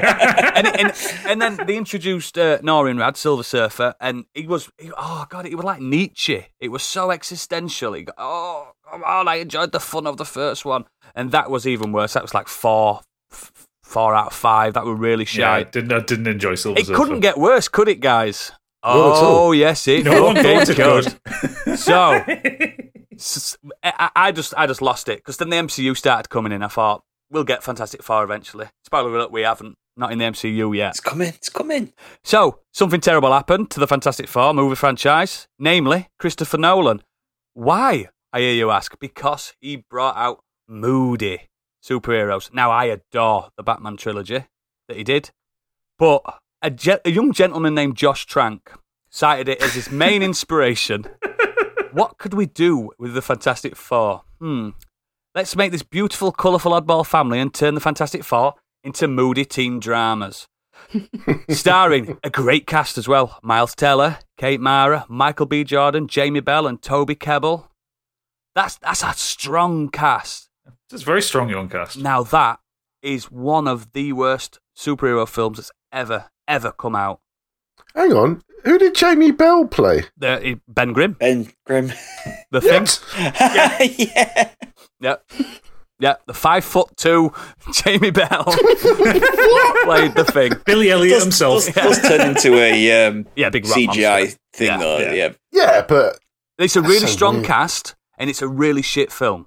[0.54, 0.92] and, and,
[1.26, 5.46] and then they introduced uh, Norrin Radd, Silver Surfer, and he was, he, oh God,
[5.46, 6.46] it was like Nietzsche.
[6.60, 7.92] It was so existential.
[7.94, 10.84] He got, oh, come on, I enjoyed the fun of the first one.
[11.14, 12.12] And that was even worse.
[12.14, 13.00] That was like four,
[13.32, 13.52] f-
[13.82, 14.74] four out of five.
[14.74, 15.70] That were really Yeah, I shy.
[15.70, 16.92] didn't, I didn't enjoy Silver Surfer?
[16.92, 18.52] it couldn't get worse, could it, guys?
[18.94, 19.36] Not at all.
[19.48, 21.78] Oh, yes, it No one fucking thought it could.
[21.78, 22.22] So,
[23.82, 26.62] I just I just lost it because then the MCU started coming in.
[26.62, 28.66] I thought we'll get Fantastic Four eventually.
[28.84, 30.90] Spoiler alert: we haven't, not in the MCU yet.
[30.90, 31.28] It's coming.
[31.28, 31.92] It's coming.
[32.24, 37.02] So something terrible happened to the Fantastic Four movie franchise, namely Christopher Nolan.
[37.54, 38.08] Why?
[38.32, 38.98] I hear you ask.
[38.98, 41.48] Because he brought out moody
[41.84, 42.52] superheroes.
[42.52, 44.46] Now I adore the Batman trilogy
[44.88, 45.30] that he did,
[45.98, 46.22] but
[46.62, 48.72] a, ge- a young gentleman named Josh Trank
[49.10, 51.06] cited it as his main inspiration.
[51.92, 54.22] what could we do with the Fantastic Four?
[54.40, 54.70] Hmm.
[55.34, 59.80] Let's make this beautiful, colourful oddball family and turn the Fantastic Four into moody teen
[59.80, 60.46] dramas.
[61.50, 65.64] Starring a great cast as well Miles Teller, Kate Mara, Michael B.
[65.64, 67.68] Jordan, Jamie Bell, and Toby Kebbell.
[68.54, 70.48] That's, that's a strong cast.
[70.90, 71.98] It's a very strong young cast.
[71.98, 72.60] Now, that
[73.02, 77.20] is one of the worst superhero films that's ever, ever come out.
[77.94, 78.42] Hang on.
[78.64, 80.02] Who did Jamie Bell play?
[80.16, 81.92] The, ben Grimm, Ben Grimm.
[82.50, 82.86] the thing.
[84.16, 84.50] yeah.
[85.00, 85.24] Yep.
[85.98, 87.32] Yep, the five foot two
[87.72, 90.52] Jamie Bell played the thing.
[90.66, 91.64] Billy Elliot Does, himself.
[91.72, 94.38] does, does turn into a um, Yeah, big CGI monster.
[94.52, 94.98] thing, Yeah, though.
[94.98, 95.12] yeah.
[95.12, 95.28] Yeah.
[95.52, 96.18] Yeah, but
[96.58, 97.46] It's a really so strong weird.
[97.46, 99.46] cast, and it's a really shit film.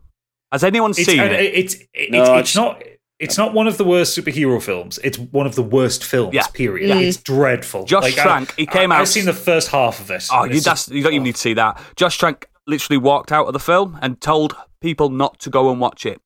[0.52, 1.54] Has anyone It's, seen and it?
[1.54, 2.82] it's, it's, No, I it's not.
[3.20, 4.98] It's not one of the worst superhero films.
[5.04, 6.34] It's one of the worst films.
[6.34, 6.48] Yeah.
[6.48, 6.88] Period.
[6.90, 6.96] Yeah.
[7.00, 7.84] It's dreadful.
[7.86, 10.26] Josh Like, I- Trank, he came I, out- I've seen the first half of it.
[10.32, 11.82] Oh, you, that's, just- you don't even need to see that.
[11.98, 15.82] Josh Trank literally walked out of the film and told people not to go and
[15.82, 16.22] watch it.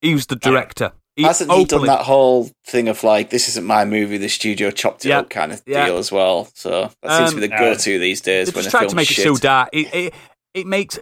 [0.00, 0.92] He was the director.
[1.14, 4.70] He Hasn't he done that whole thing of like, this isn't my movie, the studio
[4.70, 5.18] chopped it Yeah.
[5.20, 5.86] up kind of Yeah.
[5.86, 6.48] deal as well?
[6.54, 8.78] So that seems to be the Um, go to these days They when just a
[8.78, 9.18] tried to make shit.
[9.18, 9.68] it so dark.
[9.72, 10.14] It, it,
[10.54, 10.98] it makes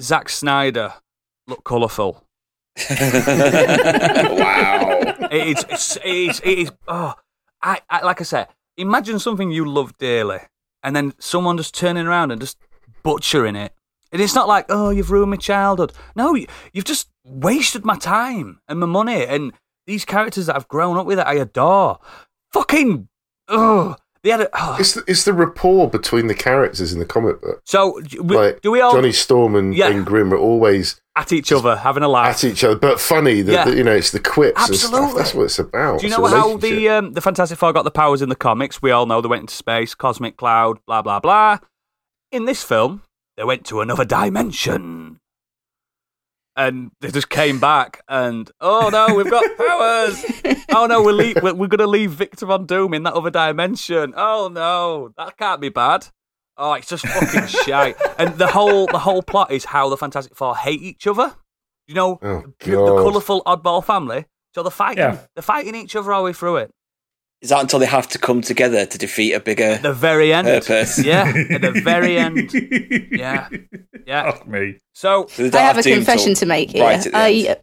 [0.00, 0.94] Zack Snyder
[1.46, 2.24] look colourful.
[4.38, 5.00] Wow.
[5.30, 7.14] It's, it is, it is, oh,
[7.62, 10.38] I, I, like I said, imagine something you love dearly
[10.82, 12.56] and then someone just turning around and just
[13.02, 13.72] butchering it.
[14.12, 15.92] And it's not like, oh, you've ruined my childhood.
[16.16, 19.52] No, you- you've just wasted my time and my money and
[19.86, 21.98] these characters that I've grown up with that I adore.
[22.52, 23.08] Fucking,
[23.48, 24.76] oh, they had a, oh.
[24.80, 27.60] it's the, it's the rapport between the characters in the comic book.
[27.64, 29.88] So, do we, Like do we all Johnny Storm and, Yeah.
[29.88, 32.30] and Grimm are always at each other having a laugh?
[32.36, 33.42] at each other, but funny.
[33.42, 33.64] That Yeah.
[33.66, 35.14] that, you know, it's the quips Absolutely.
[35.18, 36.00] That's what it's about.
[36.00, 38.36] Do you It's know how the um, the Fantastic Four got the powers in the
[38.36, 38.82] comics?
[38.82, 41.58] We all know they went into space, cosmic cloud, blah blah blah.
[42.32, 43.02] In this film,
[43.36, 44.97] they went to another dimension,
[46.58, 50.22] and they just came back and oh no, we've got powers.
[50.74, 53.30] oh no, we're leave, we're, we're going to leave Victor Von Doom in that other
[53.30, 54.12] dimension.
[54.16, 56.08] Oh no, that can't be bad.
[56.56, 57.96] Oh, it's just fucking shite.
[58.18, 61.34] And the whole the whole plot is how the Fantastic Four hate each other.
[61.86, 64.26] You know, Oh, the, the colourful oddball family.
[64.54, 64.98] So they're fighting.
[64.98, 65.18] Yeah.
[65.34, 66.72] They're fighting each other all the way through it.
[67.40, 70.32] Is that until they have to come together to defeat a bigger At the very
[70.32, 70.46] end.
[70.46, 70.98] purpose?
[71.04, 72.52] Yeah, at the very end.
[73.12, 73.48] Yeah,
[74.06, 74.32] yeah.
[74.32, 74.80] Fuck me.
[74.94, 76.82] So, So I don't have a confession to make here.
[76.84, 77.56] Right I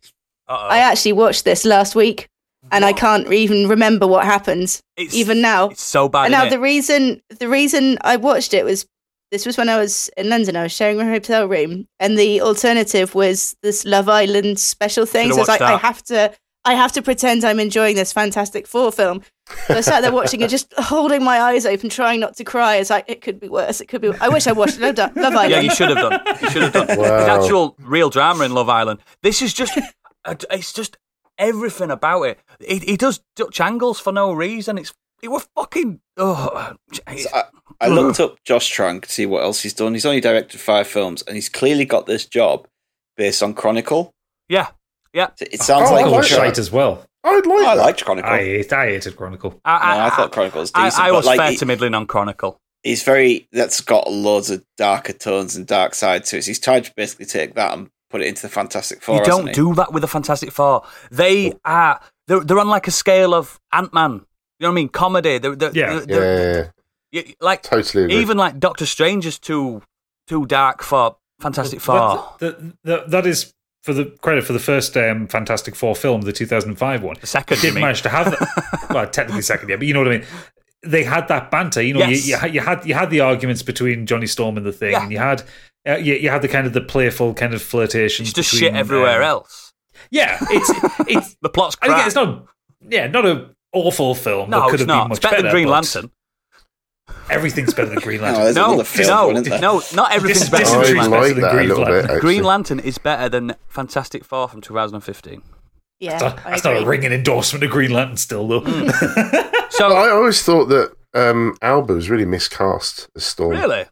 [0.47, 0.55] uh-oh.
[0.55, 2.29] I actually watched this last week,
[2.71, 5.69] and I can't even remember what happened it's, even now.
[5.69, 6.25] it's so bad.
[6.25, 8.85] and now the reason the reason I watched it was
[9.31, 10.55] this was when I was in London.
[10.55, 15.31] I was sharing my hotel room, and the alternative was this Love Island special thing.
[15.31, 16.33] So I was like, watched I have to,
[16.65, 19.21] I have to pretend I'm enjoying this Fantastic Four film.
[19.67, 22.77] So I sat there watching it, just holding my eyes open, trying not to cry.
[22.77, 23.79] It's like it could be worse.
[23.81, 24.11] It could be.
[24.19, 25.51] I wish I watched Love, Love Island.
[25.51, 26.21] Yeah, you should have done.
[26.41, 26.87] You should have done.
[26.87, 26.95] Wow.
[27.03, 28.99] There's actual real drama in Love Island.
[29.21, 29.77] This is just,
[30.25, 30.97] it's just
[31.37, 32.39] everything about it.
[32.59, 34.77] He, he does Dutch angles for no reason.
[34.79, 36.01] It's it was fucking.
[36.17, 37.01] Oh, So
[37.33, 37.43] I,
[37.81, 39.93] I looked up Josh Trank to see what else he's done.
[39.93, 42.67] He's only directed five films, and he's clearly got this job
[43.17, 44.11] based on Chronicle.
[44.49, 44.69] yeah,
[45.15, 45.29] yeah.
[45.39, 46.41] It sounds Oh, like I Chronicle like was he that.
[46.41, 47.03] shite as well.
[47.23, 48.29] I'd like I liked Chronicle.
[48.31, 49.59] I I, hate, I hated Chronicle.
[49.65, 51.03] I, I thought Chronicle was I, decent.
[51.03, 52.59] I but was like, fair he- to middling on Chronicle.
[52.83, 56.43] he's very that's got loads of darker tones and dark side to it.
[56.43, 59.17] So he's tried to basically take that and put it into the Fantastic Four.
[59.17, 59.53] You don't he?
[59.53, 60.83] do that with the Fantastic Four.
[61.09, 64.11] They are they're, they're on like a scale of Ant Man.
[64.59, 64.89] You know what I mean?
[64.89, 65.37] Comedy.
[65.39, 65.89] They're, they're, Yeah.
[65.99, 66.73] they're- they're-
[67.11, 68.17] Yeah, you- like totally agree.
[68.17, 69.81] even like Doctor Strange is too
[70.27, 71.97] too dark for Fantastic Four.
[71.97, 73.51] But the, the, that is
[73.85, 77.15] for the credit for the first um, Fantastic Four film, the 2005 one.
[77.21, 77.81] The second, Did you mean?
[77.83, 78.87] manage to have that.
[78.89, 80.25] well, technically second, yeah, but you know what I mean.
[80.83, 81.99] They had that banter, you know.
[81.99, 82.25] Yes.
[82.27, 84.91] You, you, had, you had you had the arguments between Johnny Storm and the thing,
[84.93, 85.03] Yeah.
[85.03, 85.43] and you had
[85.87, 88.23] uh, you, you had the kind of the playful kind of flirtation.
[88.23, 89.73] It's just between, shit everywhere um, else.
[90.09, 90.71] Yeah, it's
[91.07, 91.35] it's.
[91.41, 91.97] The plot's I crap.
[91.99, 92.45] think it's not.
[92.81, 94.49] Yeah, not a awful film.
[94.49, 95.03] no, that could it's have not.
[95.03, 96.11] been much It's better than Green but Lantern.
[97.29, 98.43] Everything's better than Green Lantern.
[98.43, 101.11] there's No, another film, no, isn't no, not everything's better than Green Lantern.
[101.11, 101.91] like than that a Green little bit.
[102.05, 102.19] Lantern.
[102.19, 105.41] Green Lantern is better than Fantastic Four from 2015.
[105.99, 108.61] Yeah, That's not, I that's not a ringing endorsement of Green Lantern, still though.
[109.71, 113.51] So I always thought that um, Alba was really miscast as Storm.
[113.57, 113.85] really,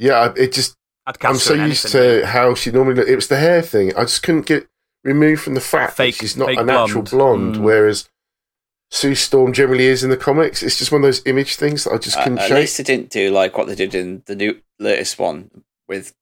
[0.00, 0.74] Yeah, it just.
[1.06, 2.20] I'd I'm so her used anything.
[2.22, 2.96] to how she normally.
[2.96, 3.10] Looked.
[3.10, 3.94] It was the hair thing.
[3.96, 4.66] I just couldn't get
[5.04, 7.52] removed from the fact Fake- that she's not fake a natural blonde.
[7.52, 7.60] blonde, Mm.
[7.60, 8.08] whereas
[8.90, 10.62] Sue Storm generally is in the comics.
[10.62, 12.56] It's just one of those image things that I just Uh, couldn't at shake.
[12.58, 15.50] least they didn't do like what they did in the new latest one
[15.88, 16.14] with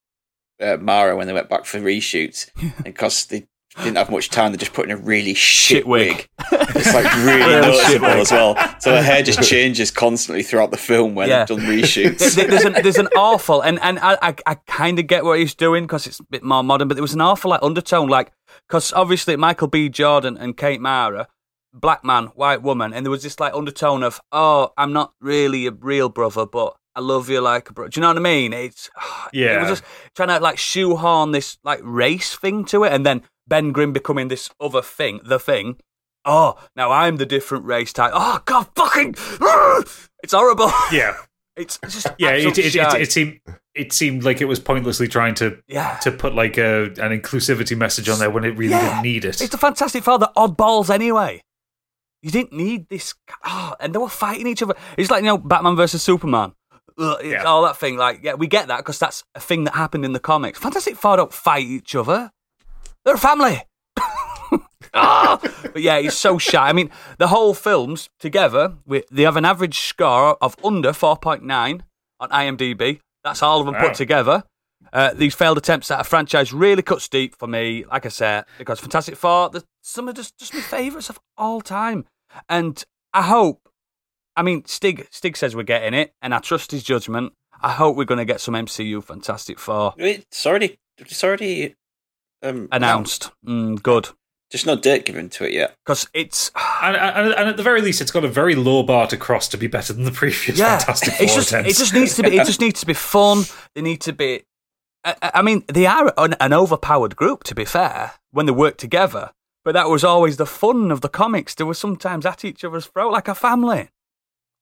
[0.63, 2.49] uh, Mara when they went back for reshoots,
[2.85, 3.47] because they
[3.79, 4.53] didn't have much time.
[4.53, 6.29] They just put in a really shit, Shit wig.
[6.53, 6.61] wig.
[6.77, 8.57] It's like really Real noticeable as well.
[8.79, 11.45] So her hair just changes constantly throughout the film when Yeah.
[11.45, 12.35] they've done reshoots.
[12.37, 15.55] there's an there's an awful and and I I, I kind of get what he's
[15.55, 18.31] doing because it's a bit more modern, but there was an awful like undertone, like
[18.69, 19.89] because obviously Michael B.
[19.89, 21.27] Jordan and Kate Mara,
[21.75, 25.67] black man, white woman, and there was this like undertone of oh, I'm not really
[25.67, 27.91] a real brother, but I love you like a brother.
[27.91, 28.53] Do you know what I mean?
[28.53, 28.89] It's
[29.33, 29.57] yeah.
[29.57, 29.85] it was just
[30.15, 34.29] trying to like shoehorn this like race thing to it, and then Ben Grimm becoming
[34.29, 35.77] this other thing, the thing.
[36.25, 38.13] Oh, now I'm the different race type.
[38.15, 39.17] Oh God, fucking!
[40.23, 40.73] It's horrible.
[40.91, 41.19] yeah,
[41.57, 42.31] It's just yeah.
[42.31, 43.41] It, it, it, it seemed
[43.75, 45.99] it seemed like it was pointlessly trying to yeah.
[45.99, 48.89] to put like a an inclusivity message on there when it really Yeah.
[48.89, 49.41] didn't need it.
[49.41, 51.43] It's a Fantastic the oddballs anyway.
[52.25, 53.15] You didn't need this.
[53.45, 54.75] Oh, and they were fighting each other.
[54.97, 56.55] It's like, you know, Batman versus Superman.
[56.99, 57.43] Ugh, Yeah.
[57.45, 57.99] All that thing.
[57.99, 60.59] Like, yeah, we get that because that's a thing that happened in the comics.
[60.59, 62.31] Fantastic Four don't fight each other,
[63.05, 63.61] they're a family.
[64.97, 65.39] Ah!
[65.73, 66.69] but yeah, he's so shy.
[66.69, 66.89] I mean,
[67.19, 71.81] the whole films together, we, they have an average score of under 4.9
[72.21, 73.01] on IMDb.
[73.25, 73.89] That's all of them Wow.
[73.89, 74.45] put together.
[74.93, 78.45] Uh, these failed attempts at a franchise really cuts deep for me, like I said,
[78.59, 79.51] because Fantastic Four,
[79.83, 82.05] some of just, just my favourites of all time.
[82.49, 82.83] And
[83.13, 83.69] I hope,
[84.37, 87.33] I mean, Stig, Stig says we're getting it, and I trust his judgment.
[87.63, 91.77] I hope we're going to get some MCU Fantastic Four It's already, it's already
[92.43, 93.31] um, announced.
[93.47, 94.09] Mm, good.
[94.51, 95.75] Just no date given to it yet.
[95.85, 96.51] Because it's.
[96.83, 99.49] and, and, and at the very least, it's got a very low bar to cross
[99.49, 101.71] to be better than the previous Fantastic Four just, attempts.
[101.71, 102.37] It just needs to be.
[102.37, 103.45] It just needs to be fun.
[103.75, 104.45] They need to be.
[105.05, 107.45] I, I mean, they are an, an overpowered group.
[107.45, 109.33] To be fair, when they work together,
[109.65, 111.55] but that was always the fun of the comics.
[111.55, 113.91] They were sometimes at each other's throat like a family.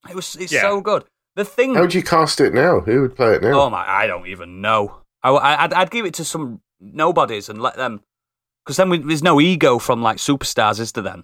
[0.09, 0.37] It was.
[0.37, 0.63] It's Yeah.
[0.63, 1.05] so good.
[1.37, 1.75] The thing.
[1.75, 2.81] How would you cast it now?
[2.81, 3.61] Who would play it now?
[3.61, 3.87] Oh my!
[3.89, 4.99] I don't even know.
[5.23, 5.31] I,
[5.65, 8.01] I'd, I'd give it to some nobodies and let them,
[8.65, 11.05] because then we, there's no ego from like superstars, is there?
[11.05, 11.23] Then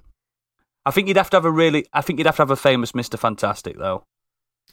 [0.87, 1.85] I think you'd have to have a really.
[1.93, 4.05] I think you'd have to have a famous Mister Fantastic though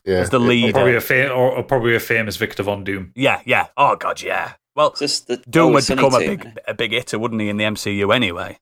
[0.06, 0.18] yeah.
[0.20, 0.72] as the or leader.
[0.74, 3.12] probably a fa- or, or probably a famous Victor Von Doom.
[3.16, 3.68] Yeah, yeah.
[3.76, 4.54] Oh god, yeah.
[4.76, 6.38] Well, It's just the Doom would become a team.
[6.38, 8.58] big a big hitter, wouldn't he, in the MCU anyway?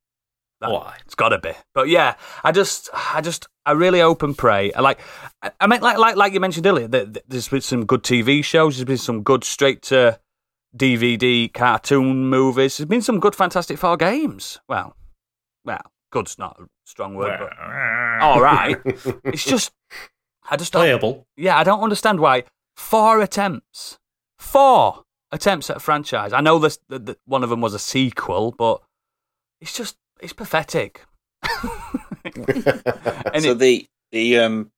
[0.63, 0.97] That- Why?
[1.05, 1.51] It's got to be.
[1.73, 4.73] But yeah, I just, I just, I really hope and pray.
[4.73, 4.99] I like,
[5.41, 8.43] I, I mean, like, like, like you mentioned earlier, there, there's been some good TV
[8.43, 8.75] shows.
[8.77, 10.19] There's been some good straight to
[10.75, 12.77] DVD cartoon movies.
[12.77, 14.59] There's been some good Fantastic Four games.
[14.67, 14.95] Well,
[15.65, 15.81] well,
[16.11, 17.51] good's not a strong word, but
[18.21, 18.77] all right.
[19.25, 19.71] It's just,
[20.49, 21.27] I just don't, Playable.
[21.37, 22.43] yeah, I don't understand why
[22.75, 23.99] four attempts,
[24.37, 26.33] four attempts at a franchise.
[26.33, 28.81] I know this, that that one of them was a sequel, but
[29.61, 31.01] it's just it's pathetic.
[32.25, 34.71] and so it, the the um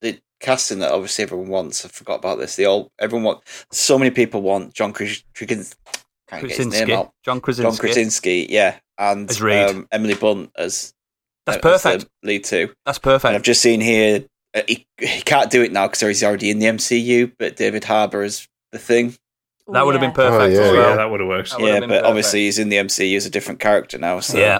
[0.00, 1.84] the casting that obviously everyone wants.
[1.84, 2.56] I forgot about this.
[2.56, 3.40] They all everyone want.
[3.70, 5.76] So many people want John Kras- Krasinski.
[6.28, 7.12] Can't get his name Krasinski, out.
[7.24, 7.80] John John Krasinski.
[7.80, 9.68] Krasinski, yeah, and As Reed.
[9.70, 10.94] um, Emily Blunt as
[11.46, 12.10] That's as the perfect.
[12.22, 12.72] lead two.
[12.86, 14.24] That's And I've just seen here
[14.54, 17.32] uh, he, he can't do it now because he's already in the MCU.
[17.38, 19.16] But David Harbour is the thing.
[19.68, 20.90] That would have been perfect Oh, yeah, as Oh, well.
[20.90, 21.50] yeah, that would have worked.
[21.50, 22.04] That yeah, but perfect.
[22.06, 24.20] obviously he's in the MCU as a different character now.
[24.20, 24.58] So yeah,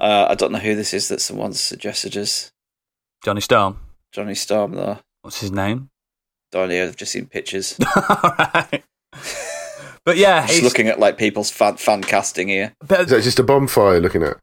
[0.00, 2.50] uh, I don't know who this is that someone's suggested us.
[3.24, 3.78] Johnny Storm.
[4.12, 4.98] Johnny Storm though.
[5.22, 5.90] What's his name?
[6.52, 6.84] Don't know.
[6.84, 7.78] I've just seen pictures.
[7.96, 8.82] All right.
[10.04, 12.74] But yeah, just it's- looking at like people's fan, fan casting here.
[12.86, 14.36] but Is that just a bonfire looking at?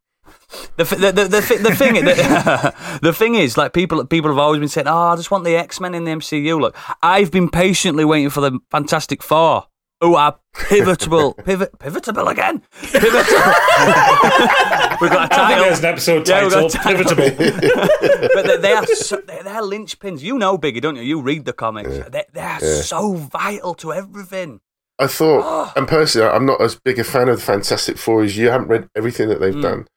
[0.77, 4.59] The, the, the, the, the thing the, the thing is like people people have always
[4.59, 7.49] been saying oh I just want the X Men in the MCU look I've been
[7.49, 9.65] patiently waiting for the Fantastic Four
[10.03, 13.11] who are pivotal pivot pivotable again pivotal
[15.01, 17.35] we've got a I think title there's an episode Yeah, we've got titled a title.
[17.35, 18.29] Pivotable.
[18.33, 21.45] but they, they are so, they, they're linchpins you know Biggie don't you you read
[21.45, 22.81] the comics they, they are Yeah.
[22.81, 24.59] so vital to everything
[24.99, 25.73] I thought, Oh.
[25.75, 28.49] and personally, I'm not as big a fan of the Fantastic Four as you.
[28.51, 29.61] haven't read everything that they've Mm.
[29.63, 29.87] done,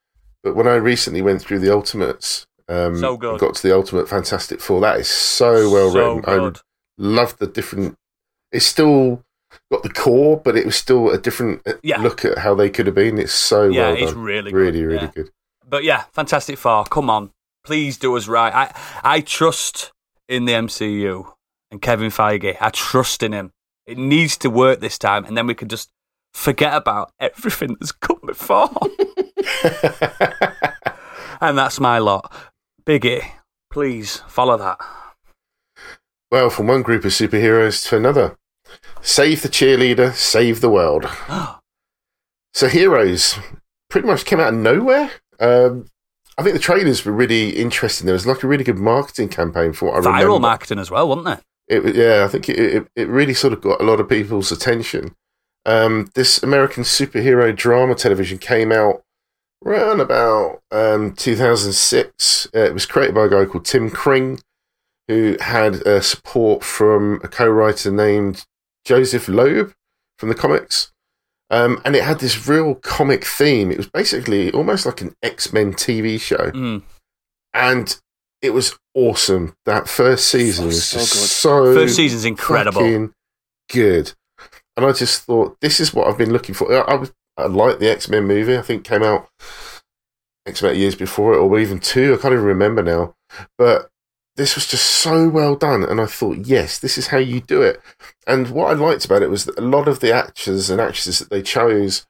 [0.42, 3.38] but when I recently went through the Ultimates, um, So good.
[3.38, 4.80] got to the Ultimate Fantastic Four.
[4.80, 6.24] That is so well so written.
[6.26, 6.52] I
[6.96, 7.96] loved the different.
[8.52, 9.22] It's still
[9.72, 12.00] got the core, but it was still a different uh, Yeah.
[12.00, 13.18] look at how they could have been.
[13.18, 14.22] It's so yeah well it's done.
[14.22, 14.58] really good.
[14.58, 15.10] really, really yeah.
[15.14, 15.30] good.
[15.68, 17.30] But yeah, Fantastic Four, come on.
[17.64, 18.54] Please do us right.
[18.54, 19.92] I, I trust
[20.28, 21.32] in the MCU
[21.72, 22.56] and Kevin Feige.
[22.60, 23.50] I trust in him.
[23.86, 25.90] It needs to work this time, and then we can just
[26.32, 28.70] forget about everything that's come before.
[31.40, 32.32] and that's my lot.
[32.84, 33.24] Biggie,
[33.72, 34.78] please follow that.
[36.30, 38.36] well, from one group of superheroes to another,
[39.02, 41.06] save the cheerleader, save the world.
[42.54, 43.38] So Heroes
[43.90, 45.10] pretty much came out of nowhere.
[45.38, 45.88] Um,
[46.38, 48.06] I think the trailers were really interesting.
[48.06, 50.38] There was like a really good marketing campaign for what I Viral remember.
[50.40, 51.40] marketing as well, wasn't there?
[51.68, 54.50] It, yeah, I think it, it, it really sort of got a lot of people's
[54.50, 55.14] attention.
[55.66, 59.02] Um, this American superhero drama television came out
[59.62, 62.48] around about um, 2006.
[62.54, 64.40] Uh, it was created by a guy called Tim Kring,
[65.08, 68.46] who had uh, support from a co-writer named
[68.86, 69.72] Joseph Loeb
[70.18, 70.92] from the comics.
[71.50, 73.70] Um, and it had this real comic theme.
[73.70, 76.82] It was basically almost like an X Men TV show Mm.
[77.52, 78.00] and
[78.42, 79.54] it was awesome.
[79.66, 81.20] That first season Oh, was so just good.
[81.28, 83.10] so First season's incredible.
[83.72, 84.12] good.
[84.76, 86.70] And I just thought this is what I've been looking for.
[86.72, 88.56] I, I, was, I liked the X Men movie.
[88.58, 89.28] I think came out
[90.46, 92.12] X Men years before it, or even two.
[92.14, 93.14] I can't even remember now.
[93.58, 93.88] But
[94.36, 97.62] this was just so well done, and I thought, yes, this is how you do
[97.62, 97.80] it.
[98.26, 101.18] And what I liked about it was that a lot of the actors and actresses
[101.18, 102.06] that they chose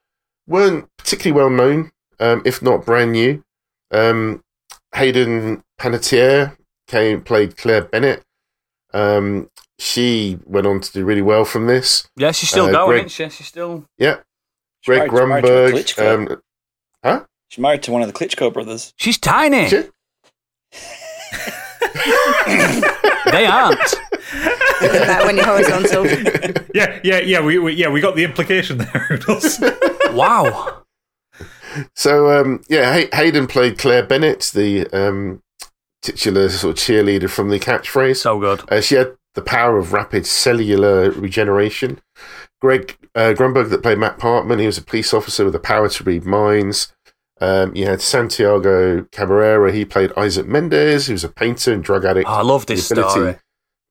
[0.47, 3.43] weren't particularly well known, um, if not brand new.
[3.91, 4.43] Um,
[4.95, 8.23] Hayden Panettiere came played Claire Bennett.
[8.93, 9.49] Um,
[9.79, 12.07] she went on to do really well from this.
[12.15, 13.29] Yeah, she's still Uh, going, Greg- she?
[13.29, 13.85] She's still.
[13.97, 14.17] Yeah,
[14.81, 16.41] She's Greg married- she's married to Grunberg.
[16.41, 16.41] Klitschko.
[17.03, 18.93] Um, She's married to one of the Klitschko brothers.
[18.97, 19.69] She's tiny.
[19.69, 19.85] she-
[23.31, 23.79] they aren't.
[24.81, 26.05] Isn't that when you're horizontal?
[26.73, 27.41] yeah, yeah, yeah.
[27.41, 29.19] We, we yeah we got the implication there.
[30.13, 30.83] Wow.
[31.93, 35.43] So um, yeah, Hay- Hayden played Claire Bennett, the um,
[36.01, 38.17] titular sort of cheerleader from the catchphrase.
[38.17, 38.63] So good.
[38.71, 41.99] Uh, she had the power of rapid cellular regeneration.
[42.59, 45.87] Greg uh, Grunberg, that played Matt Parkman, he was a police officer with the power
[45.87, 46.93] to read minds.
[47.39, 52.03] Um, you had Santiago Cabrera, he played Isaac Mendez, who was a painter and drug
[52.05, 52.27] addict.
[52.27, 53.35] Oh, I love this ability story.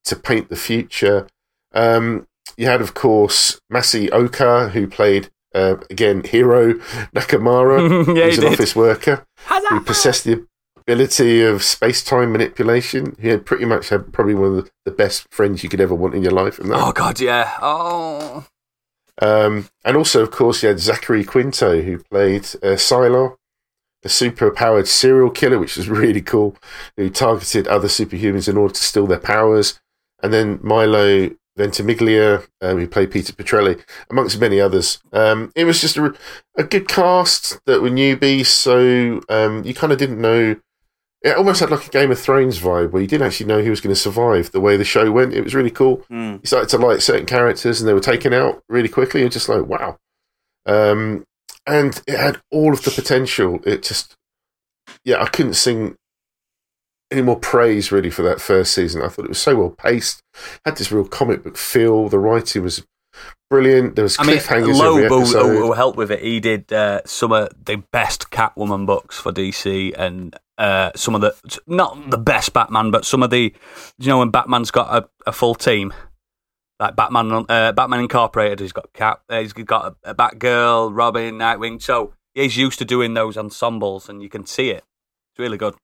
[0.05, 1.27] to paint the future.
[1.73, 6.75] Um, you had, of course, Masi Oka, who played, uh, again, Hiro
[7.15, 8.53] Nakamura, yeah, who's an did.
[8.55, 9.25] office worker
[9.69, 10.47] who possessed the
[10.77, 13.17] ability of space time manipulation.
[13.21, 15.95] He had pretty much had probably one of the, the best friends you could ever
[15.95, 16.59] want in your life.
[16.59, 16.81] And, that.
[16.81, 17.59] Oh God, yeah.
[17.61, 18.47] Oh,
[19.21, 23.37] Um, and also, of course, you had Zachary Quinto, who played uh, Sylar,
[24.05, 26.57] a super powered serial killer, which was really cool,
[26.97, 29.81] who targeted other superhumans in order to steal their powers.
[30.23, 35.01] And then Milo Ventimiglia, um, who played Peter Petrelli, amongst many others.
[35.13, 36.15] Um, it was just a,
[36.57, 40.57] a good cast that were newbies, so um, you kind of didn't know.
[41.23, 43.71] It almost had like a Game of Thrones vibe, where you didn't actually know who
[43.71, 45.33] was going to survive the way the show went.
[45.33, 46.05] It was really cool.
[46.09, 46.35] Hmm.
[46.35, 49.23] you started to like certain characters and they were taken out really quickly.
[49.23, 49.99] And just like wow.
[50.67, 51.25] Um
[51.67, 53.61] and it had all of the potential.
[53.65, 54.15] It just
[55.05, 55.97] yeah i couldn't sing
[57.11, 59.03] any more praise really for that first season.
[59.03, 60.23] I thought it was so well paced.
[60.65, 62.09] Had this real comic book feel.
[62.09, 62.85] The writing was
[63.51, 66.73] brilliant there was I mean, Loeb, who, episode who, who helped with it, he did
[66.73, 71.35] uh, some of the best Catwoman books for DC, and uh, some of the
[71.67, 73.55] not the best Batman, but some of the
[73.99, 75.93] you know when Batman's got a, a full team.
[76.79, 81.39] Like Batman, uh, Batman Incorporated, he's got Cap, uh, he's got a, a Batgirl, Robin,
[81.39, 81.81] Nightwing.
[81.81, 84.85] So he's used to doing those ensembles, and you can see it.
[85.33, 85.75] It's really good.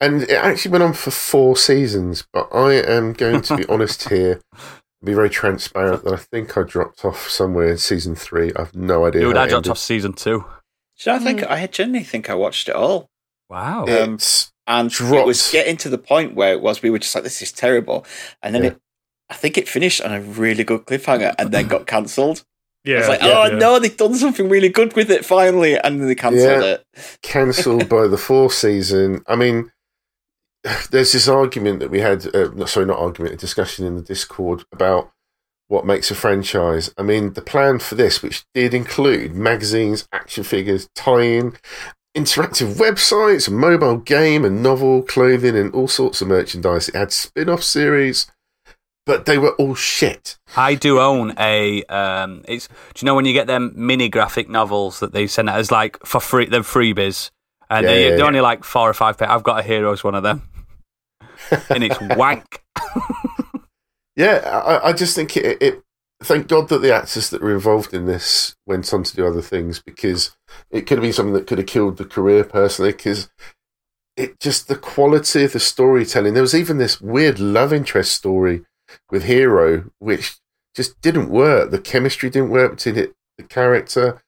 [0.00, 4.08] And it actually went on for four seasons, but I am going to be honest
[4.08, 4.40] here,
[5.02, 8.52] be very transparent that I think I dropped off somewhere in season three.
[8.56, 9.22] I've no idea.
[9.22, 9.70] Dude, how I dropped ended.
[9.72, 10.44] off season two.
[10.96, 11.50] So I think Mm.
[11.50, 13.08] I genuinely think I watched it all,
[13.48, 13.84] Wow.
[13.88, 14.12] Yeah.
[14.12, 17.24] It's and it was getting to the point where it was we were just like,
[17.24, 18.06] "This is terrible,"
[18.42, 18.70] and then Yeah.
[18.70, 18.80] it.
[19.30, 22.44] I think it finished on a really good cliffhanger and then got cancelled.
[22.84, 23.58] Yeah, I was like, yeah, oh yeah.
[23.58, 26.74] no, they've done something really good with it finally, and then they cancelled Yeah.
[26.74, 26.84] it.
[27.22, 29.22] cancelled by the fourth season.
[29.26, 29.70] I mean,
[30.90, 34.64] there's this argument that we had, uh, sorry, not argument, a discussion in the Discord
[34.72, 35.10] about
[35.68, 36.92] what makes a franchise.
[36.98, 41.56] I mean, the plan for this, which did include magazines, action figures, tie-in,
[42.16, 46.88] interactive websites, a mobile game, a novel, clothing, and all sorts of merchandise.
[46.88, 48.26] It had spin-off series,
[49.06, 50.38] but they were all shit.
[50.56, 51.84] I do own a.
[51.84, 52.66] Um, it's.
[52.66, 55.70] Do you know when you get them mini graphic novels that they send out as
[55.70, 56.46] like for free?
[56.46, 57.30] They're freebies,
[57.70, 58.24] and Yeah, they, yeah, they're yeah.
[58.24, 59.20] only like four or five.
[59.22, 60.48] I've got a Heroes one of them,
[61.70, 62.62] and it's wank.
[64.20, 65.82] Yeah, I, I just think it, it.
[66.22, 69.40] Thank God that the actors that were involved in this went on to do other
[69.40, 70.36] things because
[70.70, 72.92] it could have been something that could have killed the career personally.
[72.92, 73.30] Because
[74.18, 76.34] it just the quality of the storytelling.
[76.34, 78.66] There was even this weird love interest story
[79.10, 80.36] with Hiro, which
[80.74, 81.70] just didn't work.
[81.70, 84.22] The chemistry didn't work between it, the character.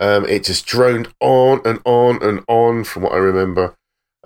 [0.00, 3.75] Um, it just droned on and on and on, from what I remember.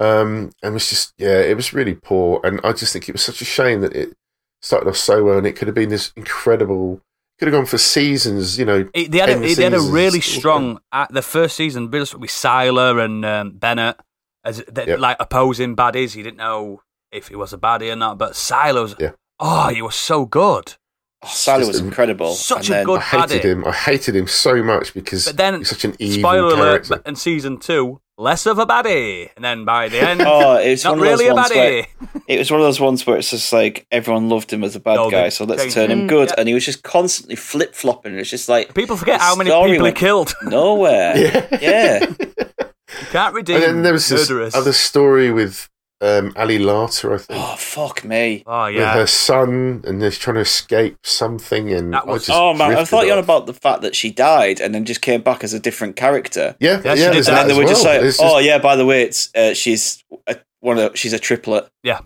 [0.01, 2.41] Um, and it was just yeah, it was really poor.
[2.43, 4.15] And I just think it was such a shame that it
[4.63, 7.01] started off so well, and it could have been this incredible.
[7.39, 8.89] Could have gone for seasons, you know.
[8.93, 12.29] It, they had a, they had a really strong at the first season built with
[12.31, 13.97] Sylar and um, Bennett
[14.45, 14.99] as they, Yep.
[14.99, 16.15] like opposing baddies.
[16.15, 18.95] You didn't know if he was a baddie or not, but Sylar was.
[18.99, 19.13] Yeah.
[19.39, 20.75] Oh, he was so good.
[21.23, 22.33] Oh, Sylar was incredible.
[22.33, 23.49] such and a then, good- I hated Paddy.
[23.51, 23.65] him.
[23.67, 26.57] I hated him so much because But then, he's such an evil Spoiler alert!
[26.87, 26.97] character.
[26.97, 30.71] but In season two, less of a baddie, and then by the end, Oh, it
[30.71, 32.23] was not one really a those ones where baddie.
[32.27, 34.81] it was one of those ones where it's just like everyone loved him as a
[34.81, 36.07] bad No, guy, so let's turn him him.
[36.07, 36.35] good, Yeah.
[36.39, 38.15] and he was just constantly flip flopping.
[38.15, 40.33] It's just like People forget how many people he killed.
[40.43, 41.19] nowhere.
[41.19, 41.47] yeah.
[41.61, 42.07] yeah.
[42.09, 44.55] You can't redeem And then there was this murderers.
[44.55, 45.69] other story with
[46.03, 48.43] um, Ali Larter, I think, Oh fuck me.
[48.47, 51.73] Oh yeah, with her son, and they're trying to escape something.
[51.73, 54.11] And That was- just Oh man, I thought you on about the fact that she
[54.11, 56.57] died and then just came back as a different character.
[56.61, 57.29] Yeah, Yeah, yeah, she did.
[57.29, 59.31] And then they as were just like, It's just- "Oh yeah, by the way, it's
[59.35, 62.01] uh, she's a, one of she's a triplet." yeah,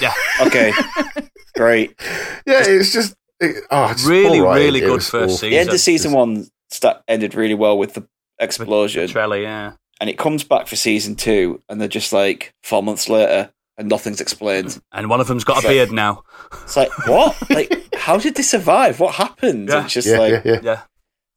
[0.00, 0.12] yeah.
[0.46, 0.72] Okay,
[1.56, 1.94] great.
[2.46, 4.58] yeah, it's just it, oh, it's Really, all right.
[4.58, 5.36] really It good was first awful.
[5.38, 5.50] season.
[5.50, 8.06] The end of season one sta ended really well with the
[8.40, 9.72] explosion, Trelly, yeah.
[10.04, 13.88] And it comes back for season two, and they're just like four months later, and
[13.88, 14.78] nothing's explained.
[14.92, 16.24] And one of them's got a So- beard now.
[16.62, 17.34] It's like what?
[17.48, 19.00] like how did they survive?
[19.00, 19.70] What happened?
[19.70, 19.84] Yeah.
[19.84, 20.60] It's just Yeah, like yeah, yeah.
[20.62, 20.80] Yeah,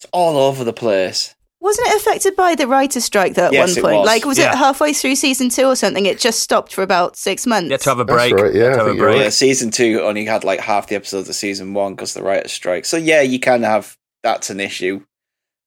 [0.01, 1.33] it's all over the place.
[1.61, 3.97] Wasn't it affected by the writer's strike though at Yes, one it point?
[3.99, 4.05] was.
[4.05, 4.51] Like, was Yeah.
[4.51, 6.05] it halfway through season two or something?
[6.05, 7.65] It just stopped for about six months.
[7.67, 8.33] you had to have a That's break.
[8.35, 9.21] right, yeah, You had I to have a think you're break.
[9.23, 12.51] Yeah, season two only had like half the episodes of season one because the writer's
[12.51, 12.83] strike.
[12.85, 15.03] So yeah, you kind of have that's an issue.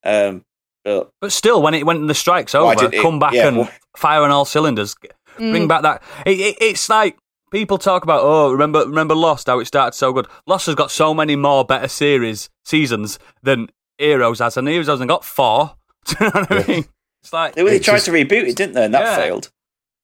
[0.04, 0.44] Um,
[0.84, 3.48] but But still, when it when the strike's Why over, did it- come back yeah,
[3.48, 4.94] and wh- fire on all cylinders.
[5.38, 5.50] Mm.
[5.52, 6.02] Bring back that.
[6.26, 7.16] It, it, it's like
[7.50, 8.20] people talk about.
[8.22, 9.46] Oh, remember remember Lost?
[9.46, 10.26] How it started so good.
[10.46, 15.08] Lost has got so many more better series seasons than Heroes has, and Heroes hasn't
[15.08, 15.76] got four.
[16.06, 16.84] Do you know what I mean?
[17.22, 18.84] It's like they really It tried just- to reboot it, didn't they?
[18.84, 19.16] And that Yeah.
[19.16, 19.50] failed.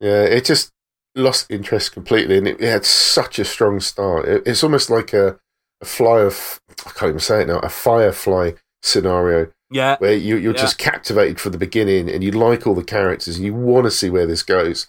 [0.01, 0.70] Yeah, it just
[1.15, 4.27] lost interest completely, and it, it had such a strong start.
[4.28, 5.39] It, it's almost like a,
[5.81, 10.37] a fly of I can't even say it now, a firefly scenario yeah, where you
[10.37, 10.61] you're Yeah.
[10.61, 13.91] just captivated from the beginning, and you like all the characters, and you want to
[13.91, 14.89] see where this goes.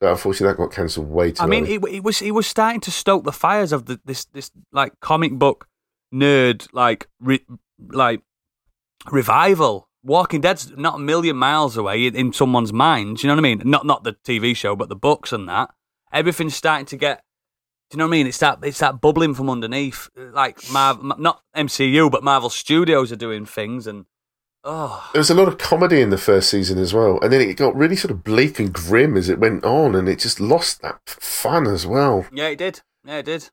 [0.00, 2.80] But unfortunately, that got cancelled way too I mean, it, it was it was starting
[2.82, 5.66] to stoke the fires of the, this this like comic book
[6.14, 7.44] nerd like re,
[7.90, 8.22] like
[9.10, 9.88] revival.
[10.04, 13.16] Walking Dead's not a million miles away in, in someone's mind.
[13.18, 13.62] Do you know what I mean?
[13.64, 15.70] Not not the TV show, but the books and that.
[16.12, 17.22] Everything's starting to get.
[17.90, 18.26] Do you know what I mean?
[18.26, 20.08] It's that it's that bubbling from underneath.
[20.16, 24.06] Like Marvel, not MCU, but Marvel Studios are doing things, and
[24.64, 27.40] oh, there was a lot of comedy in the first season as well, and then
[27.40, 30.40] it got really sort of bleak and grim as it went on, and it just
[30.40, 32.26] lost that fun as well.
[32.32, 32.80] yeah, it did.
[33.04, 33.50] Yeah, it did.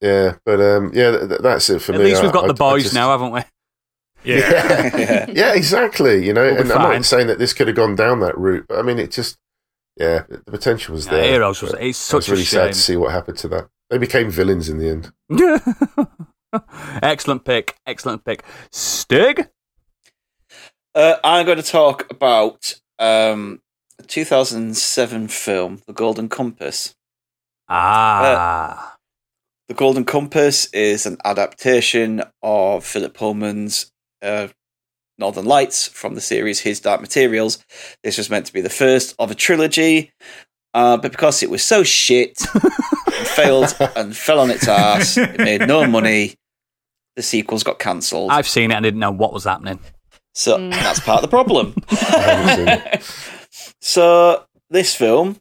[0.00, 2.04] Yeah, but um, yeah, th- th- that's it for At me.
[2.04, 3.40] At least we've got I- the boys just- now, haven't we?
[4.24, 4.96] Yeah.
[4.98, 5.26] yeah.
[5.34, 6.26] yeah, exactly.
[6.26, 8.64] You know, We'll and I'm not saying that this could have gone down that route,
[8.68, 9.36] but I mean, it just,
[9.98, 11.24] yeah, the potential was Yeah, there.
[11.32, 12.72] Heroes was- it's I was such a really sad shame.
[12.72, 13.68] to see what happened to that.
[13.90, 15.12] They became villains in the end.
[17.02, 17.76] excellent pick.
[17.86, 18.44] Excellent pick.
[18.72, 19.48] Stig?
[20.94, 23.60] Uh, I'm going to talk about um,
[23.98, 26.94] a 2007 film, The Golden Compass.
[27.68, 28.96] Ah.
[29.66, 33.90] The Golden Compass is an adaptation of Philip Pullman's
[34.22, 34.48] uh,
[35.18, 37.58] Northern Lights from the series His Dark Materials.
[38.04, 40.12] This was meant to be the first of a trilogy,
[40.74, 45.38] uh, but because it was so shit, and failed and fell on its ass, it
[45.38, 46.34] made no money.
[47.16, 48.30] The sequels got cancelled.
[48.30, 49.80] I've seen it and didn't know what was happening.
[50.34, 50.70] So Mm.
[50.70, 51.74] that's part of the problem.
[53.80, 55.38] so this film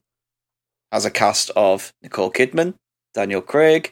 [0.91, 2.75] has a cast of Nicole Kidman,
[3.13, 3.91] Daniel Craig,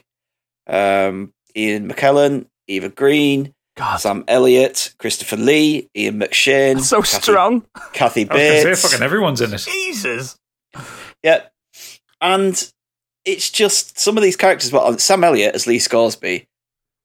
[0.66, 7.22] um, Ian McKellen, Eva Green, God, Sam Elliott, Christopher Lee, Ian McShane, that's so Kathy,
[7.22, 7.64] strong.
[7.92, 8.80] Kathy I was going to Bates.
[8.82, 9.58] say, fucking everyone's in it.
[9.58, 10.36] Jesus.
[11.22, 11.42] Yeah,
[12.20, 12.70] and
[13.24, 14.70] it's just some of these characters.
[14.70, 16.46] But Sam Elliott as Lee Scoresby,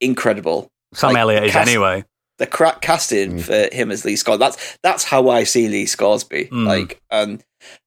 [0.01, 0.67] incredible.
[0.93, 2.03] Sam Like, Elliott is cast- anyway.
[2.37, 4.39] The crack casting for him as Lee Scott.
[4.39, 6.45] That's that's how I see Lee Scoresby.
[6.45, 6.65] Mm.
[6.65, 7.43] Like, and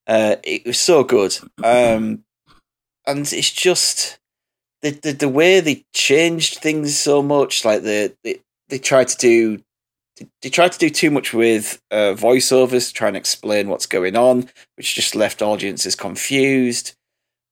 [0.07, 1.37] uh, it was so good.
[1.63, 2.25] Um,
[3.07, 4.19] and it's just
[4.83, 7.65] the, the the way they changed things so much.
[7.65, 9.63] Like the they, they tried to do.
[10.43, 14.17] They tried to do too much with uh, voiceovers, to try and explain what's going
[14.17, 16.95] on, which just left audiences confused.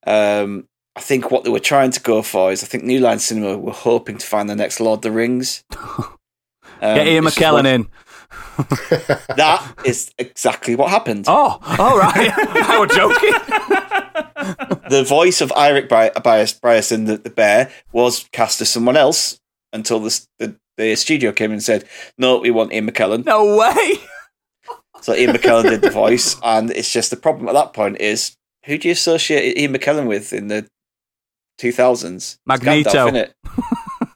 [0.07, 3.21] Um, I think what they were trying to go for is, I think New Line
[3.21, 5.65] Cinema were hoping to find the next Lord of the Rings.
[6.81, 7.89] Um, Get Ian McKellen in.
[9.37, 11.25] That is exactly what happened.
[11.29, 12.31] Oh, all right.
[12.37, 13.35] I was joking.
[14.89, 19.39] The voice of Eric Bry- Bias- Bryson, the, the bear, was cast as someone else
[19.73, 21.85] until the, the the studio came and said,
[22.17, 23.95] "No, we want Ian McKellen." No way.
[25.03, 28.37] So Ian McKellen did the voice, and it's just the problem at that point is
[28.65, 30.67] who do you associate Ian McKellen with in the
[31.59, 32.39] two thousands?
[32.47, 33.11] Magneto.
[33.11, 33.33] Gandalf?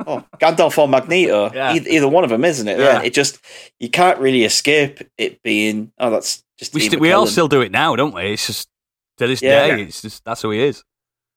[0.07, 1.51] Oh, Gandalf or Magneto?
[1.55, 1.73] Yeah.
[1.74, 2.79] Either, either one of them, isn't it?
[2.79, 2.85] Yeah.
[2.95, 3.03] Yeah.
[3.03, 3.39] It just
[3.81, 5.93] you can't really escape it being.
[5.99, 8.33] Oh, that's just We, st- we all still do it now, don't we?
[8.33, 8.69] It's just
[9.19, 9.69] to this Yeah.
[9.77, 9.83] day.
[9.83, 10.83] It's just that's who he is.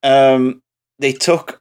[0.04, 0.62] um,
[1.00, 1.60] they took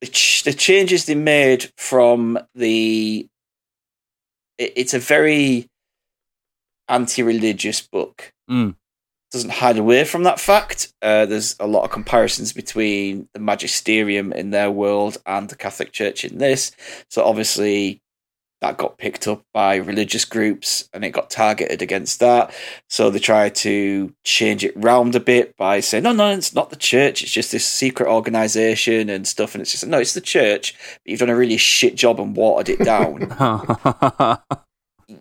[0.00, 3.26] the, ch- the changes they made from the.
[4.58, 5.68] It, it's a very
[6.88, 8.32] anti-religious book.
[8.50, 8.74] Mm.
[9.30, 10.92] Doesn't hide away from that fact.
[11.02, 15.92] Uh, there's a lot of comparisons between the magisterium in their world and the Catholic
[15.92, 16.70] Church in this.
[17.10, 18.00] So obviously,
[18.60, 22.52] that got picked up by religious groups and it got targeted against that.
[22.88, 26.70] So they tried to change it round a bit by saying, no, no, it's not
[26.70, 27.22] the church.
[27.22, 29.54] It's just this secret organization and stuff.
[29.54, 30.74] And it's just, no, it's the church.
[30.74, 33.20] But you've done a really shit job and watered it down.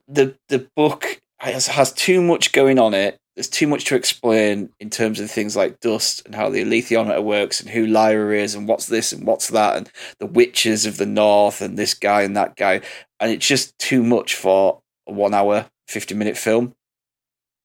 [0.07, 3.19] the The book has, has too much going on it.
[3.38, 7.23] There's too much to explain in terms of things like dust and how the alethiometer
[7.23, 10.97] works and who Lyra is and what's this and what's that and the witches of
[10.97, 12.81] the north and this guy and that guy.
[13.19, 16.73] And it's just too much for a one hour, 50 minute film.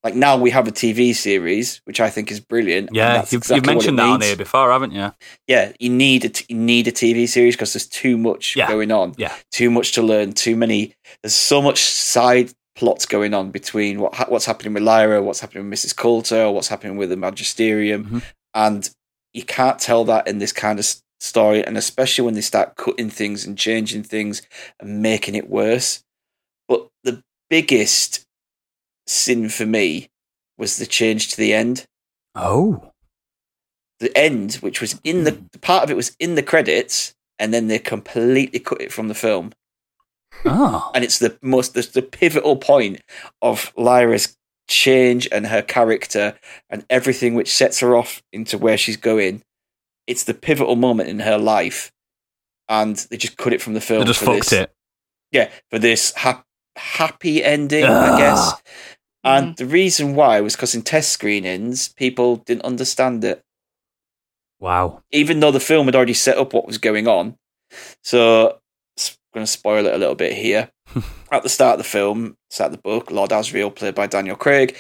[0.05, 2.91] Like now we have a TV series, which I think is brilliant.
[2.93, 5.15] yeah, you've, exactly you've mentioned that on here before, haven't you?
[5.47, 8.69] Yeah, you need a t- you need a TV series because there's too much Yeah.
[8.69, 9.15] going on.
[9.17, 9.33] Yeah.
[9.53, 10.33] too much to learn.
[10.33, 10.97] Too many.
[11.23, 15.41] There's so much side plots going on between what ha- what's happening with Lyra, what's
[15.41, 15.95] happening with Mrs.
[15.97, 18.23] Coulter, what's happening with the Magisterium, Mhm.
[18.55, 18.91] and
[19.35, 21.65] you can't tell that in this kind of s- story.
[21.65, 24.43] And especially when they start cutting things and changing things
[24.81, 26.03] and making it worse.
[26.69, 28.25] But the biggest
[29.07, 30.09] sin for me
[30.59, 31.87] was the change to the end
[32.35, 32.93] Oh,
[34.01, 37.53] the end, which was in the, the part of it was in the credits, and
[37.53, 39.53] then they completely cut it from the film.
[40.45, 43.01] Oh, And it's the most the, the pivotal point
[43.41, 44.37] of Lyra's
[44.69, 46.35] change and her character
[46.71, 49.43] and everything which sets her off into where she's going.
[50.07, 51.93] It's the pivotal moment in her life,
[52.69, 54.01] and they just cut it from the film.
[54.01, 54.73] they just for fucked this, it.
[55.31, 56.47] Yeah, for this hap-
[56.77, 58.53] happy ending, I guess.
[58.53, 58.61] Ugh.
[59.25, 59.57] And mm.
[59.57, 63.43] the reason why was because in test screenings, people didn't understand it.
[64.63, 65.03] Wow.
[65.11, 67.37] even though the film had already set up what was going on.
[68.05, 68.59] So, I'm
[69.35, 70.71] going to spoil it a little bit here.
[71.31, 74.37] At the start of the film, start of the book, Lord Asriel, played by Daniel
[74.37, 74.77] Craig,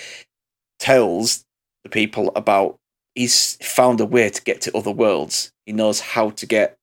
[0.79, 1.45] tells
[1.85, 2.77] the people about
[3.15, 5.51] he's found a way to get to other worlds.
[5.67, 6.77] He knows how to get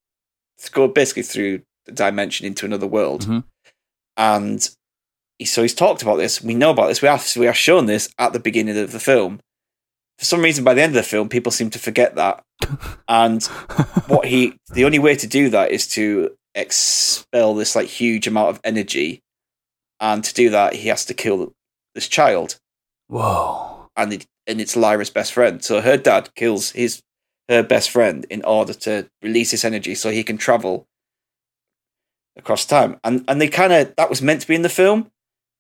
[0.60, 3.44] to go basically through the dimension into another world, Mhm.
[4.18, 4.70] and
[5.38, 6.42] he, so he's talked about this.
[6.42, 7.02] We know about this.
[7.02, 9.40] We are we are shown this at the beginning of the film.
[10.18, 12.44] For some reason, by the end of the film, people seem to forget that.
[13.08, 13.42] And
[14.08, 18.50] what he, the only way to do that is to expel this like huge amount
[18.50, 19.22] of energy,
[20.00, 21.54] and to do that, he has to kill
[21.96, 22.58] this child,
[23.08, 23.90] Whoa.
[23.96, 25.64] and it, and it's Lyra's best friend.
[25.64, 27.02] So her dad kills his
[27.48, 30.86] her best friend in order to release this energy, so he can travel
[32.38, 33.00] across time.
[33.04, 35.12] And and they kind of that was meant to be in the film,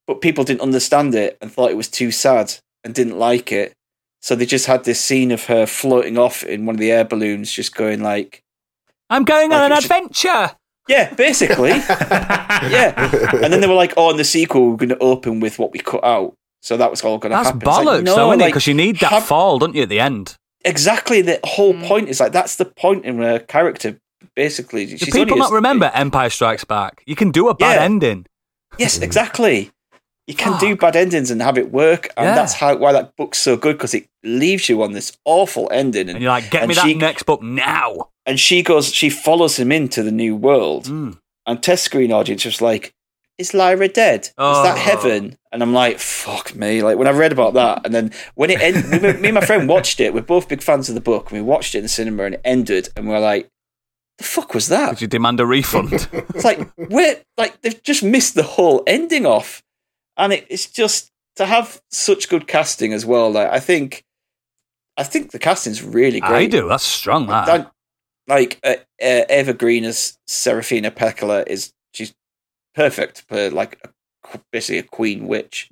[0.08, 3.74] but people didn't understand it and thought it was too sad and didn't like it.
[4.22, 7.06] So they just had this scene of her floating off in one of the air
[7.06, 8.44] balloons, just going like,
[9.10, 10.52] I'm going Like on an adventure.
[10.90, 11.70] Yeah, basically.
[11.70, 12.94] yeah.
[13.44, 15.72] And then they were like, oh, in the sequel, we're going to open with what
[15.72, 16.34] we cut out.
[16.62, 17.62] So that was all going to That's happen.
[17.62, 18.44] It's like, bollocks, no, though, isn't it?
[18.44, 20.36] like, Because you need that have- fall, don't you, at the end?
[20.66, 21.22] Exactly.
[21.22, 21.84] The whole hmm.
[21.84, 23.98] point is like, that's the point in a character,
[24.36, 24.86] basically.
[24.88, 27.02] Do She's people only not a- remember Empire Strikes Back?
[27.06, 27.84] You can do a bad Yeah.
[27.86, 28.26] ending.
[28.78, 29.72] Yes, exactly.
[30.28, 32.36] You can do bad endings and have it work, and Yeah.
[32.36, 36.02] that's how why that book's so good because it leaves you on this awful ending.
[36.02, 38.10] And And, you're like, get and me that she- next book now.
[38.30, 41.18] And she goes, she follows him into the new world, Mm.
[41.48, 42.94] and test screen audience was like,
[43.40, 44.22] "Is Lyra dead?
[44.28, 44.64] Is Oh.
[44.64, 48.12] that heaven?" And I'm like, "Fuck me!" Like when I read about that, and then
[48.36, 50.14] when it ended, me, me and my friend watched it.
[50.14, 52.36] We're both big fans of the book, and we watched it in the cinema, and
[52.36, 53.48] it ended, and we're like,
[54.20, 55.92] "The fuck was that?" Did you demand a refund?
[56.36, 59.64] It's like we're like they've just missed the whole ending off,
[60.18, 63.32] and it, it's just to have such good casting as well.
[63.32, 64.04] Like I think,
[64.98, 66.32] I think the casting's really great.
[66.54, 66.68] I do.
[66.68, 67.72] That's strong, that.
[68.30, 72.14] Like uh, uh, Eva Green as Serafina Pekkala is she's
[72.76, 75.70] perfect play like a, basically a queen witch.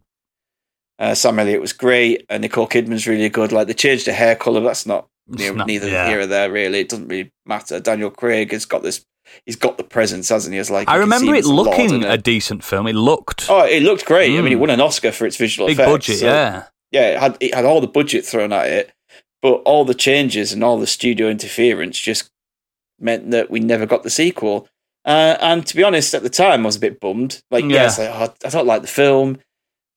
[1.00, 3.52] Uh, Sam Elliott was great, and Nicole Kidman's really good.
[3.52, 6.08] Like they changed the hair color, that's not It's you know, not- neither yeah.
[6.08, 6.80] here or there really.
[6.80, 7.80] It doesn't really matter.
[7.80, 9.06] Daniel Craig has got this.
[9.46, 10.60] He's got the presence, hasn't he?
[10.60, 12.10] As like I you can see remember it a looking it?
[12.10, 12.88] a decent film.
[12.88, 14.36] It looked Oh, it looked great.
[14.36, 14.60] I mean, it Mm.
[14.62, 15.92] won an Oscar for its visual big effects.
[15.92, 16.64] budget, so- yeah.
[16.92, 18.92] yeah, it had it had all the budget thrown at it,
[19.44, 22.32] but all the changes and all the studio interference just
[23.00, 24.68] meant that we never got the sequel.
[25.06, 27.42] Uh, and to be honest, at the time, I was a bit bummed.
[27.52, 27.84] Like, Yeah.
[27.84, 29.38] yes, I, I don't like the film,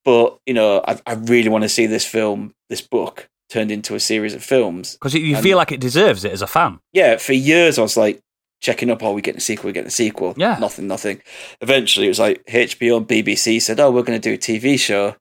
[0.04, 3.94] but you know, I, I really want to see this film, this book, turned into
[3.96, 4.92] a series of films.
[4.94, 6.78] Because you And- feel like it deserves it as a fan.
[6.92, 8.20] Yeah, for years I was like
[8.60, 10.34] checking up, oh, we getting a sequel, we getting a sequel.
[10.36, 10.58] Yeah.
[10.60, 11.22] Nothing, nothing.
[11.60, 14.78] Eventually it was like HBO and BBC said, oh, we're going to do a TV
[14.78, 15.16] show.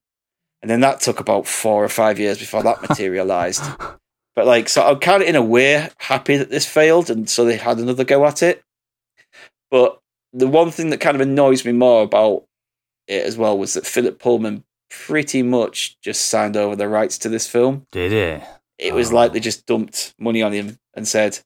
[0.62, 3.64] And then that took about four or five years before that materialized.
[4.40, 7.10] But like, so I'm kind of in a way happy that this failed.
[7.10, 8.64] And so they had another go at it.
[9.70, 10.00] But
[10.32, 12.46] the one thing that kind of annoys me more about
[13.10, 17.28] it as well was that Philip Pullman pretty much just signed over the rights to
[17.28, 18.44] this film Did it?
[18.78, 19.16] it was Oh.
[19.16, 21.40] like they just dumped money on him and said,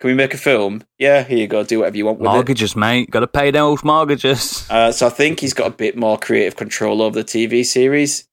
[0.00, 0.84] "Can we make a film?
[0.98, 1.64] Yeah, here you go.
[1.64, 3.10] Do whatever you want with it." Mortgages, mate.
[3.10, 4.66] Got to pay those mortgages.
[4.70, 8.26] Uh, so I think he's got a bit more creative control over the TV series.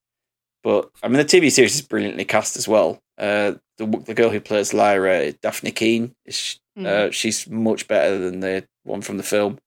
[0.64, 3.02] But I mean, the TV series is brilliantly cast as well.
[3.18, 6.86] Uh, the the girl who plays Lyra, Dafne Keen, is, Mm.
[6.86, 9.58] uh, she's much better than the one from the film.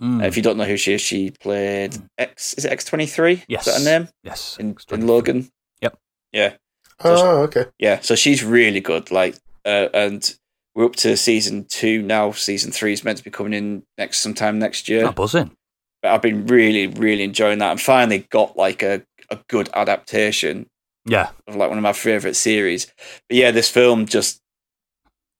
[0.00, 0.22] Mm.
[0.22, 2.54] Uh, if you don't know who she is, she played X.
[2.54, 3.42] Is it X twenty three?
[3.46, 3.66] Yes.
[3.66, 4.56] is that her name yes.
[4.58, 5.50] in, in Logan?
[5.82, 5.98] Yep.
[6.32, 6.54] Yeah.
[7.04, 7.66] Oh, okay.
[7.78, 9.10] Yeah, so she's really good.
[9.10, 9.36] Like,
[9.66, 10.34] uh, and
[10.74, 12.32] we're up to season two now.
[12.32, 15.06] Season three is meant to be coming in next sometime next year.
[15.06, 15.50] Oh, buzzing.
[16.00, 20.66] But I've been really, really enjoying that, and finally got like a, a good adaptation
[21.04, 21.30] Yeah.
[21.48, 22.86] of like one of my favorite series.
[23.28, 24.40] But yeah, this film just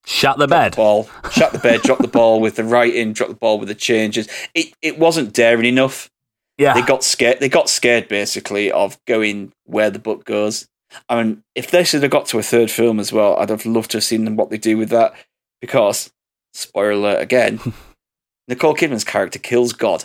[0.05, 0.73] Shut the bed.
[0.73, 3.69] the ball, shut the bed, drop the ball with the writing, drop the ball with
[3.69, 4.27] the changes.
[4.53, 6.09] It it wasn't daring enough.
[6.57, 6.73] Yeah.
[6.73, 7.39] They got scared.
[7.39, 10.67] They got scared basically of going where the book goes.
[11.09, 13.65] I mean, if they should have got to a third film as well, I'd have
[13.65, 15.13] loved to have seen them what they do with that.
[15.61, 16.11] Because,
[16.53, 17.59] spoiler alert again,
[18.47, 20.03] Nicole Kidman's character kills God.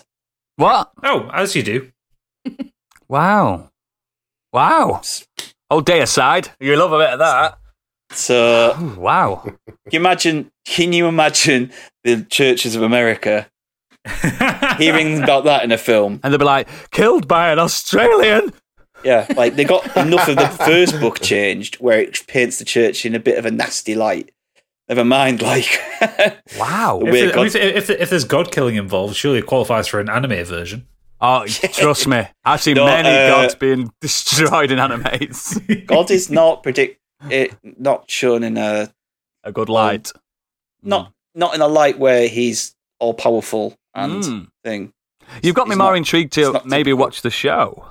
[0.57, 0.91] what?
[1.03, 1.91] Oh, as you do.
[3.09, 3.71] Wow.
[4.53, 5.03] Wow.
[5.71, 6.49] Oh, day aside.
[6.61, 7.59] You love a bit of that.
[8.11, 9.43] So, Ooh, wow.
[9.45, 9.57] can
[9.93, 10.51] you imagine?
[10.65, 11.71] Can you imagine
[12.05, 13.47] the churches of America
[14.79, 16.21] hearing about that in a film?
[16.23, 18.53] And they'll be like, killed by an Australian.
[19.05, 23.05] Yeah, like they got enough of the first book changed where it paints the church
[23.05, 24.33] in a bit of a nasty light.
[24.89, 25.67] Never mind, like
[26.59, 27.01] Wow.
[27.05, 29.47] If, weird it- I mean, God- if, if, if there's god killing involved, surely it
[29.47, 30.87] qualifies for an anime version.
[31.21, 32.27] Oh, trust me.
[32.45, 35.87] I've seen No, many uh, gods being destroyed in animes.
[35.87, 37.01] God is not predict
[37.31, 38.93] it not shown in a
[39.43, 40.13] a good light.
[40.83, 44.49] not not in a light where he's all powerful and Mm.
[44.65, 44.93] thing.
[45.43, 47.85] You've got me It's more not- intrigued to maybe watch the show.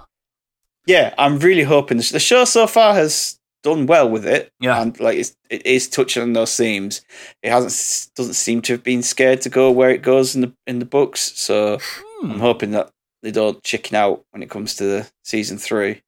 [0.86, 4.52] Yeah, I'm really hoping the show so far has done well with it.
[4.62, 4.82] Yeah.
[4.82, 7.02] and like it's, it is touching on those themes.
[7.44, 10.54] It hasn't doesn't seem to have been scared to go where it goes in the
[10.66, 11.34] in the books.
[11.36, 11.80] So
[12.22, 12.32] Hmm.
[12.32, 12.90] I'm hoping that
[13.24, 16.02] they don't chicken out when it comes to the season three.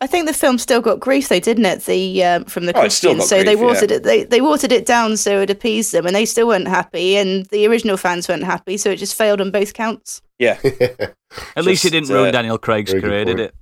[0.00, 1.84] I think the film still got grief, though, didn't it?
[1.84, 4.02] The um, from the Oh, it still Christians, got so they grief, watered it.
[4.04, 7.46] They they watered it down so it appeased them, and they still weren't happy, and
[7.46, 10.22] the original fans weren't happy, so it just failed on both counts.
[10.38, 10.58] Yeah.
[11.56, 13.54] At least it didn't ruin uh, Daniel Craig's very career, did it?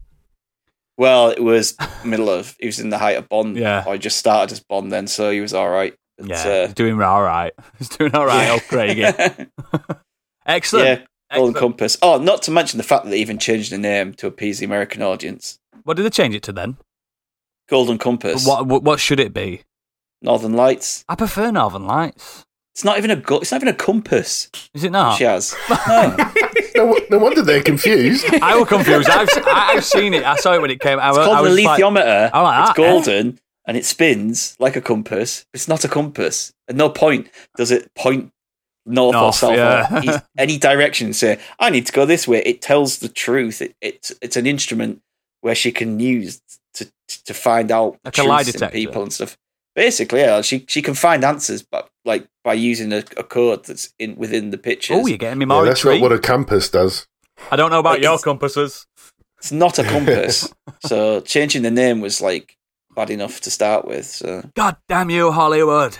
[0.98, 1.74] Well, it was
[2.04, 3.56] middle of he was in the height of Bond.
[3.56, 3.84] Yeah.
[3.86, 5.94] I just started as Bond then, so he was all right.
[6.18, 7.52] But, Yeah, uh, he's doing all right.
[7.78, 8.98] He's doing all right, old Craig.
[10.46, 10.86] Excellent.
[11.00, 11.56] yeah, Golden Excellent.
[11.56, 11.98] Compass.
[12.02, 14.64] Oh, not to mention the fact that they even changed the name to appease the
[14.64, 15.58] American audience.
[15.84, 16.78] What did they change it to then?
[17.68, 18.46] Golden Compass.
[18.46, 19.62] What, what what should it be?
[20.22, 21.04] Northern Lights.
[21.08, 22.44] I prefer Northern Lights.
[22.74, 24.48] It's not even a gu- It's not even a compass.
[24.72, 25.18] Is it not?
[25.18, 25.54] She has.
[25.88, 26.84] No.
[26.84, 28.24] No, no wonder they're confused.
[28.42, 29.08] I was confused.
[29.10, 30.22] I've, I- I've seen it.
[30.24, 31.16] I saw it when it came out.
[31.16, 32.30] It's called I a was like, lithiometer.
[32.32, 32.90] I like it's that, eh?
[32.90, 35.44] golden and it spins like a compass.
[35.52, 36.52] It's not a compass.
[36.68, 38.30] At no point does it point
[38.88, 39.98] north, or south yeah.
[39.98, 42.42] or east, any direction and say, I need to go this way.
[42.44, 43.62] It tells the truth.
[43.62, 45.00] It, it's it's an instrument
[45.40, 46.40] where she can use
[46.74, 46.90] to
[47.24, 48.74] to find out Like a lie truths in detector.
[48.76, 49.36] people and stuff.
[49.74, 53.92] Basically, yeah, she she can find answers, but like by using a, a code that's
[53.98, 54.96] in within the pictures.
[55.00, 57.06] oh, you're getting me Yeah, more that's not what a compass does.
[57.52, 58.86] I don't know about Like, your compasses.
[59.38, 60.52] It's not a compass.
[60.84, 62.56] so changing the name was like
[62.96, 64.06] bad enough to start with.
[64.06, 65.96] So God damn you, Hollywood.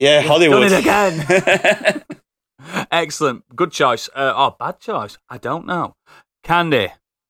[0.00, 2.02] Yeah, Hollywood Done it again.
[2.90, 3.44] Excellent.
[3.54, 4.08] Good choice.
[4.14, 5.18] Uh, oh, bad choice.
[5.28, 5.94] I don't know.
[6.42, 6.88] Candy,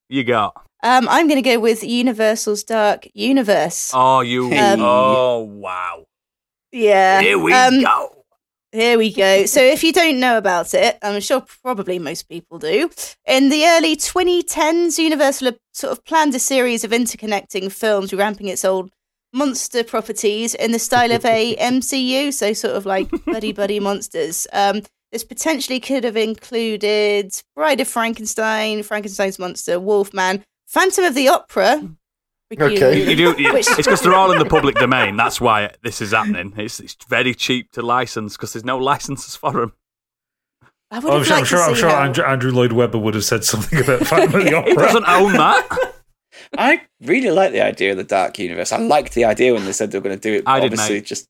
[0.09, 0.55] you got.
[0.83, 3.91] Um, I'm going to go with Universal's Dark Universe.
[3.93, 4.47] Oh, you.
[4.55, 6.07] Um, oh, wow.
[6.73, 7.21] yeah.
[7.21, 8.25] Here we um, go.
[8.73, 9.47] Here we go.
[9.47, 12.89] So, if you don't know about it, I'm sure probably most people do.
[13.27, 18.65] In the early 2010s, Universal sort of planned a series of interconnecting films, ramping its
[18.65, 18.91] old
[19.33, 24.47] monster properties in the style of a MCU, so sort of like buddy buddy monsters.
[24.53, 24.83] Um,
[25.13, 31.89] this potentially could have included Bride of Frankenstein, Frankenstein's monster, Wolfman, Phantom of the Opera.
[32.53, 33.09] Okay.
[33.11, 35.17] You do, you- it's because they're all in the public domain.
[35.17, 36.53] That's why this is happening.
[36.57, 39.73] It's, it's very cheap to license because there's no licenses for them.
[40.93, 43.25] I would Oh, I'm sure, I'm sure, I'm sure Andrew, Andrew Lloyd Webber would have
[43.25, 44.71] said something about Phantom of the Opera.
[44.71, 44.87] He Opera.
[44.87, 45.95] doesn't own that.
[46.59, 48.73] I really like the idea of the dark universe.
[48.73, 50.45] I liked the idea when they said they were going to do it.
[50.45, 51.07] But I did, obviously, mate.
[51.07, 51.29] just,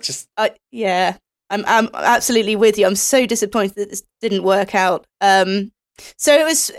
[0.00, 1.16] just I yeah,
[1.50, 2.86] I'm I'm absolutely with you.
[2.86, 5.06] I'm so disappointed that this didn't work out.
[5.20, 5.72] Um,
[6.16, 6.70] so it was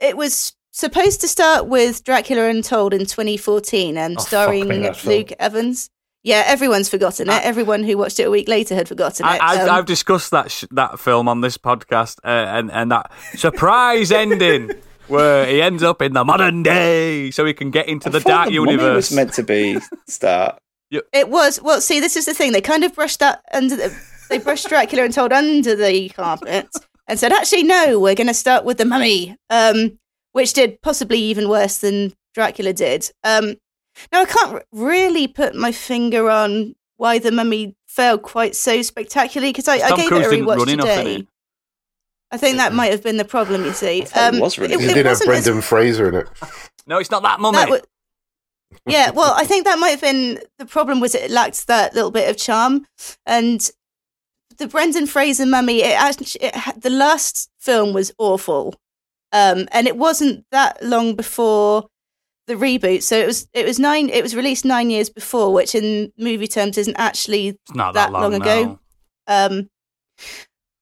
[0.00, 4.96] it was supposed to start with Dracula Untold in 2014 and Oh, starring me, that
[4.96, 5.16] film.
[5.16, 5.90] Luke Evans.
[6.24, 7.44] Yeah, everyone's forgotten it.
[7.44, 9.42] Everyone who watched it a week later had forgotten I, it.
[9.42, 13.12] I, Um, I've discussed that sh- that film on this podcast, uh, and and that
[13.36, 14.72] surprise ending
[15.08, 18.20] where he ends up in the modern day, so he can get into I the
[18.20, 20.58] thought dark the Mummy was meant to be start.
[21.12, 21.82] It was well.
[21.82, 22.52] See, this is the thing.
[22.52, 23.76] They kind of brushed that under.
[23.76, 23.94] The,
[24.30, 26.66] they brushed Dracula Untold under the carpet
[27.06, 29.98] and said, "Actually, no, we're going to start with the Mummy," um,
[30.32, 33.10] which did possibly even worse than Dracula did.
[33.22, 33.56] Um,
[34.12, 39.52] now, I can't really put my finger on why the Mummy failed quite so spectacularly
[39.52, 41.04] because I, I gave Cruise it a didn't run rewatch enough, today.
[41.04, 41.28] didn't he?
[42.30, 43.64] I think that might have been the problem.
[43.64, 44.90] You see, I thought it was really it, good.
[44.90, 46.28] It did have wasn't as Brendan Fraser in it.
[46.86, 47.56] No, it's not that mummy.
[47.56, 47.80] that wa-
[48.86, 51.00] yeah, well, I think that might have been the problem.
[51.00, 52.86] Was it lacked that little bit of charm,
[53.24, 53.70] and
[54.58, 55.82] the Brendan Fraser mummy.
[55.82, 58.74] It actually, it, had- the last film was awful,
[59.32, 61.88] um, and it wasn't that long before
[62.46, 63.02] the reboot.
[63.02, 64.10] So it was it was nine.
[64.10, 68.10] It was released nine years before, which in movie terms isn't actually it's not that,
[68.10, 68.64] that long, long ago.
[68.64, 68.78] no.
[69.26, 69.70] um,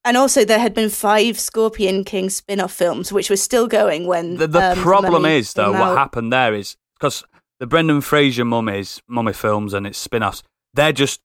[0.07, 4.37] and also, there had been five Scorpion King spin-off films, which were still going when
[4.37, 7.25] The, the um, problem Mummy is though, what happened there is because
[7.59, 11.21] the Brendan Fraser mummies, mummy films, and its spin-offs, they're just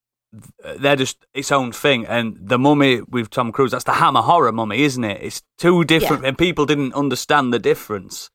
[0.79, 2.07] they're just its own thing.
[2.07, 5.21] And the mummy with Tom Cruise, that's the Hammer horror mummy, isn't it?
[5.21, 8.29] It's two different, and people didn't understand the difference.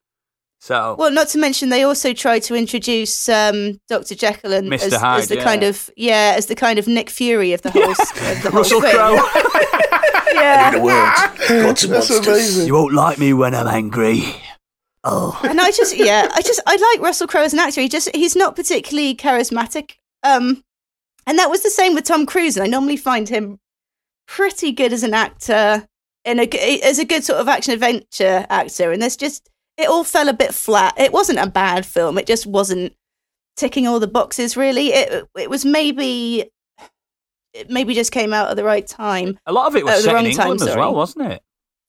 [0.61, 4.15] So Well, not to mention they also tried to introduce um, Dr.
[4.15, 4.85] Jekyll and Mr.
[4.87, 5.45] as, Hyde, as the yeah.
[5.45, 8.61] kind of yeah, as the kind of Nick Fury of the whole, of the whole
[8.61, 8.95] Russell thing.
[8.95, 9.15] Crowe,
[10.35, 11.15] Yeah, the world,
[11.67, 12.27] gods and That's monsters.
[12.27, 12.67] amazing.
[12.67, 14.23] you won't like me when I'm angry.
[15.05, 17.81] Oh, and I just yeah, I just I like Russell Crowe as an actor.
[17.81, 19.93] He just he's not particularly charismatic.
[20.25, 20.63] Um,
[21.27, 22.57] and that was the same with Tom Cruise.
[22.57, 23.59] And I normally find him
[24.27, 25.87] pretty good as an actor,
[26.25, 28.91] in a g- as a good sort of action adventure actor.
[28.91, 29.49] And there's just
[29.79, 30.95] it all fell a bit flat.
[30.99, 32.19] It wasn't a bad film.
[32.19, 32.95] It just wasn't
[33.57, 34.57] ticking all the boxes.
[34.57, 36.51] Really, it it was maybe
[37.53, 39.39] it maybe just came out at the right time.
[39.47, 41.43] a lot of it was the set in wrong time, England as well, wasn't it?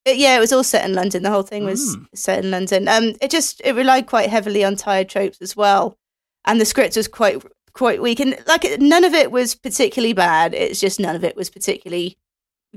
[0.06, 1.24] It, yeah, it was all set in London.
[1.24, 2.06] The whole thing was Mm.
[2.16, 2.88] set in London.
[2.88, 5.98] Um, it just it relied quite heavily on tired tropes as well,
[6.46, 7.44] and the script was quite
[7.74, 8.20] quite weak.
[8.22, 10.54] And like none of it was particularly bad.
[10.54, 12.18] It's just none of it was particularly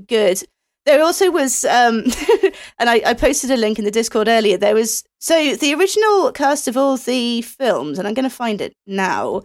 [0.07, 0.43] good.
[0.85, 2.03] There also was, um,
[2.79, 4.57] and I, I posted a link in the Discord earlier.
[4.57, 8.59] There was so the original cast of all the films, and I'm going to find
[8.61, 9.43] it now.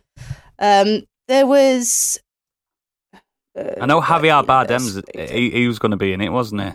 [0.59, 2.19] Um, there was.
[3.59, 6.63] uh, I know Javier Dracula's- Bardem's he, he was going to be in it, wasn't
[6.63, 6.71] he?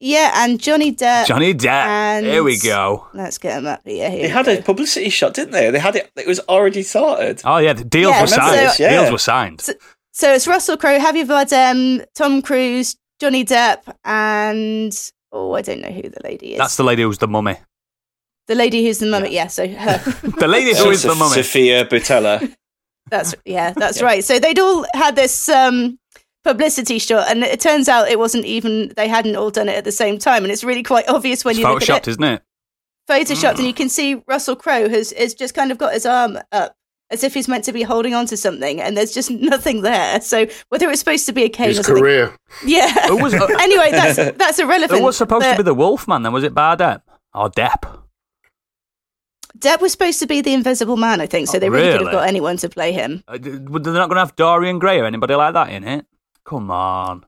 [0.00, 1.24] Yeah, and Johnny Depp.
[1.26, 1.86] Johnny Depp.
[1.86, 3.06] and- Here we go.
[3.14, 4.10] Let's get him up here.
[4.10, 4.52] here They had go.
[4.54, 5.70] a publicity shot, didn't they?
[5.70, 6.10] They had it.
[6.16, 7.40] It was already sorted.
[7.44, 8.58] Oh yeah, the deals Yeah, were signed.
[8.58, 8.90] this, yeah.
[9.00, 9.60] Deals were signed.
[10.12, 14.92] So it's Russell Crowe, Javier Bardem, Tom Cruise, Johnny Depp, and
[15.32, 16.58] oh, I don't know who the lady is.
[16.58, 17.56] That's the lady who's the mummy.
[18.48, 19.32] the lady who's the mummy.
[19.34, 19.98] Yeah, so her.
[20.38, 21.34] The lady who is the mummy.
[21.34, 22.54] Sofia Boutella.
[23.10, 24.24] That's yeah, that's right.
[24.24, 25.98] So they'd all had this um
[26.42, 29.84] publicity shot, and it turns out it wasn't even they hadn't all done it at
[29.84, 32.10] the same time, and it's really quite obvious when It's you look photoshopped, at it.
[32.12, 32.42] isn't it?
[33.08, 36.38] Photoshopped, and you can see Russell Crowe has has just kind of got his arm
[36.50, 36.74] up.
[37.10, 40.20] As if he's meant to be holding on to something, and there's just nothing there.
[40.20, 42.36] So whether it's supposed to be a cane His or something, career.
[42.64, 43.08] yeah.
[43.08, 44.98] Who was, uh, anyway, that's that's irrelevant.
[45.00, 46.32] who was supposed to be the Wolfman then?
[46.32, 47.02] Was it Bardem
[47.34, 48.00] or Depp?
[49.58, 51.48] Depp was supposed to be the Invisible Man, I think.
[51.48, 53.22] So Oh, they really, could have got anyone to play him.
[53.28, 56.06] Uh, They're not going to have Dorian Gray or anybody like that in it.
[56.44, 57.24] Come on.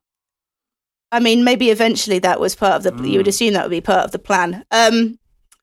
[1.13, 3.09] I mean, maybe eventually that was part of the.
[3.09, 3.17] You Mm.
[3.19, 4.65] would assume that would be part of the plan.
[4.73, 5.19] Um,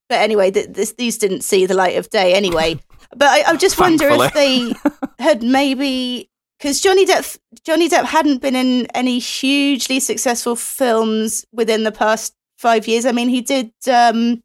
[0.07, 2.79] but anyway, th- this, these didn't see the light of day anyway.
[3.15, 4.73] But I, I just wonder if they
[5.19, 6.29] had maybe
[6.59, 12.33] because Johnny Depp, Johnny Depp hadn't been in any hugely successful films within the past
[12.57, 13.05] five years.
[13.05, 13.71] I mean, he did.
[13.91, 14.41] Um,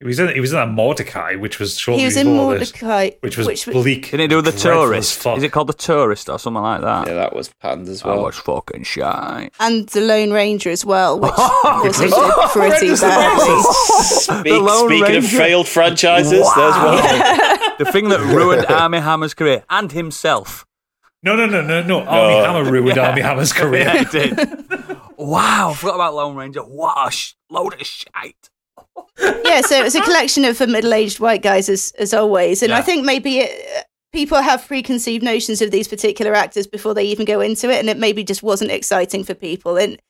[0.00, 2.58] He was in he was in that Mortdecai, which was shortly he was in before
[2.58, 4.10] this, Mortdecai, which was bleak.
[4.10, 5.24] Didn't he do the tourist?
[5.24, 7.06] Is it called the tourist or something like that?
[7.06, 8.18] Yeah, that was panned as well.
[8.18, 9.48] I was fucking shy.
[9.60, 13.62] and the Lone Ranger as well, which Oh, also because- pretty Horrendous badly.
[14.02, 17.53] Speak, The Lone speaking of failed franchises, there's one.
[17.78, 20.66] The thing that ruined Armie Hammer's career and himself.
[21.22, 22.00] No, no, no, no, no.
[22.02, 23.82] Armie Hammer ruined Armie Hammer's career.
[23.84, 24.98] Yeah, it did.
[25.16, 26.60] wow, I forgot about Lone Ranger.
[26.60, 28.50] What a sh- load of shite.
[29.44, 32.72] yeah, so it was a collection of uh, middle-aged white guys, as as always, and
[32.72, 37.24] I think maybe it, people have preconceived notions of these particular actors before they even
[37.24, 40.00] go into it, and it maybe just wasn't exciting for people, and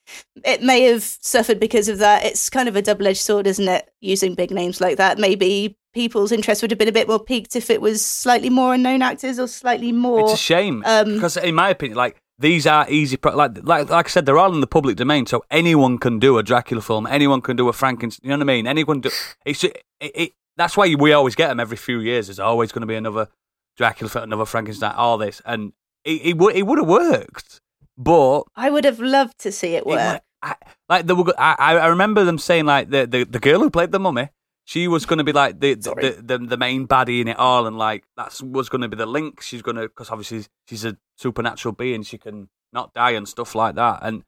[0.43, 2.25] it may have suffered because of that.
[2.25, 3.89] It's kind of a double-edged sword, isn't it?
[4.01, 7.55] Using big names like that, maybe people's interest would have been a bit more piqued
[7.55, 10.19] if it was slightly more unknown actors or slightly more.
[10.19, 13.17] It's a shame um, because, in my opinion, like these are easy.
[13.17, 16.19] Pro- like, like, like I said, they're all in the public domain, so anyone can
[16.19, 17.07] do a Dracula film.
[17.07, 18.29] Anyone can do a Frankenstein.
[18.29, 18.67] You know what I mean?
[18.67, 19.09] Anyone do.
[19.45, 22.27] It's it, it, that's why we always get them every few years.
[22.27, 23.29] There's always going to be another
[23.77, 25.71] Dracula film, another Frankenstein, all this, and
[26.03, 27.61] it it, would it would have worked,
[27.97, 30.21] but I would have loved to see it it work.
[30.41, 30.55] I,
[30.89, 33.99] like were, I, I remember them saying like the, the the girl who played the
[33.99, 34.29] mummy,
[34.65, 37.67] she was going to be like the the, the the main baddie in it all,
[37.67, 39.41] and like that's was going to be the link.
[39.41, 43.55] She's going to because obviously she's a supernatural being, she can not die and stuff
[43.55, 43.99] like that.
[44.01, 44.23] And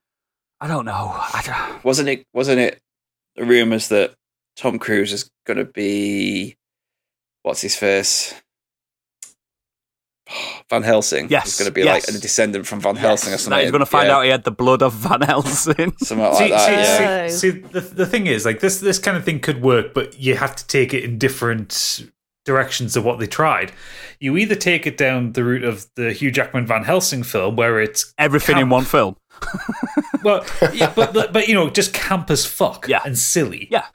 [0.61, 1.11] I don't know.
[1.11, 2.25] I don't, Wasn't it?
[2.33, 2.79] Wasn't it?
[3.35, 4.13] The rumors that
[4.55, 6.55] Tom Cruise is going to be
[7.43, 8.33] what's his face?
[10.69, 11.27] Van Helsing.
[11.29, 12.07] Yes, he's going to be yes.
[12.07, 13.57] like a descendant from Van Helsing or something.
[13.57, 15.93] That he's going to find Yeah, out he had the blood of Van Helsing.
[15.99, 16.65] something like see, that.
[16.65, 17.27] see, yeah.
[17.27, 20.19] see, see, the, the thing is, like this, this kind of thing could work, but
[20.19, 22.01] you have to take it in different
[22.45, 23.71] directions of what they tried.
[24.19, 27.79] You either take it down the route of the Hugh Jackman Van Helsing film, where
[27.81, 29.15] it's Everything in one film.
[30.23, 30.43] well,
[30.73, 33.01] yeah, but, but but you know, just camp as fuck Yeah.
[33.05, 33.67] and silly.
[33.69, 33.85] Yeah.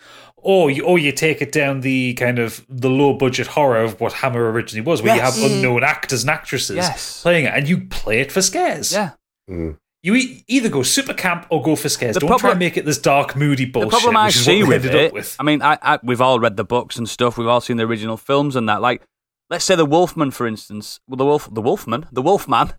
[0.45, 4.01] Or you, or you take it down the kind of the low budget horror of
[4.01, 5.37] what Hammer originally was, where Yes.
[5.37, 7.23] you have unknown actors and actresses Yes.
[7.23, 8.93] playing it, and you play it for scares.
[8.93, 9.11] Yeah.
[9.49, 9.77] Mm.
[10.03, 12.15] You e- either go super camp or go for scares.
[12.15, 13.91] The Don't try problem- and make it this dark, moody bullshit.
[13.93, 15.37] the problem I which see with it, with.
[15.39, 17.39] I mean, I, I, we've all read the books and stuff.
[17.39, 18.83] We've all seen the original films and that.
[18.83, 19.03] Like,
[19.49, 20.99] let's say the Wolfman, for instance.
[21.07, 22.73] Well, the Wolf, the Wolfman, the Wolfman,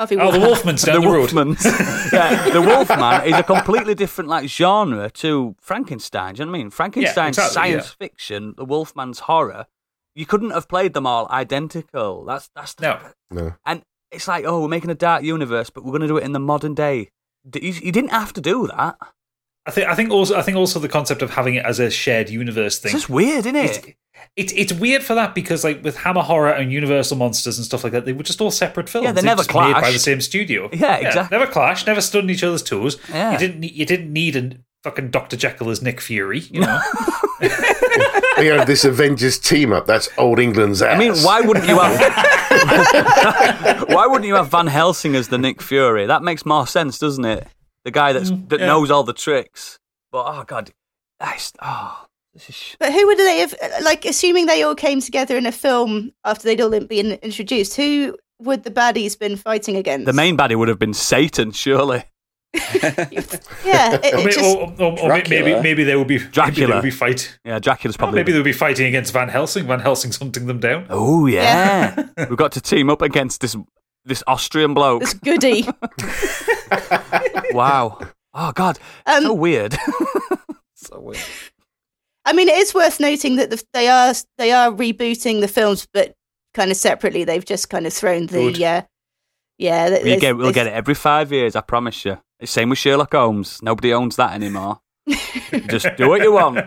[0.00, 0.48] Harvey Oh, the Wolfman.
[0.48, 1.28] Wolfman's down the, road.
[1.28, 2.12] Wolfmans.
[2.12, 6.34] yeah, the Wolfman is a completely different like genre to Frankenstein.
[6.34, 6.70] Do you know what I mean?
[6.70, 9.66] Frankenstein's exactly, science fiction, the Wolfman's horror.
[10.14, 12.24] You couldn't have played them all identical.
[12.24, 13.00] That's that's the, No.
[13.30, 13.54] No.
[13.66, 16.24] And it's like, oh, we're making a dark universe, but we're going to do it
[16.24, 17.10] in the modern day.
[17.54, 18.96] You, you didn't have to do that.
[19.66, 21.90] I think I think also I think also the concept of having it as a
[21.90, 22.92] shared universe It's thing.
[22.92, 23.94] just weird, isn't it?
[24.36, 27.84] it's it's weird for that because like with Hammer Horror and Universal Monsters and stuff
[27.84, 29.04] like that, they were just all separate films.
[29.04, 30.68] Yeah, they never just made by the same studio.
[30.72, 31.36] Yeah, exactly.
[31.38, 32.96] Never clashed, never stood on each other's toes.
[33.10, 33.32] Yeah.
[33.32, 34.50] You didn't need, you didn't need a
[34.82, 36.40] fucking Doctor Jekyll as Nick Fury.
[36.40, 36.80] You know,
[38.38, 39.86] We have this Avengers team up.
[39.86, 40.94] That's old England's ass.
[40.94, 42.00] I mean, why wouldn't you have?
[43.88, 46.06] why wouldn't you have Van Helsing as the Nick Fury?
[46.06, 47.46] That makes more sense, doesn't it?
[47.84, 48.66] The guy that's Mm, that yeah.
[48.66, 49.78] knows all the tricks.
[50.12, 50.70] But oh god,
[51.18, 52.54] that's, oh, this is.
[52.54, 56.12] sh- But who would they have, like, assuming they all came together in a film
[56.24, 60.06] after they'd all been introduced, who would the baddies been fighting against?
[60.06, 62.04] The main baddie would have been Satan, surely.
[63.64, 66.30] Yeah, it, or, it just, or, or- or maybe maybe they would be Maybe they
[66.32, 66.74] Dracula.
[66.76, 67.38] would be fight.
[67.44, 68.16] Yeah, Dracula's Oh, probably.
[68.20, 69.66] maybe they would be fighting against Van Helsing.
[69.66, 70.86] Van Helsing's hunting them down.
[70.90, 71.94] Oh yeah,
[72.28, 73.56] we've got to team up against this
[74.10, 75.00] this Austrian bloke.
[75.00, 75.66] this goody.
[77.52, 77.98] Wow.
[78.34, 79.76] Oh god, Um, so weird.
[80.76, 81.18] so weird.
[82.24, 85.88] I mean, it is worth noting that the, they are they are rebooting the films,
[85.92, 86.14] but
[86.54, 87.24] kind of separately.
[87.24, 88.62] They've just kind of thrown the Good.
[88.62, 88.82] uh,
[89.58, 89.88] yeah.
[89.88, 92.18] th- We there's- get, we'll get it every five years, I promise you.
[92.44, 93.60] Same with Sherlock Holmes.
[93.62, 94.80] Nobody owns that anymore.
[95.68, 96.58] Just do what you want.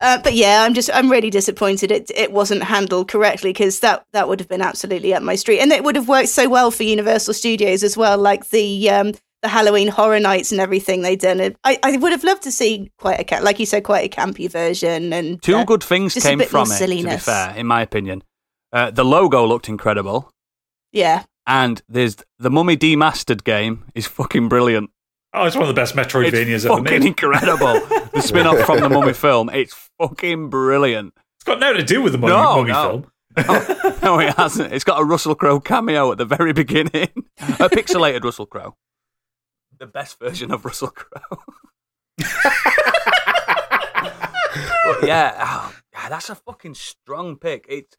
[0.00, 4.04] Uh, but yeah, I'm just I'm really disappointed it it wasn't handled correctly because that
[4.12, 6.70] that would have been absolutely up my street, and it would have worked so well
[6.70, 11.16] for Universal Studios as well, like the um, the Halloween Horror Nights and everything they
[11.16, 11.56] done.
[11.64, 14.14] I I would have loved to see quite a ca- like you said, quite a
[14.14, 17.80] campy version and Two uh, good things came from it, to be fair, in my
[17.80, 18.22] opinion.
[18.74, 20.30] Uh, the logo looked incredible,
[20.92, 21.24] yeah.
[21.46, 24.90] and there's the Mummy Demastered game is fucking brilliant.
[25.34, 27.04] Oh, it's one of the best Metroidvanias It's ever fucking made.
[27.04, 27.74] incredible.
[28.14, 31.12] the spin off from the Mummy film, it's fucking brilliant.
[31.36, 32.82] It's got nothing to do with the Mummy, No, mummy no.
[33.36, 33.98] film.
[34.02, 34.72] no, it hasn't.
[34.72, 37.10] It's got a Russell Crowe cameo at the very beginning.
[37.38, 38.76] a pixelated Russell Crowe.
[39.78, 41.42] The best version of Russell Crowe.
[42.16, 42.26] but
[45.06, 47.66] yeah, oh, yeah, that's a fucking strong pick.
[47.68, 47.96] It's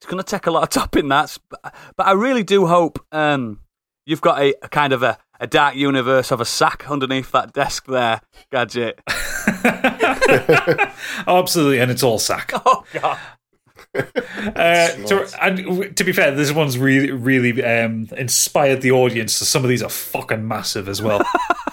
[0.00, 2.98] it's going to take a lot of topping that, but, but I really do hope
[3.12, 3.60] um,
[4.04, 7.52] you've got a, a kind of a, a dark universe of a sack underneath that
[7.52, 8.20] desk there,
[8.52, 9.00] gadget.
[9.08, 10.84] Oh,
[11.26, 12.52] absolutely, and it's all sack.
[12.64, 13.18] Oh god.
[13.94, 19.34] Uh, to, and to be fair, this one's really, really um, inspired the audience.
[19.34, 21.20] So some of these are fucking massive as well.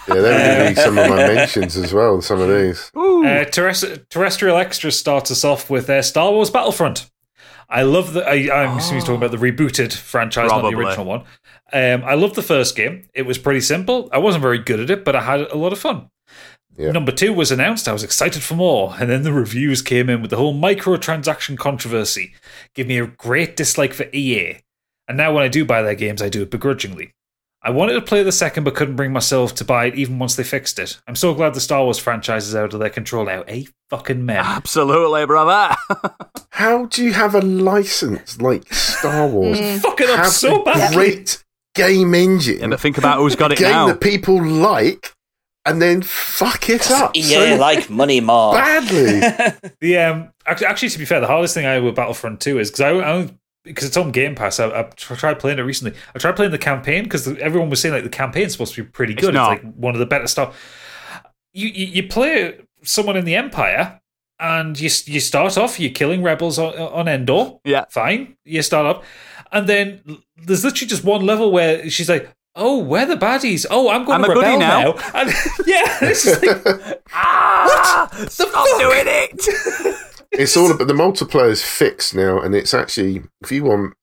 [0.08, 2.20] Yeah, they were giving me some of my mentions as well.
[2.20, 2.90] Some of these.
[2.94, 7.08] Uh, Terrest- Terrestrial extras starts us off with uh, Star Wars Battlefront.
[7.70, 8.28] I love the.
[8.28, 11.24] I, I'm assuming he's talking about the rebooted franchise, not the original one.
[11.72, 13.08] Um, I love the first game.
[13.14, 14.08] It was pretty simple.
[14.12, 16.10] I wasn't very good at it, but I had a lot of fun.
[16.76, 16.92] Yeah.
[16.92, 17.88] Number two was announced.
[17.88, 21.58] I was excited for more, and then the reviews came in with the whole microtransaction
[21.58, 22.32] controversy.
[22.74, 24.60] Give me a great dislike for EA,
[25.06, 27.12] and now when I do buy their games, I do it begrudgingly.
[27.62, 30.34] I wanted to play the second, but couldn't bring myself to buy it even once
[30.34, 30.98] they fixed it.
[31.06, 33.44] I'm so glad the Star Wars franchise is out of their control now.
[33.48, 34.38] A fucking men.
[34.38, 35.76] Absolutely, brother.
[36.52, 39.60] How do you have a license like Star Wars?
[39.82, 40.94] Fuck it up so a bad.
[40.94, 41.44] great
[41.74, 43.86] game engine, yeah, think about who's got it game now.
[43.88, 45.14] that people like,
[45.64, 48.54] and then fuck it up Yeah, so like money more.
[48.54, 49.20] badly.
[49.80, 52.58] The um, actually, actually, to be fair, the hardest thing I had with Battlefront 2
[52.58, 53.30] is because I, I
[53.64, 54.58] because it's on Game Pass.
[54.58, 55.98] I, I tried playing it recently.
[56.14, 58.88] I tried playing the campaign because everyone was saying like the campaign's supposed to be
[58.88, 59.30] pretty good.
[59.30, 59.48] It's, not.
[59.50, 60.56] like one of the better stuff.
[61.52, 64.00] You, you you play someone in the Empire,
[64.38, 67.58] and you you start off you're killing rebels on, on Endor.
[67.64, 67.84] Yeah.
[67.90, 68.36] fine.
[68.44, 69.04] You start up,
[69.52, 70.00] and then
[70.36, 72.30] there's literally just one level where she's like.
[72.56, 73.64] Oh, we're the baddies.
[73.70, 75.10] Oh, I'm going I'm to a goodie rebel now." now.
[75.14, 75.28] And,
[75.66, 79.94] yeah, it's just like, Ah, stop doing it.
[80.32, 83.94] it's all about the multiplayer's fixed now, and it's actually if you want,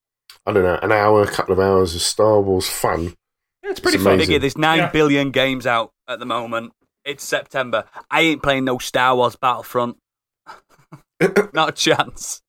[0.45, 3.13] I don't know, an hour, a couple of hours of Star Wars fun.
[3.63, 4.13] yeah, it's pretty It's fun.
[4.13, 4.35] amazing.
[4.37, 4.91] Biggie, there's nine Yeah.
[4.91, 6.71] billion games out at the moment.
[7.03, 7.83] It's September.
[8.09, 9.97] I ain't playing no Star Wars Battlefront.
[11.53, 12.41] Not a chance.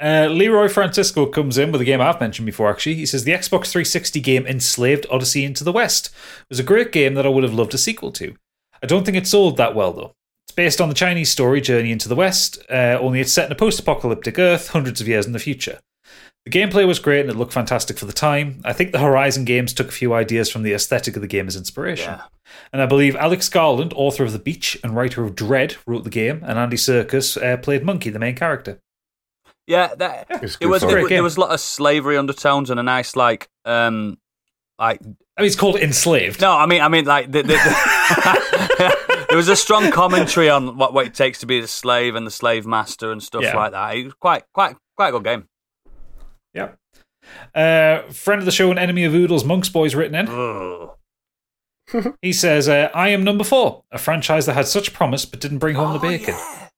[0.00, 2.96] Uh, Leroy Francisco comes in with a game I've mentioned before, actually.
[2.96, 6.14] He says the Xbox 360 game Enslaved Odyssey into the West
[6.48, 8.34] was a great game that I would have loved a sequel to.
[8.82, 10.14] I don't think it sold that well, though.
[10.46, 13.52] It's based on the Chinese story Journey into the West, uh, only it's set in
[13.52, 15.78] a post apocalyptic Earth hundreds of years in the future.
[16.44, 18.60] The gameplay was great and it looked fantastic for the time.
[18.64, 21.46] I think the Horizon games took a few ideas from the aesthetic of the game
[21.46, 22.12] as inspiration.
[22.12, 22.24] Yeah.
[22.70, 26.10] And I believe Alex Garland, author of The Beach and writer of Dredd, wrote the
[26.10, 28.78] game, and Andy Serkis uh, played Monkey, the main character.
[29.66, 30.82] Yeah, that, It's it was.
[30.82, 30.90] fun.
[30.98, 34.18] It, was- there was a lot of slavery undertones and a nice like, um,
[34.78, 36.40] like I mean, it's called Enslaved.
[36.40, 40.76] no, I mean, I mean, like the, the, the there was a strong commentary on
[40.76, 43.56] what, what it takes to be a slave and the slave master and stuff Yeah.
[43.56, 43.96] like that.
[43.96, 45.48] It was quite, quite, quite a good game.
[46.52, 46.72] Yeah.
[47.54, 50.28] Uh, friend of the show and enemy of Oodles, Monk's Boy's written in.
[50.28, 50.90] Ugh.
[52.22, 55.58] He says, uh, I am number four, a franchise that had such promise but didn't
[55.58, 56.34] bring home the Oh, bacon.
[56.34, 56.68] yeah.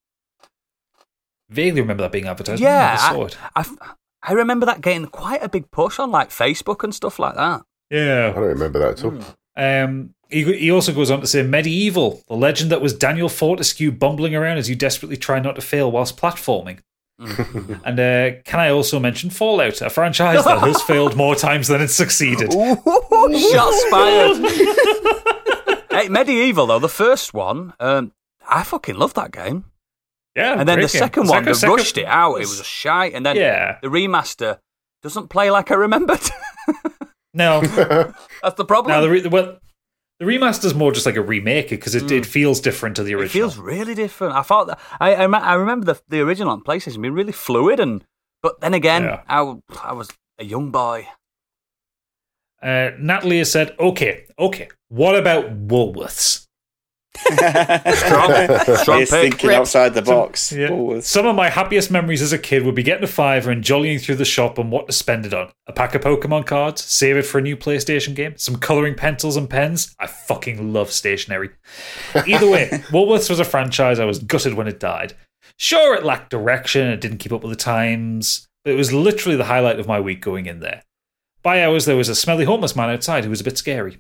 [1.49, 2.61] Vaguely remember that being advertised.
[2.61, 3.39] Yeah, I never saw it.
[3.55, 7.37] I, I remember that getting quite a big push on like Facebook and stuff like
[7.37, 7.63] that.
[7.91, 9.21] Yeah, I don't remember that at all.
[9.57, 13.97] Um, he, he also goes on to say MediEvil, the legend that was Daniel Fortesque
[13.99, 16.81] bumbling around as you desperately try not to fail whilst platforming.
[17.19, 21.81] and uh, can I also mention Fallout, a franchise that has failed more times than
[21.81, 22.53] it's succeeded?
[22.53, 24.37] Shots fired.
[25.91, 28.13] hey, MediEvil though, the first one, um,
[28.47, 29.65] I fucking love that game.
[30.37, 31.01] Yeah, And then the great game.
[31.01, 32.35] second one, they second- rushed it out.
[32.37, 33.79] It was a shite, and then Yeah.
[33.83, 34.59] the remaster
[35.03, 36.21] doesn't play like I remembered.
[37.35, 37.61] No,
[38.43, 38.93] That's the problem.
[38.95, 39.59] Now the re- well,
[40.21, 43.17] the remaster's more just like a remake because it, it feels different to the Mm.
[43.17, 43.51] it original.
[43.51, 44.35] feels really different.
[44.35, 47.79] I thought that I I, I remember the the original on PlayStation being really fluid,
[47.79, 48.05] and
[48.43, 49.21] but then again, Yeah.
[49.29, 50.09] I, w- I was
[50.39, 51.07] a young boy.
[52.63, 54.69] uh, Natalie has said, "Okay, okay.
[54.89, 56.46] What about Woolworths?
[57.17, 59.33] Strong, strong He's pick.
[59.33, 60.53] thinking outside the box.
[60.53, 61.01] Yeah.
[61.01, 63.99] Some of my happiest memories as a kid would be getting a fiver and jollying
[63.99, 65.51] through the shop and what to spend it on.
[65.67, 69.37] A pack of Pokemon cards, save it for a new PlayStation game, some colouring pencils
[69.37, 69.95] and pens.
[69.99, 71.51] I fucking love stationery.
[72.27, 75.15] Either way, Woolworths was a franchise I was gutted when it died.
[75.59, 79.37] Sure, it lacked direction, it didn't keep up with the times, but it was literally
[79.37, 80.83] the highlight of my week going in there.
[81.43, 83.99] By hours, there was a smelly homeless man outside who was a bit scary.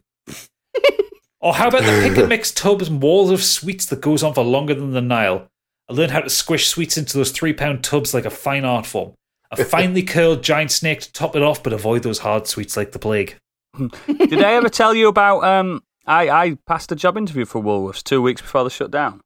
[1.41, 4.35] Or how about the pick and mix tubs and walls of sweets that goes on
[4.35, 5.49] for longer than the Nile?
[5.89, 8.87] I learned how to squish sweets into those three pound tubs like a fine art
[8.87, 9.13] form.
[9.51, 12.93] A finely curled giant snake to top it off, but avoid those hard sweets like
[12.93, 13.37] the plague.
[14.07, 15.45] Did I ever tell you about?
[15.45, 19.21] Um, I I passed a job interview for Woolworths two weeks before the shutdown.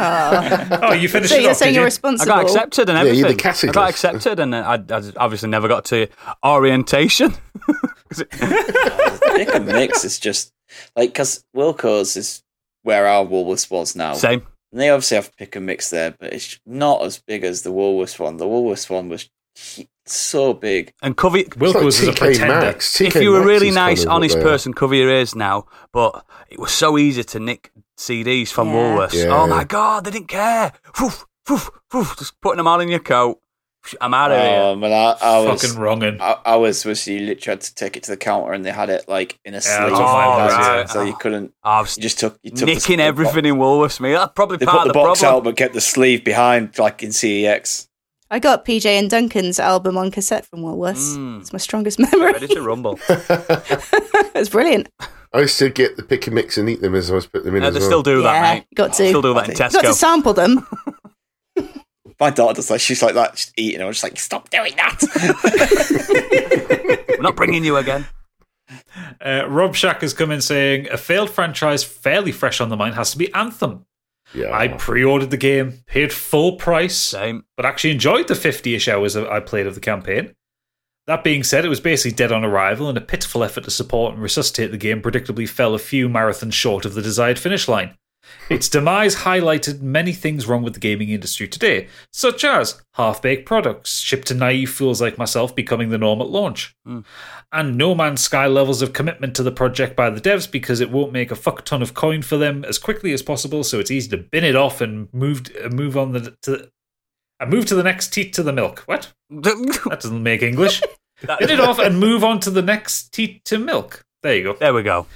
[0.00, 0.78] Oh.
[0.82, 2.16] Oh, you finished so it you're off, saying you're you?
[2.20, 3.36] I got accepted and Yeah, you're everything.
[3.36, 3.70] the category.
[3.70, 6.06] I got accepted, and I, I obviously never got to
[6.44, 7.34] orientation.
[8.18, 10.52] Pick and mix is just
[10.96, 12.42] like because Wilko's is
[12.82, 14.14] where our Woolworths was now.
[14.14, 14.46] Same.
[14.72, 17.72] And they obviously have pick and mix there, but it's not as big as the
[17.72, 18.36] Woolworths one.
[18.36, 19.28] The Woolworths one was
[20.06, 20.92] so big.
[21.02, 22.60] And cover It's Wilko's like is a TK pretender.
[22.60, 23.00] Maxx.
[23.00, 25.66] if you were a really is kind nice, of honest person, cover your ears now.
[25.92, 28.74] But it was so easy to nick CDs from Yeah.
[28.74, 29.14] Woolworths.
[29.24, 29.36] Yeah.
[29.36, 30.72] Oh my god, they didn't care.
[31.00, 33.38] Woof, woof, woof, just putting them all in your coat.
[34.00, 34.60] I'm out of here.
[34.60, 36.20] Um, and I, I was Fucking wronging.
[36.20, 38.70] I, I was was you literally had to take it to the counter and they
[38.70, 41.54] had it like in a Yeah, sleeve, that's what mine was, so- you couldn't.
[41.64, 44.00] I was You just took you took the- nicking the everything box- in Woolworths.
[44.00, 45.38] Me, that's probably They part put of the the box problem.
[45.38, 47.86] out but kept the sleeve behind, like in E CEX.
[48.30, 51.16] I got PJ and Duncan's album on cassette from Woolworths.
[51.16, 51.40] Mm.
[51.40, 52.32] It's my strongest memory.
[52.32, 52.98] Ready to rumble.
[53.08, 54.88] it's brilliant.
[55.32, 57.46] I used to get the pick and mix and eat them as I was putting
[57.46, 57.62] them in.
[57.62, 57.88] Yeah, as they well.
[57.88, 58.66] still do that, yeah, mate.
[58.74, 59.28] got to Still to.
[59.28, 60.66] do that in Got to sample them.
[62.20, 63.80] My daughter does like she's like that, just eating.
[63.80, 64.98] I'm just like, stop doing that.
[67.08, 68.06] We're not bringing you again.
[69.24, 72.94] Uh, Rob Shack has come in saying a failed franchise fairly fresh on the mind
[72.96, 73.84] has to be Anthem.
[74.34, 74.52] Yeah.
[74.52, 77.44] I pre-ordered the game, paid full price, Same.
[77.56, 80.34] but actually enjoyed the 50-ish hours that I played of the campaign.
[81.08, 84.12] That being said, it was basically dead on arrival, and a pitiful effort to support
[84.12, 87.96] and resuscitate the game predictably fell a few marathons short of the desired finish line.
[88.50, 93.46] Its demise highlighted many things wrong with the gaming industry today, such as half baked
[93.46, 96.76] products, shipped to naive fools like myself becoming the norm at launch,
[97.50, 100.90] and No Man's Sky levels of commitment to the project by the devs because it
[100.90, 103.90] won't make a fuck ton of coin for them as quickly as possible, so it's
[103.90, 106.68] easy to bin it off and move, uh, move on the, to.
[107.40, 108.80] And move to the next teat to the milk.
[108.80, 109.14] What?
[109.42, 110.80] That doesn't make English.
[111.38, 114.04] Bin it off and move on to the next teat to milk.
[114.22, 114.52] There you go.
[114.54, 115.06] there we go.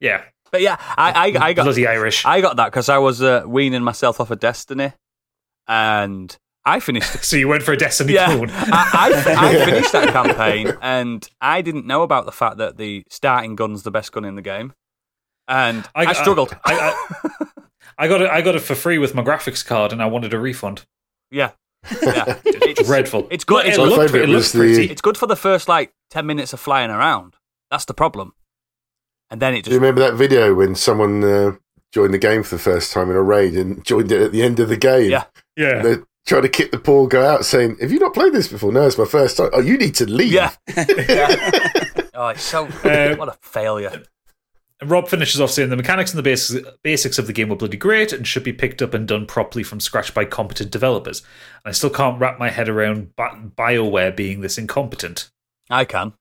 [0.00, 0.22] Yeah.
[0.50, 2.24] But yeah, I, I, I got Bloody Irish.
[2.26, 4.92] I got that because I was uh, weaning myself off of Destiny,
[5.66, 7.24] and I finished.
[7.24, 8.50] so you went for a Destiny yeah, clone.
[8.50, 13.02] I, I, I finished that campaign, and I didn't know about the fact that the
[13.08, 14.74] starting gun's the best gun in the game,
[15.48, 16.54] and I, struggled.
[16.66, 16.94] I,
[17.40, 17.46] I,
[17.96, 18.30] I got it.
[18.30, 20.84] I got it for free with my graphics card, and I wanted a refund.
[21.30, 21.52] yeah,
[22.02, 23.28] yeah, it's Dreadful.
[23.30, 23.66] It's good.
[23.66, 23.98] It's it My good.
[23.98, 24.92] looked, favourite it was looked the- pretty.
[24.92, 27.34] It's good for the first like ten minutes of flying around.
[27.70, 28.34] That's the problem,
[29.30, 31.52] and then it Do you just remember that video when someone uh,
[31.92, 34.42] joined the game for the first time in a raid and joined it at the
[34.42, 35.10] end of the game?
[35.10, 35.24] Yeah.
[35.56, 35.82] Yeah.
[35.82, 38.72] They're trying to kick the poor guy out, saying, "Have you not played this before?
[38.72, 39.50] No, it's my first time.
[39.52, 40.52] Oh, you need to leave." yeah.
[42.14, 44.02] oh, it's so Uh, what a failure.
[44.82, 47.54] And Rob finishes off saying the mechanics and the basics, basics of the game were
[47.56, 51.20] bloody great and should be picked up and done properly from scratch by competent developers.
[51.64, 55.30] And I still can't wrap my head around BioWare being this incompetent.
[55.70, 56.14] I can.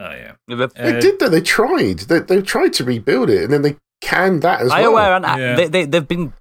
[0.00, 0.32] Oh, yeah.
[0.50, 1.28] Uh, They did though.
[1.28, 2.00] They tried.
[2.00, 5.24] They, they tried to rebuild it, and then they canned that as BioWare, well.
[5.24, 5.54] and Yeah.
[5.54, 6.32] they, they, they've been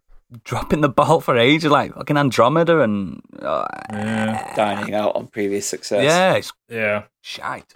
[0.44, 3.22] dropping the ball for ages, like fucking Andromeda and.
[3.40, 4.56] Uh, Yeah.
[4.56, 6.04] Dining out on previous success.
[6.04, 7.04] yeah, it's Yeah.
[7.22, 7.76] shite.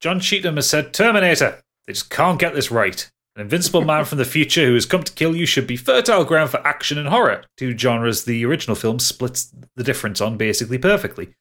[0.00, 1.62] John Cheatham has said, Terminator.
[1.92, 3.10] They just can't get this right.
[3.36, 6.24] An invincible man from the future who has come to kill you should be fertile
[6.24, 7.44] ground for action and horror.
[7.58, 11.34] Two genres the original film splits the difference on basically perfectly.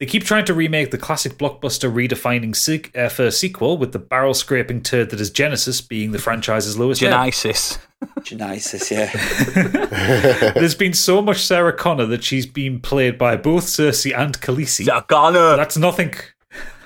[0.00, 3.98] They keep trying to remake the classic blockbuster redefining se- uh, first sequel with the
[3.98, 7.02] barrel scraping turd that is Genisys being the franchise's lowest.
[7.02, 7.78] Genisys.
[8.20, 10.52] Genisys, yeah.
[10.54, 14.86] There's been so much Sarah Connor that she's been played by both Cersei and Khaleesi.
[14.86, 15.54] Zakana.
[15.56, 16.14] That's nothing.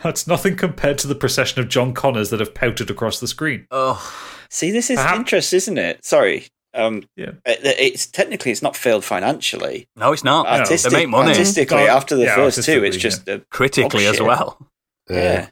[0.03, 3.67] That's nothing compared to the procession of John Connors that have pouted across the screen.
[3.71, 4.01] Oh,
[4.53, 6.05] See, this is Perhaps- interest, isn't it?
[6.05, 6.47] Sorry.
[6.75, 7.33] Um, Yeah.
[7.47, 9.87] it- it's technically it's not failed financially.
[9.97, 10.47] no, it's not.
[10.47, 13.45] Artistic, they make money artistically, God, after the yeah, first two, it's artistically, just a,
[13.51, 14.25] critically as shit.
[14.27, 14.69] well.
[15.09, 15.49] yeah.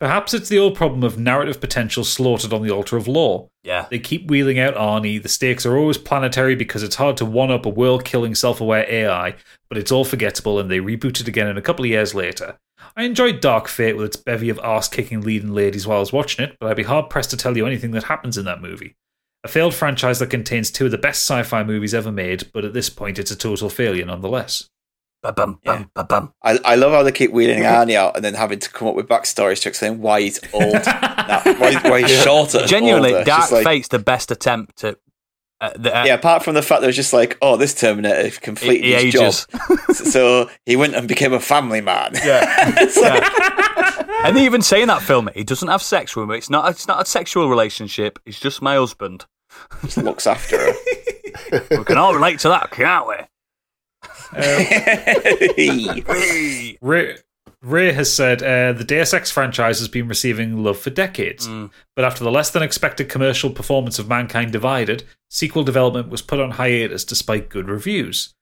[0.00, 3.48] Perhaps it's the old problem of narrative potential slaughtered on the altar of lore.
[3.62, 3.84] Yeah.
[3.90, 5.22] They keep wheeling out Arnie.
[5.22, 8.62] The stakes are always planetary because it's hard to one up a world killing, self
[8.62, 9.34] aware AI,
[9.68, 12.56] but it's all forgettable and they reboot it again in a couple of years later.
[12.96, 16.12] I enjoyed Dark Fate with its bevy of ass kicking leading ladies while I was
[16.12, 18.60] watching it, but I'd be hard pressed to tell you anything that happens in that
[18.60, 18.96] movie.
[19.44, 22.64] A failed franchise that contains two of the best sci fi movies ever made, but
[22.64, 24.68] at this point it's a total failure nonetheless.
[25.22, 25.76] Ba-bum, Yeah.
[25.78, 26.32] bum, ba-bum.
[26.42, 28.94] I, I love how they keep wheeling Arnie out and then having to come up
[28.94, 32.66] with backstories to explain why he's old, now, why, why he's shorter.
[32.66, 33.24] Genuinely, older.
[33.24, 34.96] Dark like, Fate's the best attempt to
[35.60, 37.74] Uh, the, uh, Yeah, apart from the fact that it was just like, oh, this
[37.74, 39.46] Terminator completed he his ages.
[39.46, 42.12] job, so he went and became a family man.
[42.24, 42.72] Yeah.
[42.78, 44.26] It's like- yeah.
[44.26, 46.36] And they even say in that film, he doesn't have sex with me.
[46.36, 46.70] It's not.
[46.70, 48.18] It's not a sexual relationship.
[48.26, 49.24] It's just my husband.
[49.82, 50.72] just looks after her.
[51.70, 53.14] We can all relate to that, can't we?
[55.56, 56.76] Hey.
[56.80, 57.16] Ray,
[57.62, 61.46] Ray has said uh, the Deus Ex franchise has been receiving love for decades,
[61.94, 66.40] but after the less than expected commercial performance of Mankind Divided, sequel development was put
[66.40, 68.34] on hiatus despite good reviews.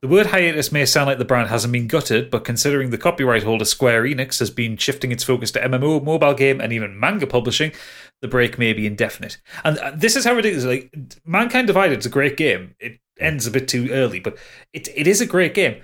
[0.00, 3.42] The word hiatus may sound like the brand hasn't been gutted, but considering the copyright
[3.42, 7.26] holder Square Enix has been shifting its focus to MMO, mobile game, and even manga
[7.26, 7.72] publishing,
[8.20, 9.38] the break may be indefinite.
[9.64, 10.66] And uh, this is how ridiculous.
[10.66, 12.76] Like Mankind Divided is a great game.
[12.78, 14.38] It ends a bit too early, but
[14.72, 15.82] it it is a great game.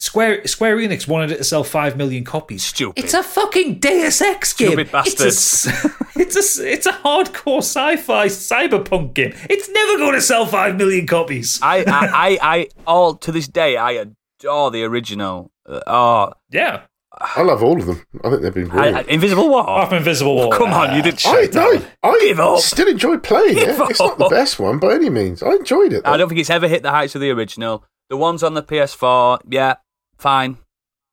[0.00, 2.62] Square Square Enix wanted it to sell five million copies.
[2.64, 3.02] Stupid.
[3.02, 4.72] It's a fucking Deus Ex game.
[4.72, 9.32] Stupid It's a, it's a it's a hardcore sci-fi cyberpunk game.
[9.48, 11.58] It's never going to sell five million copies.
[11.62, 15.50] I, I, I, I, all to this day, I adore the original.
[15.66, 16.82] Uh, oh, Yeah,
[17.16, 18.04] I love all of them.
[18.22, 19.08] I think they've been I, brilliant.
[19.08, 19.68] I- Invisible War.
[19.70, 20.52] off Invisible War.
[20.52, 21.14] Come on, you did.
[21.14, 21.54] I, shit.
[21.54, 22.58] no, I Give up.
[22.58, 23.90] still enjoy playing Give it.
[23.90, 25.42] It's not the best one by any means.
[25.42, 26.02] I enjoyed it.
[26.06, 27.84] I don't think it's ever hit the heights of the original.
[28.10, 29.76] The ones on the PS4, yeah,
[30.18, 30.58] fine.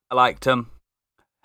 [0.10, 0.70] I liked them.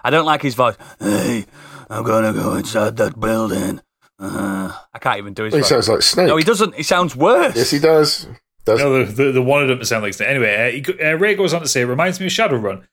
[0.03, 0.77] I don't like his voice.
[0.99, 1.47] Hey,
[1.89, 3.81] I'm gonna go inside that building.
[4.19, 5.69] Uh, I can't even do his he voice.
[5.69, 6.27] sounds like Snake.
[6.29, 6.75] No, he doesn't.
[6.75, 7.55] He sounds worse.
[7.57, 8.27] Yes, he does.
[8.65, 10.29] Does No, the, the, the wanted him to sound like Snake.
[10.29, 12.85] Anyway, uh, he, uh, Ray goes on to say, it reminds me of Shadowrun.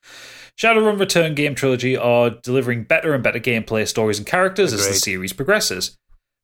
[0.57, 4.93] Shadowrun Return game trilogy are delivering better and better gameplay, stories, and characters as the
[4.93, 5.97] series progresses.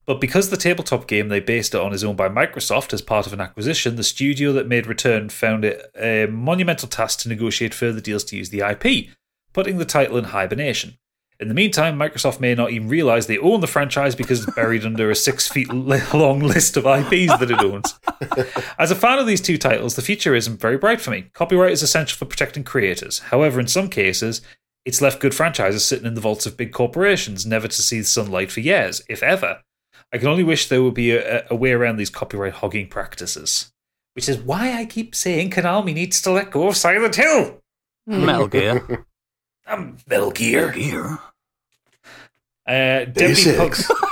[0.09, 3.27] But because the tabletop game they based it on is owned by Microsoft as part
[3.27, 7.75] of an acquisition, the studio that made Return found it a monumental task to negotiate
[7.75, 9.09] further deals to use the IP,
[9.53, 10.97] putting the title in hibernation.
[11.39, 14.83] In the meantime, Microsoft may not even realize they own the franchise because it's buried
[14.83, 17.93] under a six feet long list of IPs that it owns.
[18.79, 21.25] As a fan of these two titles, the future isn't very bright for me.
[21.33, 23.19] Copyright is essential for protecting creators.
[23.19, 24.41] However, in some cases,
[24.85, 28.05] it's left good franchises sitting in the vaults of big corporations, never to see the
[28.05, 29.61] sunlight for years, if ever.
[30.11, 33.71] I can only wish there would be a, a way around these copyright hogging practices.
[34.13, 37.61] Which is why I keep saying Konami needs to let go of Silent Hill.
[38.07, 39.05] Metal Gear.
[39.67, 40.71] Um, Metal Gear.
[40.71, 41.19] Gear.
[42.65, 43.75] Uh, Deus Debbie, Punk-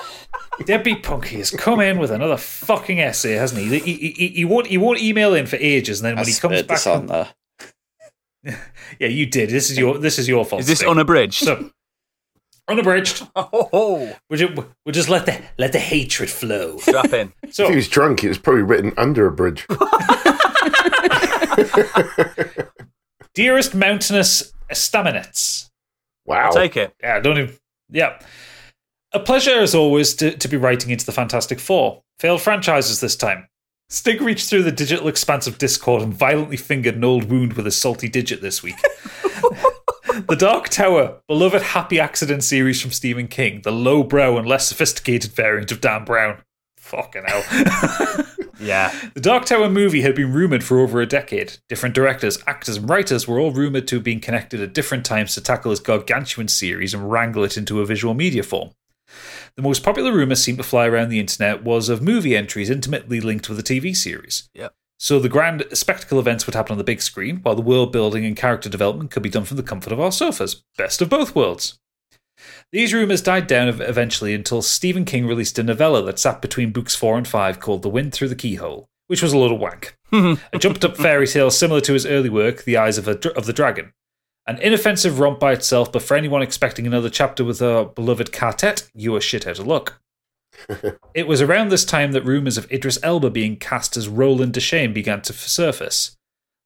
[0.66, 3.80] Debbie Punky has come in with another fucking essay, hasn't he?
[3.80, 6.28] He, he, he, he won't he won't email in for ages, and then I when
[6.28, 7.28] he comes back, this on there.
[9.00, 9.50] yeah, you did.
[9.50, 10.60] This is your this is your fault.
[10.60, 10.88] Is this Stig.
[10.88, 11.44] unabridged?
[11.44, 11.70] so
[12.68, 13.26] unabridged?
[13.36, 16.78] oh, We'll just, we'll just let the let the hatred flow.
[16.78, 17.32] strap in.
[17.42, 19.66] If he was drunk, it was probably written under a bridge.
[23.34, 25.70] dearest mountainous estaminets.
[26.24, 26.50] Wow.
[26.50, 26.94] Take it.
[27.00, 27.54] Yeah, don't even.
[27.90, 28.18] Yeah.
[29.12, 32.02] A pleasure, as always, to, to be writing into the Fantastic Four.
[32.18, 33.48] Failed franchises this time.
[33.90, 37.66] Stig reached through the digital expanse of Discord and violently fingered an old wound with
[37.66, 38.76] a salty digit this week.
[40.28, 45.32] The Dark Tower, beloved Happy Accident series from Stephen King, the lowbrow and less sophisticated
[45.32, 46.42] variant of Dan Brown.
[46.76, 48.26] Fucking hell.
[48.62, 48.94] Yeah.
[49.14, 51.58] The Dark Tower movie had been rumored for over a decade.
[51.68, 55.34] Different directors, actors, and writers were all rumored to have been connected at different times
[55.34, 58.70] to tackle this gargantuan series and wrangle it into a visual media form.
[59.56, 63.20] The most popular rumor seemed to fly around the internet was of movie entries intimately
[63.20, 64.48] linked with the TV series.
[64.54, 64.74] Yep.
[65.02, 68.24] So the grand spectacle events would happen on the big screen, while the world building
[68.24, 70.62] and character development could be done from the comfort of our sofas.
[70.78, 71.80] Best of both worlds.
[72.70, 76.94] These rumours died down eventually until Stephen King released a novella that sat between books
[76.94, 79.96] four and five called The Wind Through the Keyhole, which was a lot of wank.
[80.12, 83.46] a jumped up fairy tale similar to his early work, The Eyes of, a, of
[83.46, 83.92] the Dragon.
[84.46, 88.88] An inoffensive romp by itself, but for anyone expecting another chapter with our beloved quartet,
[88.94, 90.00] you are shit out of luck.
[91.14, 94.92] it was around this time that rumours of Idris Elba being cast as Roland Deschain
[94.92, 96.16] began to surface.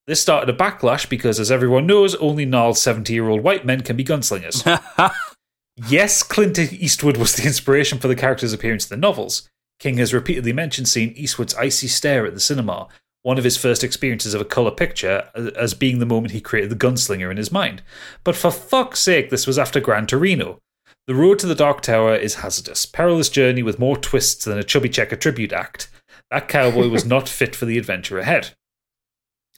[0.05, 3.81] This started a backlash because, as everyone knows, only gnarled 70 year old white men
[3.81, 4.63] can be gunslingers.
[5.87, 9.47] Yes, Clint Eastwood was the inspiration for the character's appearance in the novels.
[9.79, 12.87] King has repeatedly mentioned seeing Eastwood's icy stare at the cinema,
[13.21, 16.71] one of his first experiences of a colour picture, as being the moment he created
[16.71, 17.83] the gunslinger in his mind.
[18.23, 20.57] But for fuck's sake, this was after Gran Torino.
[21.07, 24.63] The road to the Dark Tower is hazardous, perilous journey with more twists than a
[24.63, 25.89] Chubby Checker tribute act.
[26.29, 28.49] That cowboy was not fit for the adventure ahead.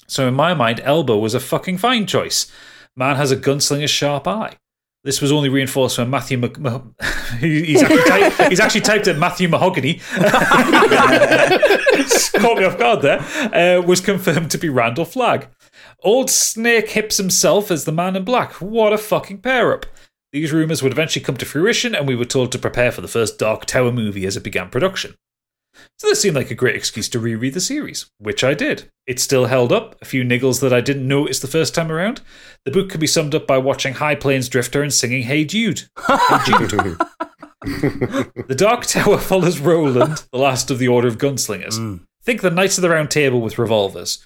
[0.06, 2.52] So in my mind, Elba was a fucking fine choice.
[2.96, 4.58] Man has a gunslinger's sharp eye.
[5.04, 6.82] This was only reinforced when Matthew Mc- Mah-
[7.40, 9.96] he's, actually typed, he's actually typed it Matthew Mahogany.
[12.40, 13.20] Caught me off guard there.
[13.52, 15.48] Uh, was confirmed to be Randall Flagg.
[16.04, 18.54] Old Snake Hips himself as the Man in Black.
[18.62, 19.88] What a fucking pair up.
[20.32, 23.08] These rumours would eventually come to fruition, and we were told to prepare for the
[23.08, 25.16] first Dark Tower movie as it began production.
[25.98, 28.90] So this seemed like a great excuse to reread the series, which I did.
[29.08, 32.22] It still held up, a few niggles that I didn't notice the first time around.
[32.66, 35.84] The book could be summed up by watching High Plains Drifter and singing Hey Jude.
[36.08, 36.70] Hey Jude.
[37.62, 41.78] the Dark Tower follows Roland, the last of the Order of Gunslingers.
[41.78, 42.02] Mm.
[42.24, 44.26] Think the Knights of the Round Table with revolvers.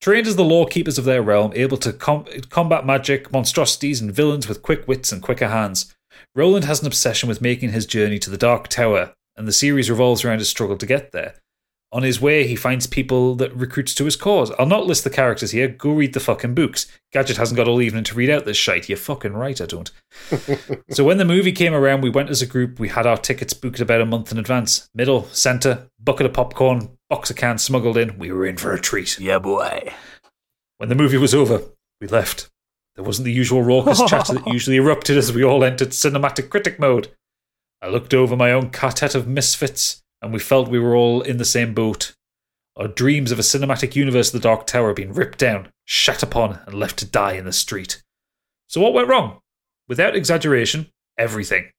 [0.00, 4.12] Trained as the law keepers of their realm, able to com- combat magic, monstrosities, and
[4.12, 5.94] villains with quick wits and quicker hands,
[6.34, 9.90] Roland has an obsession with making his journey to the Dark Tower, and the series
[9.90, 11.34] revolves around his struggle to get there.
[11.90, 14.50] On his way, he finds people that recruits to his cause.
[14.58, 15.68] I'll not list the characters here.
[15.68, 16.86] Go read the fucking books.
[17.12, 18.90] Gadget hasn't got all evening to read out this shite.
[18.90, 19.90] You're fucking right, I don't.
[20.90, 22.78] so when the movie came around, we went as a group.
[22.78, 24.90] We had our tickets booked about a month in advance.
[24.94, 28.18] Middle, centre, bucket of popcorn, box of cans smuggled in.
[28.18, 29.18] We were in for a treat.
[29.18, 29.94] Yeah, boy.
[30.76, 31.62] When the movie was over,
[32.02, 32.50] we left.
[32.96, 36.78] There wasn't the usual raucous chatter that usually erupted as we all entered cinematic critic
[36.78, 37.08] mode.
[37.80, 41.36] I looked over my own quartet of misfits, and we felt we were all in
[41.38, 42.14] the same boat.
[42.76, 46.60] Our dreams of a cinematic universe of the Dark Tower being ripped down, shat upon,
[46.66, 48.02] and left to die in the street.
[48.68, 49.40] So what went wrong?
[49.88, 51.70] Without exaggeration, everything.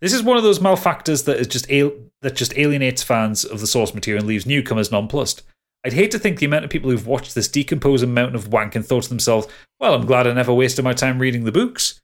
[0.00, 1.92] This is one of those malfactors that is just al-
[2.22, 5.42] that just alienates fans of the source material and leaves newcomers nonplussed.
[5.84, 8.74] I'd hate to think the amount of people who've watched this decomposing mountain of wank
[8.74, 9.46] and thought to themselves,
[9.78, 12.00] well, I'm glad I never wasted my time reading the books.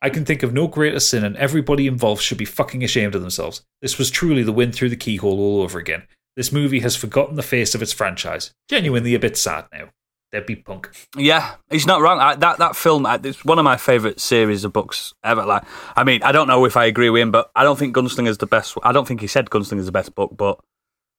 [0.00, 3.20] I can think of no greater sin, and everybody involved should be fucking ashamed of
[3.22, 3.62] themselves.
[3.80, 6.04] This was truly the wind through the keyhole all over again.
[6.36, 8.52] This movie has forgotten the face of its franchise.
[8.68, 9.90] Genuinely a bit sad now.
[10.30, 10.90] Debbie Punk.
[11.14, 12.18] Yeah, he's not wrong.
[12.18, 15.44] I, that that film, I- it's one of my favourite series of books ever.
[15.44, 15.62] Like,
[15.94, 18.38] I mean, I don't know if I agree with him, but I don't think Gunslinger's
[18.38, 18.78] the best.
[18.82, 20.58] I don't think he said Gunslinger's the best book, but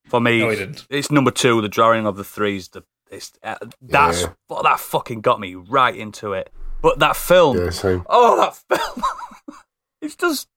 [0.08, 0.88] for me, No, he didn't.
[0.90, 1.62] it's number two.
[1.62, 2.70] The drawing of the threes.
[2.70, 4.30] The it's uh, that's Yeah.
[4.48, 6.52] what that fucking got me right into it.
[6.84, 8.06] But that film, Yeah, same.
[8.08, 9.04] oh, that film,
[10.02, 10.48] it's just,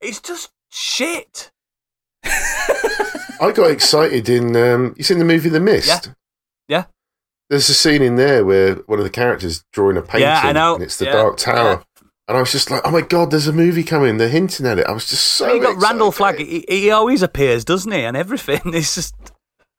[0.00, 1.52] it's just shit.
[2.24, 4.56] I got excited in.
[4.56, 5.86] Um, you seen the movie The Mist?
[5.86, 6.00] Yeah.
[6.68, 6.84] yeah.
[7.50, 10.22] There's a scene in there where one of the characters drawing a painting.
[10.22, 10.74] Yeah, I know.
[10.74, 11.56] And it's the Yeah, Dark Tower.
[11.56, 11.82] yeah.
[12.28, 14.16] And I was just like, oh my god, there's a movie coming.
[14.16, 14.86] They're hinting at it.
[14.86, 15.52] I was just so.
[15.52, 16.38] you got Randall Flagg.
[16.38, 18.02] He, he always appears, doesn't he?
[18.02, 18.60] And everything.
[18.74, 19.14] It's just,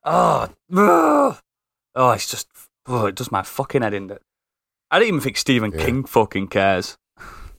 [0.04, 2.48] oh, oh, it's just,
[2.86, 4.16] oh, it does my fucking head in.
[4.90, 5.84] I don't even think Stephen Yeah.
[5.84, 6.96] King fucking cares.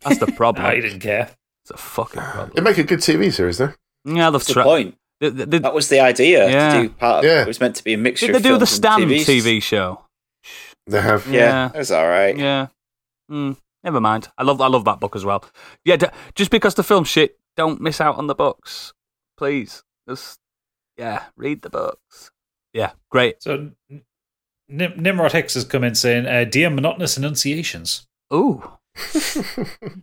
[0.01, 0.65] That's the problem.
[0.65, 1.29] I didn't care.
[1.63, 2.63] It's a fucking They problem.
[2.63, 3.73] make a good TV series, though.
[4.05, 4.63] Yeah, That's the tried.
[4.63, 4.95] point.
[5.19, 6.73] They, they, they, That was the idea Yeah.
[6.73, 7.19] to do part.
[7.25, 7.41] Of, Yeah.
[7.41, 8.27] It was meant to be a mixture.
[8.27, 9.25] did they do the films and Stand TVs.
[9.25, 10.05] TV show?
[10.87, 11.27] They have.
[11.27, 11.69] Yeah, Yeah.
[11.73, 12.35] it was all right.
[12.37, 12.67] Yeah.
[13.29, 14.29] Mm, never mind.
[14.37, 15.43] I love I love that book as well.
[15.85, 18.93] Yeah, d- just because the film shit, don't miss out on the books,
[19.37, 19.83] please.
[20.07, 20.39] Just
[20.97, 22.31] yeah, read the books.
[22.73, 23.43] Yeah, great.
[23.43, 23.71] So
[24.69, 28.63] Nim- Nimrod Hicks has come in saying, uh, "Dear monotonous enunciations." Ooh,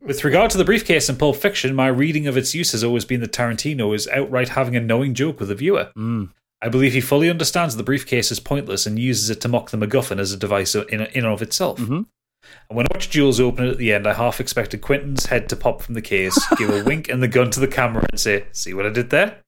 [0.02, 3.04] With regard to the briefcase in Pulp Fiction, my reading of its use has always
[3.04, 5.90] been that Tarantino is outright having a knowing joke with the viewer.
[5.96, 6.30] mm.
[6.62, 9.76] I believe he fully understands the briefcase is pointless and uses it to mock the
[9.76, 11.78] MacGuffin as a device in, in and of itself.
[11.78, 12.06] Mhm.
[12.70, 15.50] And when I watched Jules open it at the end, I half expected Quentin's head
[15.50, 18.18] to pop from the case, give a wink and the gun to the camera, and
[18.18, 19.42] say, "See what I did there?"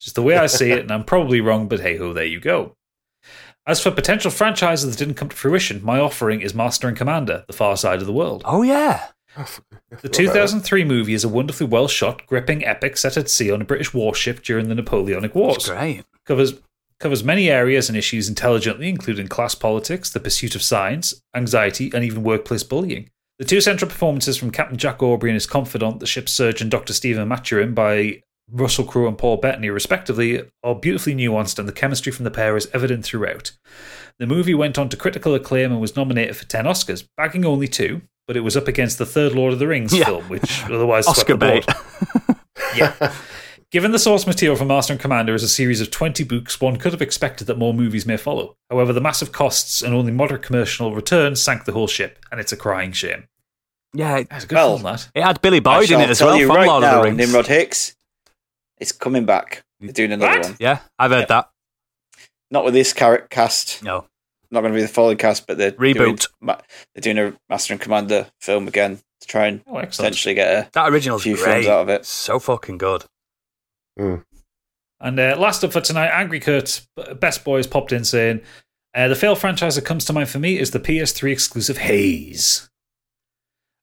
[0.00, 2.40] Just the way I see it, and I'm probably wrong, but hey ho, there you
[2.40, 2.74] go.
[3.66, 7.44] As for potential franchises that didn't come to fruition, my offering is Master and Commander:
[7.46, 8.42] The Far Side of the World.
[8.44, 9.08] oh yeah,
[10.02, 13.64] The 2003 movie is a wonderfully well shot, gripping epic set at sea on a
[13.64, 15.68] British warship during the Napoleonic it's Wars.
[15.68, 16.04] great.
[16.26, 16.54] Covers
[17.00, 22.04] covers many areas and issues intelligently, including class politics, the pursuit of science, anxiety, and
[22.04, 23.10] even workplace bullying.
[23.38, 26.92] The two central performances from Captain Jack Aubrey and his confidant, the ship's surgeon Dr.
[26.92, 32.12] Stephen Maturin, by Russell Crowe and Paul Bettany, respectively, are beautifully nuanced, and the chemistry
[32.12, 33.52] from the pair is evident throughout.
[34.18, 37.66] The movie went on to critical acclaim and was nominated for 10 Oscars, bagging only
[37.68, 40.04] two, but it was up against the third Lord of the Rings Yeah.
[40.04, 41.66] film, which otherwise Oscar swept the board.
[41.66, 42.36] bait.
[42.76, 43.12] Yeah.
[43.70, 46.76] Given the source material for Master and Commander is a series of 20 books, one
[46.76, 48.56] could have expected that more movies may follow.
[48.70, 52.52] However, the massive costs and only moderate commercial returns sank the whole ship, and it's
[52.52, 53.24] a crying shame.
[53.92, 55.08] yeah, it, That's a good Well, film, that.
[55.14, 57.18] it had Billy Boyd in it as well from right Lord now, of the Rings.
[57.18, 57.96] Nimrod Hicks.
[58.78, 59.62] It's coming back.
[59.80, 60.46] They're doing another What?
[60.48, 60.56] one.
[60.60, 61.26] Yeah, I've heard Yeah.
[61.26, 61.50] that.
[62.50, 63.82] Not with this character cast.
[63.82, 64.06] No,
[64.50, 66.28] Not going to be the following cast, but they're Doing, Reboot.
[66.40, 66.60] ma-
[66.94, 70.12] they're doing a Master and Commander film again to try and Oh, excellent.
[70.12, 71.44] potentially get that original Few great.
[71.44, 72.06] films out of it.
[72.06, 73.04] So fucking good.
[73.96, 78.40] And uh, last up for tonight, Angry Kurt, b- Best Boys, popped in saying,
[78.94, 82.68] uh, The failed franchise that comes to mind for me is the PS3 exclusive Haze.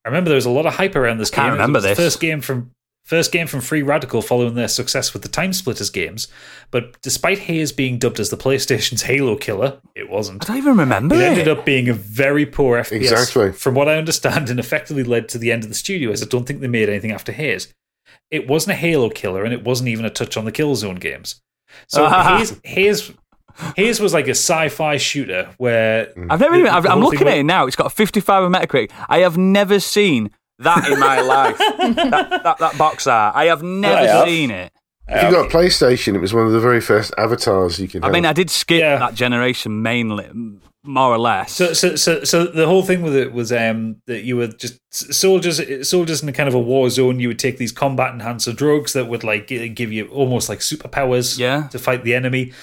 [0.05, 1.53] I remember there was a lot of hype around this Can't game.
[1.53, 1.97] remember it was this.
[1.97, 2.71] The first game from
[3.11, 6.29] first game from Free Radical following their success with the TimeSplitters games.
[6.71, 10.43] But despite Haze being dubbed as the PlayStation's Halo killer, it wasn't.
[10.45, 11.25] I don't even remember It it.
[11.25, 13.51] ended up being a very poor FPS, Exactly.
[13.51, 16.25] from what I understand, and effectively led to the end of the studio, as I
[16.25, 17.73] don't think they made anything after Haze.
[18.31, 21.41] It wasn't a Halo killer, and it wasn't even a touch on the Killzone games.
[21.89, 22.07] So
[22.37, 23.11] his his
[23.75, 26.67] his was like a sci-fi shooter where I've never even.
[26.69, 27.67] I've, I'm looking thing at it now.
[27.67, 28.91] It's got a 55 on Metacritic.
[29.09, 30.31] I have never seen
[30.63, 31.57] that in my life.
[31.57, 33.35] that, that, that box art.
[33.35, 34.27] I have never I have.
[34.27, 34.71] seen it.
[35.07, 38.03] If you got a PlayStation, it was one of the very first avatars you could
[38.03, 38.13] I have.
[38.13, 38.97] mean, I did skip Yeah.
[38.97, 40.29] that generation mainly,
[40.83, 41.51] more or less.
[41.51, 44.79] So, so, so, so the whole thing with it was um, that you were just
[44.91, 45.59] soldiers,
[45.89, 47.19] soldiers in a kind of a war zone.
[47.19, 51.37] You would take these combat enhancer drugs that would like give you almost like superpowers,
[51.37, 51.67] Yeah.
[51.71, 52.53] to fight the enemy.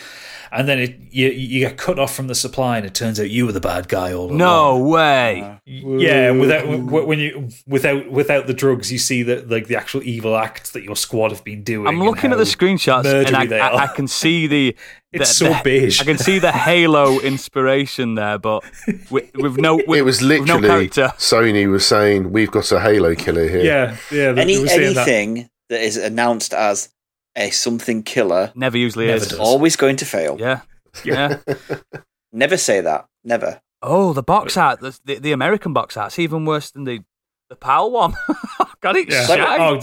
[0.50, 3.30] And then it, you you get cut off from the supply, and it turns out
[3.30, 4.38] you were the bad guy all along.
[4.38, 5.60] no way.
[5.64, 10.36] Yeah, without when you without without the drugs, you see that like the actual evil
[10.36, 11.86] acts that your squad have been doing.
[11.86, 13.84] I'm looking at the how screenshots and I, I.
[13.84, 14.76] I can see the.
[15.10, 16.02] It's the- so the- beige.
[16.02, 18.62] I can see the Halo inspiration there, but
[19.10, 19.76] with, with no.
[19.86, 21.12] With, it was with no literally character.
[21.16, 24.34] Sony was saying, "We've got a Halo killer here." Yeah, yeah.
[24.36, 25.08] Any they were saying that.
[25.08, 26.90] anything that is announced as
[27.38, 29.28] a something killer Never usually Never is.
[29.28, 29.38] does.
[29.38, 30.36] always going to fail.
[30.38, 30.60] Yeah.
[31.04, 31.38] Yeah.
[32.32, 33.06] Never say that.
[33.24, 33.60] Never.
[33.80, 37.00] Oh, the box art, the, the, the American box art's even worse than the
[37.48, 38.14] the PAL one.
[38.82, 39.26] Got it Yeah.
[39.26, 39.40] shite.
[39.60, 39.80] Oh,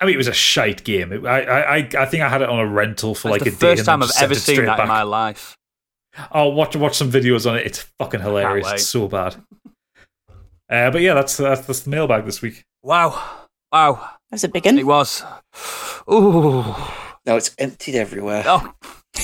[0.00, 1.12] I mean, it was a shite game.
[1.12, 3.42] It- I, I, I- I think I had it on a rental for That's like
[3.42, 3.76] the a day.
[3.76, 5.58] first time I've ever seen straight that in my life.
[6.30, 7.66] I'll watch watch some videos on it.
[7.66, 8.72] It's fucking hilarious.
[8.72, 9.36] It's so bad.
[10.70, 12.64] Uh, but yeah, that's, that's that's the mailbag this week.
[12.82, 13.22] Wow.
[13.70, 14.10] Wow.
[14.30, 14.78] That's a big one.
[14.78, 15.22] It was.
[16.10, 16.62] Ooh.
[17.26, 18.44] No, it's emptied everywhere.
[18.46, 18.72] Oh,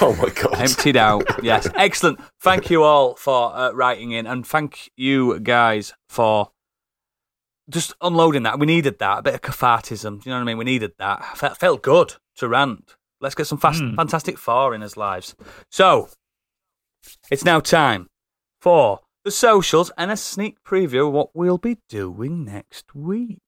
[0.00, 0.60] Oh my god!
[0.60, 1.22] emptied out.
[1.44, 1.68] Yes.
[1.76, 2.18] Excellent.
[2.40, 6.50] Thank you all for uh, writing in and thank you guys for
[7.70, 8.58] just unloading that.
[8.58, 9.18] We needed that.
[9.18, 10.20] A bit of cathartism.
[10.20, 10.58] Do you know what I mean?
[10.58, 11.36] We needed that.
[11.36, 12.96] Felt, felt good to rant.
[13.20, 13.94] Let's get some fast, Mm.
[13.94, 15.36] fantastic four in his lives.
[15.70, 16.08] So,
[17.30, 18.08] it's now time
[18.60, 23.38] for the socials and a sneak preview of what we'll be doing next week.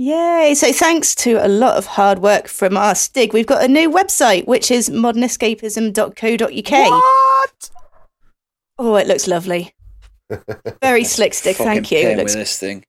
[0.00, 0.54] Yay!
[0.54, 3.90] So thanks to a lot of hard work from our Stig, we've got a new
[3.90, 6.70] website, which is modernescapism.co.uk.
[6.70, 7.70] What?
[8.78, 9.74] Oh, it looks lovely.
[10.80, 11.56] Very slick, Stig.
[11.56, 11.98] Thank you.
[11.98, 12.84] pain It looks, with this thing.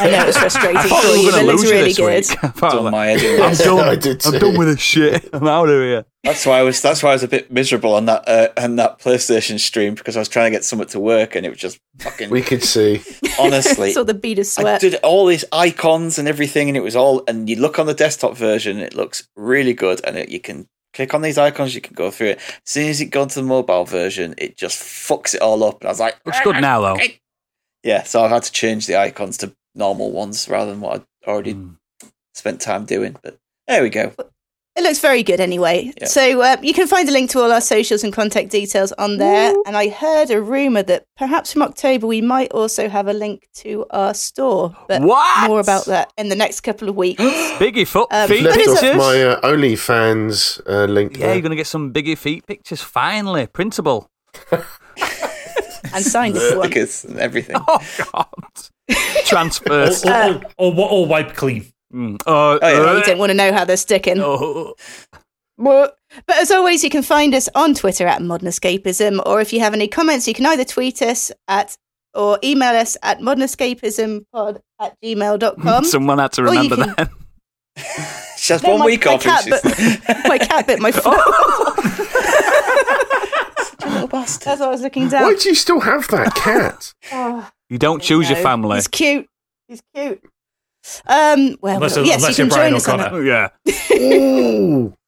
[0.00, 1.92] I know it's frustrating I for you, but going it to looks lose you really
[1.94, 2.24] good.
[2.60, 3.58] Done my head I'm this.
[3.64, 3.88] done.
[3.88, 5.28] I did I'm done with this shit.
[5.32, 6.04] I'm out of here.
[6.22, 6.80] That's why I was.
[6.82, 10.16] That's why I was a bit miserable on that uh, on that PlayStation stream because
[10.16, 12.28] I was trying to get something to work and it was just fucking.
[12.30, 13.02] We could see.
[13.38, 14.66] honestly, Saw the bead of sweat.
[14.66, 14.80] I sweat.
[14.80, 17.22] did all these icons and everything, and it was all.
[17.26, 20.66] And you look on the desktop version, it looks really good, and it, you can
[20.92, 22.38] click on these icons, you can go through it.
[22.38, 25.80] As soon as it got to the mobile version, it just fucks it all up.
[25.80, 26.96] And I was like, Looks good now, though.
[27.84, 28.02] yeah.
[28.02, 31.54] So I've had to change the icons to normal ones rather than what I'd already
[31.54, 31.76] Mm.
[32.34, 33.16] spent time doing.
[33.22, 33.36] But
[33.68, 34.12] there we go.
[34.76, 35.92] It looks very good anyway.
[36.00, 36.06] Yeah.
[36.06, 39.18] So uh, you can find a link to all our socials and contact details on
[39.18, 39.52] there.
[39.66, 43.48] And I heard a rumor that perhaps from October we might also have a link
[43.56, 44.74] to our store.
[44.88, 45.48] But What?
[45.50, 47.20] more about that in the next couple of weeks.
[47.58, 48.96] Biggie foot Um, feet But Left off pictures.
[48.96, 51.16] my uh, OnlyFans uh, link.
[51.18, 51.34] yeah, there.
[51.34, 53.48] you're going to get some biggie feet pictures finally.
[53.48, 54.08] Printable.
[54.52, 56.70] and signed if you want.
[56.72, 57.56] Stickers and everything.
[57.68, 57.80] Oh,
[58.12, 58.26] God.
[59.26, 60.04] Transfers.
[60.04, 61.66] Or, or, or, or, or wipe clean.
[61.92, 62.20] Mm.
[62.26, 62.70] Uh, Oh, yeah.
[62.92, 64.20] You uh, don't want to know how they're sticking.
[64.20, 64.74] oh.
[65.58, 65.96] But
[66.26, 69.60] but as always, you can find us on Twitter at Modern Escapism, or if you
[69.60, 71.76] have any comments, you can either tweet us at
[72.14, 75.84] or email us at modernescapismpod at gmail.com.
[75.84, 77.10] Someone had to remember can- that.
[78.38, 79.26] Just one my- week my off.
[79.26, 81.18] and cat she's- my cat bit my foot.
[83.86, 84.46] little bastard.
[84.46, 85.24] That's what I was looking down.
[85.24, 86.94] Why do you still have that cat?
[87.12, 88.76] Oh, You don't choose your family.
[88.76, 89.26] He's cute.
[89.68, 90.22] He's cute.
[91.06, 93.24] Um, well, Unless- well, yes, unless you you're can Brian join us on O'Connor.
[93.24, 94.88] Yeah.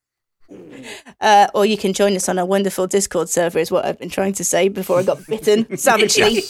[1.20, 4.10] Uh, or you can join us on our wonderful Discord server, is what I've been
[4.10, 6.42] trying to say before I got bitten savagely.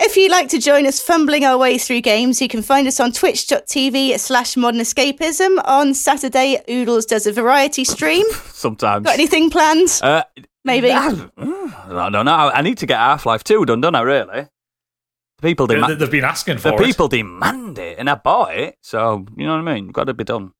[0.00, 2.98] If you'd like to join us fumbling our way through games, you can find us
[2.98, 5.60] on twitch.tv slash modern escapism.
[5.64, 8.26] On Saturday, Oodles does a variety stream.
[8.52, 9.04] Sometimes.
[9.06, 10.00] Got anything planned?
[10.02, 10.24] Uh,
[10.64, 10.90] Maybe.
[10.90, 11.28] I
[12.10, 12.50] don't know.
[12.52, 14.48] I need to get Half Life 2 done, don't I, really?
[15.40, 16.84] The people, They, demand, they've been asking for the it.
[16.84, 19.88] people demand it, and I bought it, so you know what I mean?
[19.88, 20.52] Got to be done.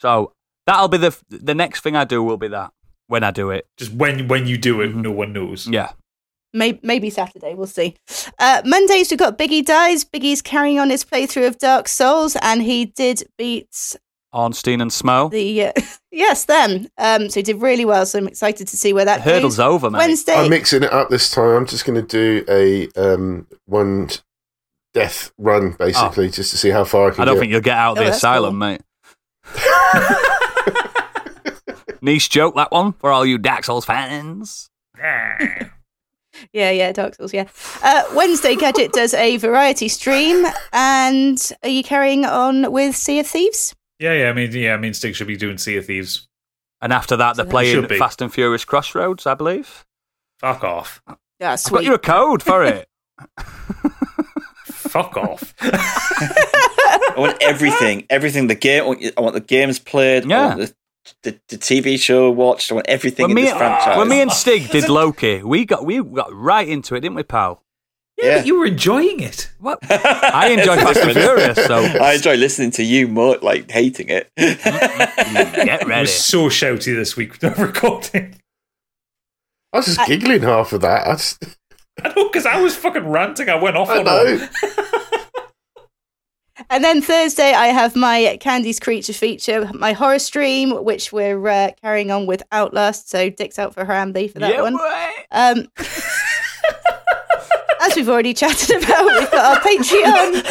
[0.00, 0.32] So
[0.66, 2.72] that'll be the the next thing I do will be that
[3.08, 3.66] when I do it.
[3.76, 5.02] Just when when you do it, Mhm.
[5.02, 5.66] no one knows.
[5.66, 5.92] Yeah.
[6.54, 7.96] Maybe, maybe Saturday, we'll see.
[8.38, 10.04] Uh, Mondays, we've got Biggie Dies.
[10.06, 13.96] Biggie's carrying on his playthrough of Dark Souls, and he did beat
[14.36, 15.30] Ornstein and Smough.
[15.30, 15.66] the.
[15.66, 15.72] Uh,
[16.12, 16.86] yes, them.
[16.98, 19.66] Um, so he did really well, so I'm excited to see where that Hurdle's goes.
[19.66, 19.98] over, mate.
[19.98, 20.34] Wednesday.
[20.34, 21.56] I'm mixing it up this time.
[21.56, 24.10] I'm just going to do a um, one
[24.94, 27.40] death run, basically, just to see how far I can I don't get.
[27.40, 28.58] think you'll get out of Oh, the asylum, cool.
[28.58, 28.82] mate.
[32.02, 34.70] nice joke, that one, for all you Dark Souls fans.
[36.52, 37.46] Yeah, yeah, Dark Souls, yeah.
[37.82, 40.44] Uh, Wednesday, Gadget does a variety stream.
[40.72, 43.74] And are you carrying on with Sea of Thieves?
[43.98, 44.28] Yeah, yeah.
[44.28, 44.74] I mean, yeah.
[44.74, 46.28] I mean, Stig should be doing Sea of Thieves.
[46.82, 47.98] And after that, they're Should playing be.
[47.98, 49.84] Fast and Furious Crossroads, I believe.
[50.40, 51.00] Fuck off.
[51.40, 51.84] Yeah, I've got sweet.
[51.84, 52.88] you a code for it.
[54.64, 55.54] Fuck off.
[55.62, 58.46] I want everything, everything.
[58.48, 58.82] The game.
[59.16, 60.24] I want- the games played.
[60.26, 60.54] Yeah.
[60.56, 60.74] the,
[61.22, 62.70] the, the TV show watched.
[62.70, 63.96] I want everything when in me, this franchise.
[63.96, 67.22] when me and Stig did Loki, we got we got right into it, didn't we,
[67.22, 67.62] pal?
[68.18, 68.36] Yeah, Yeah.
[68.38, 69.50] but you were enjoying it.
[69.60, 69.78] What?
[69.90, 74.30] I enjoy Fast and Furious, so I enjoy listening to you more, like hating it.
[74.36, 76.00] get I ready.
[76.02, 78.36] was so shouty this week with the recording.
[79.72, 81.06] I was just giggling half of that.
[81.06, 81.44] I, just,
[82.02, 83.50] I know, because I was fucking ranting.
[83.50, 84.48] I went off I on know.
[86.70, 91.70] And then Thursday, I have my Candy's Creature feature, my horror stream, which we're uh,
[91.82, 93.10] carrying on with Outlast.
[93.10, 94.78] So dicks out for Harambe for that yeah, one.
[95.30, 95.68] Um,
[97.80, 100.42] as we've already chatted about, we've got our Patreon.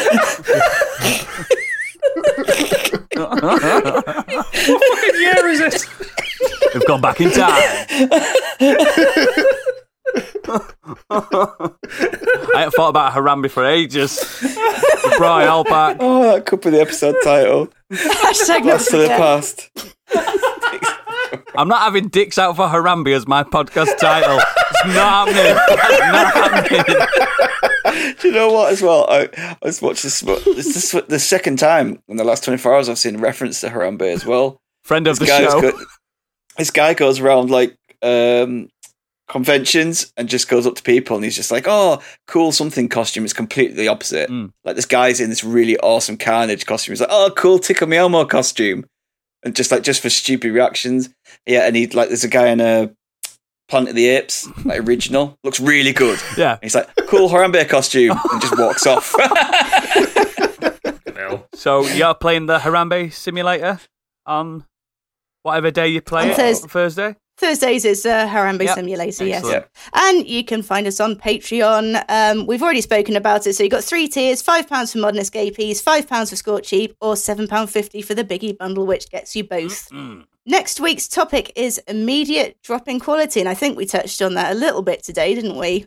[3.16, 5.84] What fucking year is it?
[6.74, 7.52] We've gone back in time.
[11.10, 14.18] I haven't thought about Harambe for ages.
[14.42, 15.96] Brian brought it all back.
[16.00, 17.68] oh, that could be the episode title.
[17.92, 19.70] Hashtag not Blast to the past.
[21.56, 24.38] I'm not having dicks out for Harambe as my podcast title.
[24.38, 25.56] It's not happening.
[25.68, 28.16] It's not happening.
[28.20, 28.72] Do you know what?
[28.72, 30.20] As well, I, I was watching this.
[30.20, 34.02] This is the second time in the last 24 hours I've seen reference to Harambe
[34.02, 34.58] as well.
[34.84, 35.60] Friend of the This guy's show.
[35.60, 35.80] go-
[36.58, 38.68] this guy goes around like um,
[39.28, 43.24] conventions and just goes up to people and he's just like, "Oh, cool something costume."
[43.24, 44.30] It's completely the opposite.
[44.30, 44.52] Mm.
[44.64, 46.92] Like this guy's in this really awesome Carnage costume.
[46.92, 48.84] He's like, "Oh, cool Tickle Me Elmo costume,"
[49.46, 51.08] and just like just for stupid reactions.
[51.46, 52.90] Yeah, and he like there's a guy in a
[53.68, 56.18] Planet of the Apes, like original, looks really good.
[56.36, 56.52] Yeah.
[56.54, 59.14] And he's like, "Cool Harambe costume," and just walks off.
[61.54, 63.80] So you're playing the Harambe simulator
[64.26, 64.64] on
[65.42, 66.36] whatever day you play On it?
[66.36, 67.16] Thurs- Thursday?
[67.36, 68.74] Thursdays is uh, Harambe Yep.
[68.76, 69.44] Simulator, yes.
[69.44, 69.66] Excellent.
[69.92, 72.02] And you can find us on Patreon.
[72.08, 73.54] Um, we've already spoken about it.
[73.54, 78.02] So you've got three tiers £5 for Modern Escapees, £5 for Scorched Sheep, or £7.50
[78.04, 79.90] for the Biggie Bundle, which gets you both.
[79.90, 80.24] Mm.
[80.46, 83.40] Next week's topic is immediate drop in quality.
[83.40, 85.84] And I think we touched on that a little bit today, didn't we?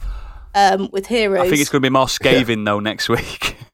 [0.54, 1.46] Um, with Heroes.
[1.46, 3.56] I think it's going to be more scathing though next week.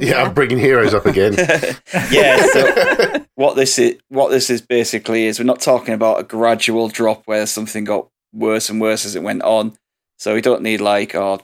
[0.00, 1.34] Yeah, I'm bringing heroes up again.
[2.10, 2.42] yeah.
[2.46, 6.88] So what this is, what this is basically is, we're not talking about a gradual
[6.88, 9.76] drop where something got worse and worse as it went on.
[10.18, 11.40] So we don't need like our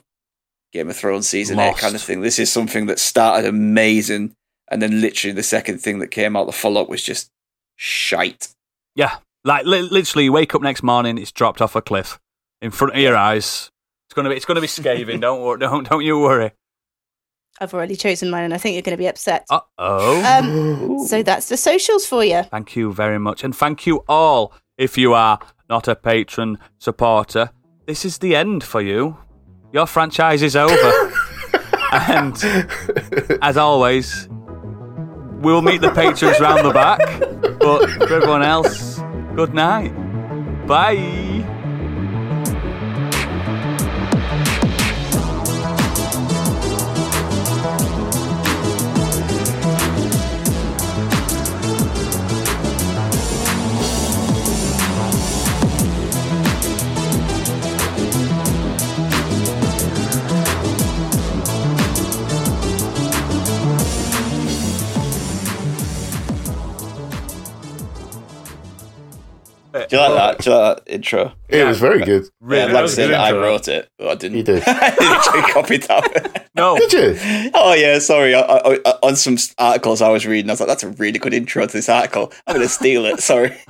[0.71, 2.21] Game of Thrones season eight kind of thing.
[2.21, 4.35] This is something that started amazing,
[4.69, 7.29] and then literally the second thing that came out, the follow up was just
[7.75, 8.49] shite.
[8.95, 9.17] yeah.
[9.43, 12.19] Like li- literally, you wake up next morning, it's dropped off a cliff
[12.61, 13.71] in front of your eyes.
[14.07, 15.19] It's gonna be, it's gonna be scathing.
[15.21, 16.51] don't worry, don't, don't you worry.
[17.59, 19.45] I've already chosen mine, and I think you're going to be upset.
[19.49, 20.23] Uh oh.
[20.23, 22.43] Um, so that's the socials for you.
[22.43, 23.43] Thank you very much.
[23.43, 25.39] And thank you all if you are
[25.69, 27.49] not a patron supporter.
[27.85, 29.17] This is the end for you.
[29.73, 31.13] Your franchise is over.
[31.91, 32.35] and
[33.41, 34.27] as always,
[35.41, 36.99] we'll meet the patrons round the back.
[37.59, 38.99] But for everyone else,
[39.35, 39.93] good night.
[40.67, 41.56] Bye.
[69.89, 70.43] Do you like that?
[70.43, 71.33] Do you like that intro?
[71.49, 72.27] It was very good.
[72.41, 73.41] Really, yeah, that like I was a said, good I intro.
[73.41, 74.37] wrote it, but I didn't.
[74.37, 74.63] You did.
[74.67, 76.49] I literally copied that.
[76.55, 76.77] No.
[76.89, 77.51] Did you?
[77.53, 78.33] oh yeah, sorry.
[78.35, 81.19] I, I, I, on some articles I was reading, I was like, "That's a really
[81.19, 83.19] good intro to this article." I'm going to steal it.
[83.21, 83.57] Sorry.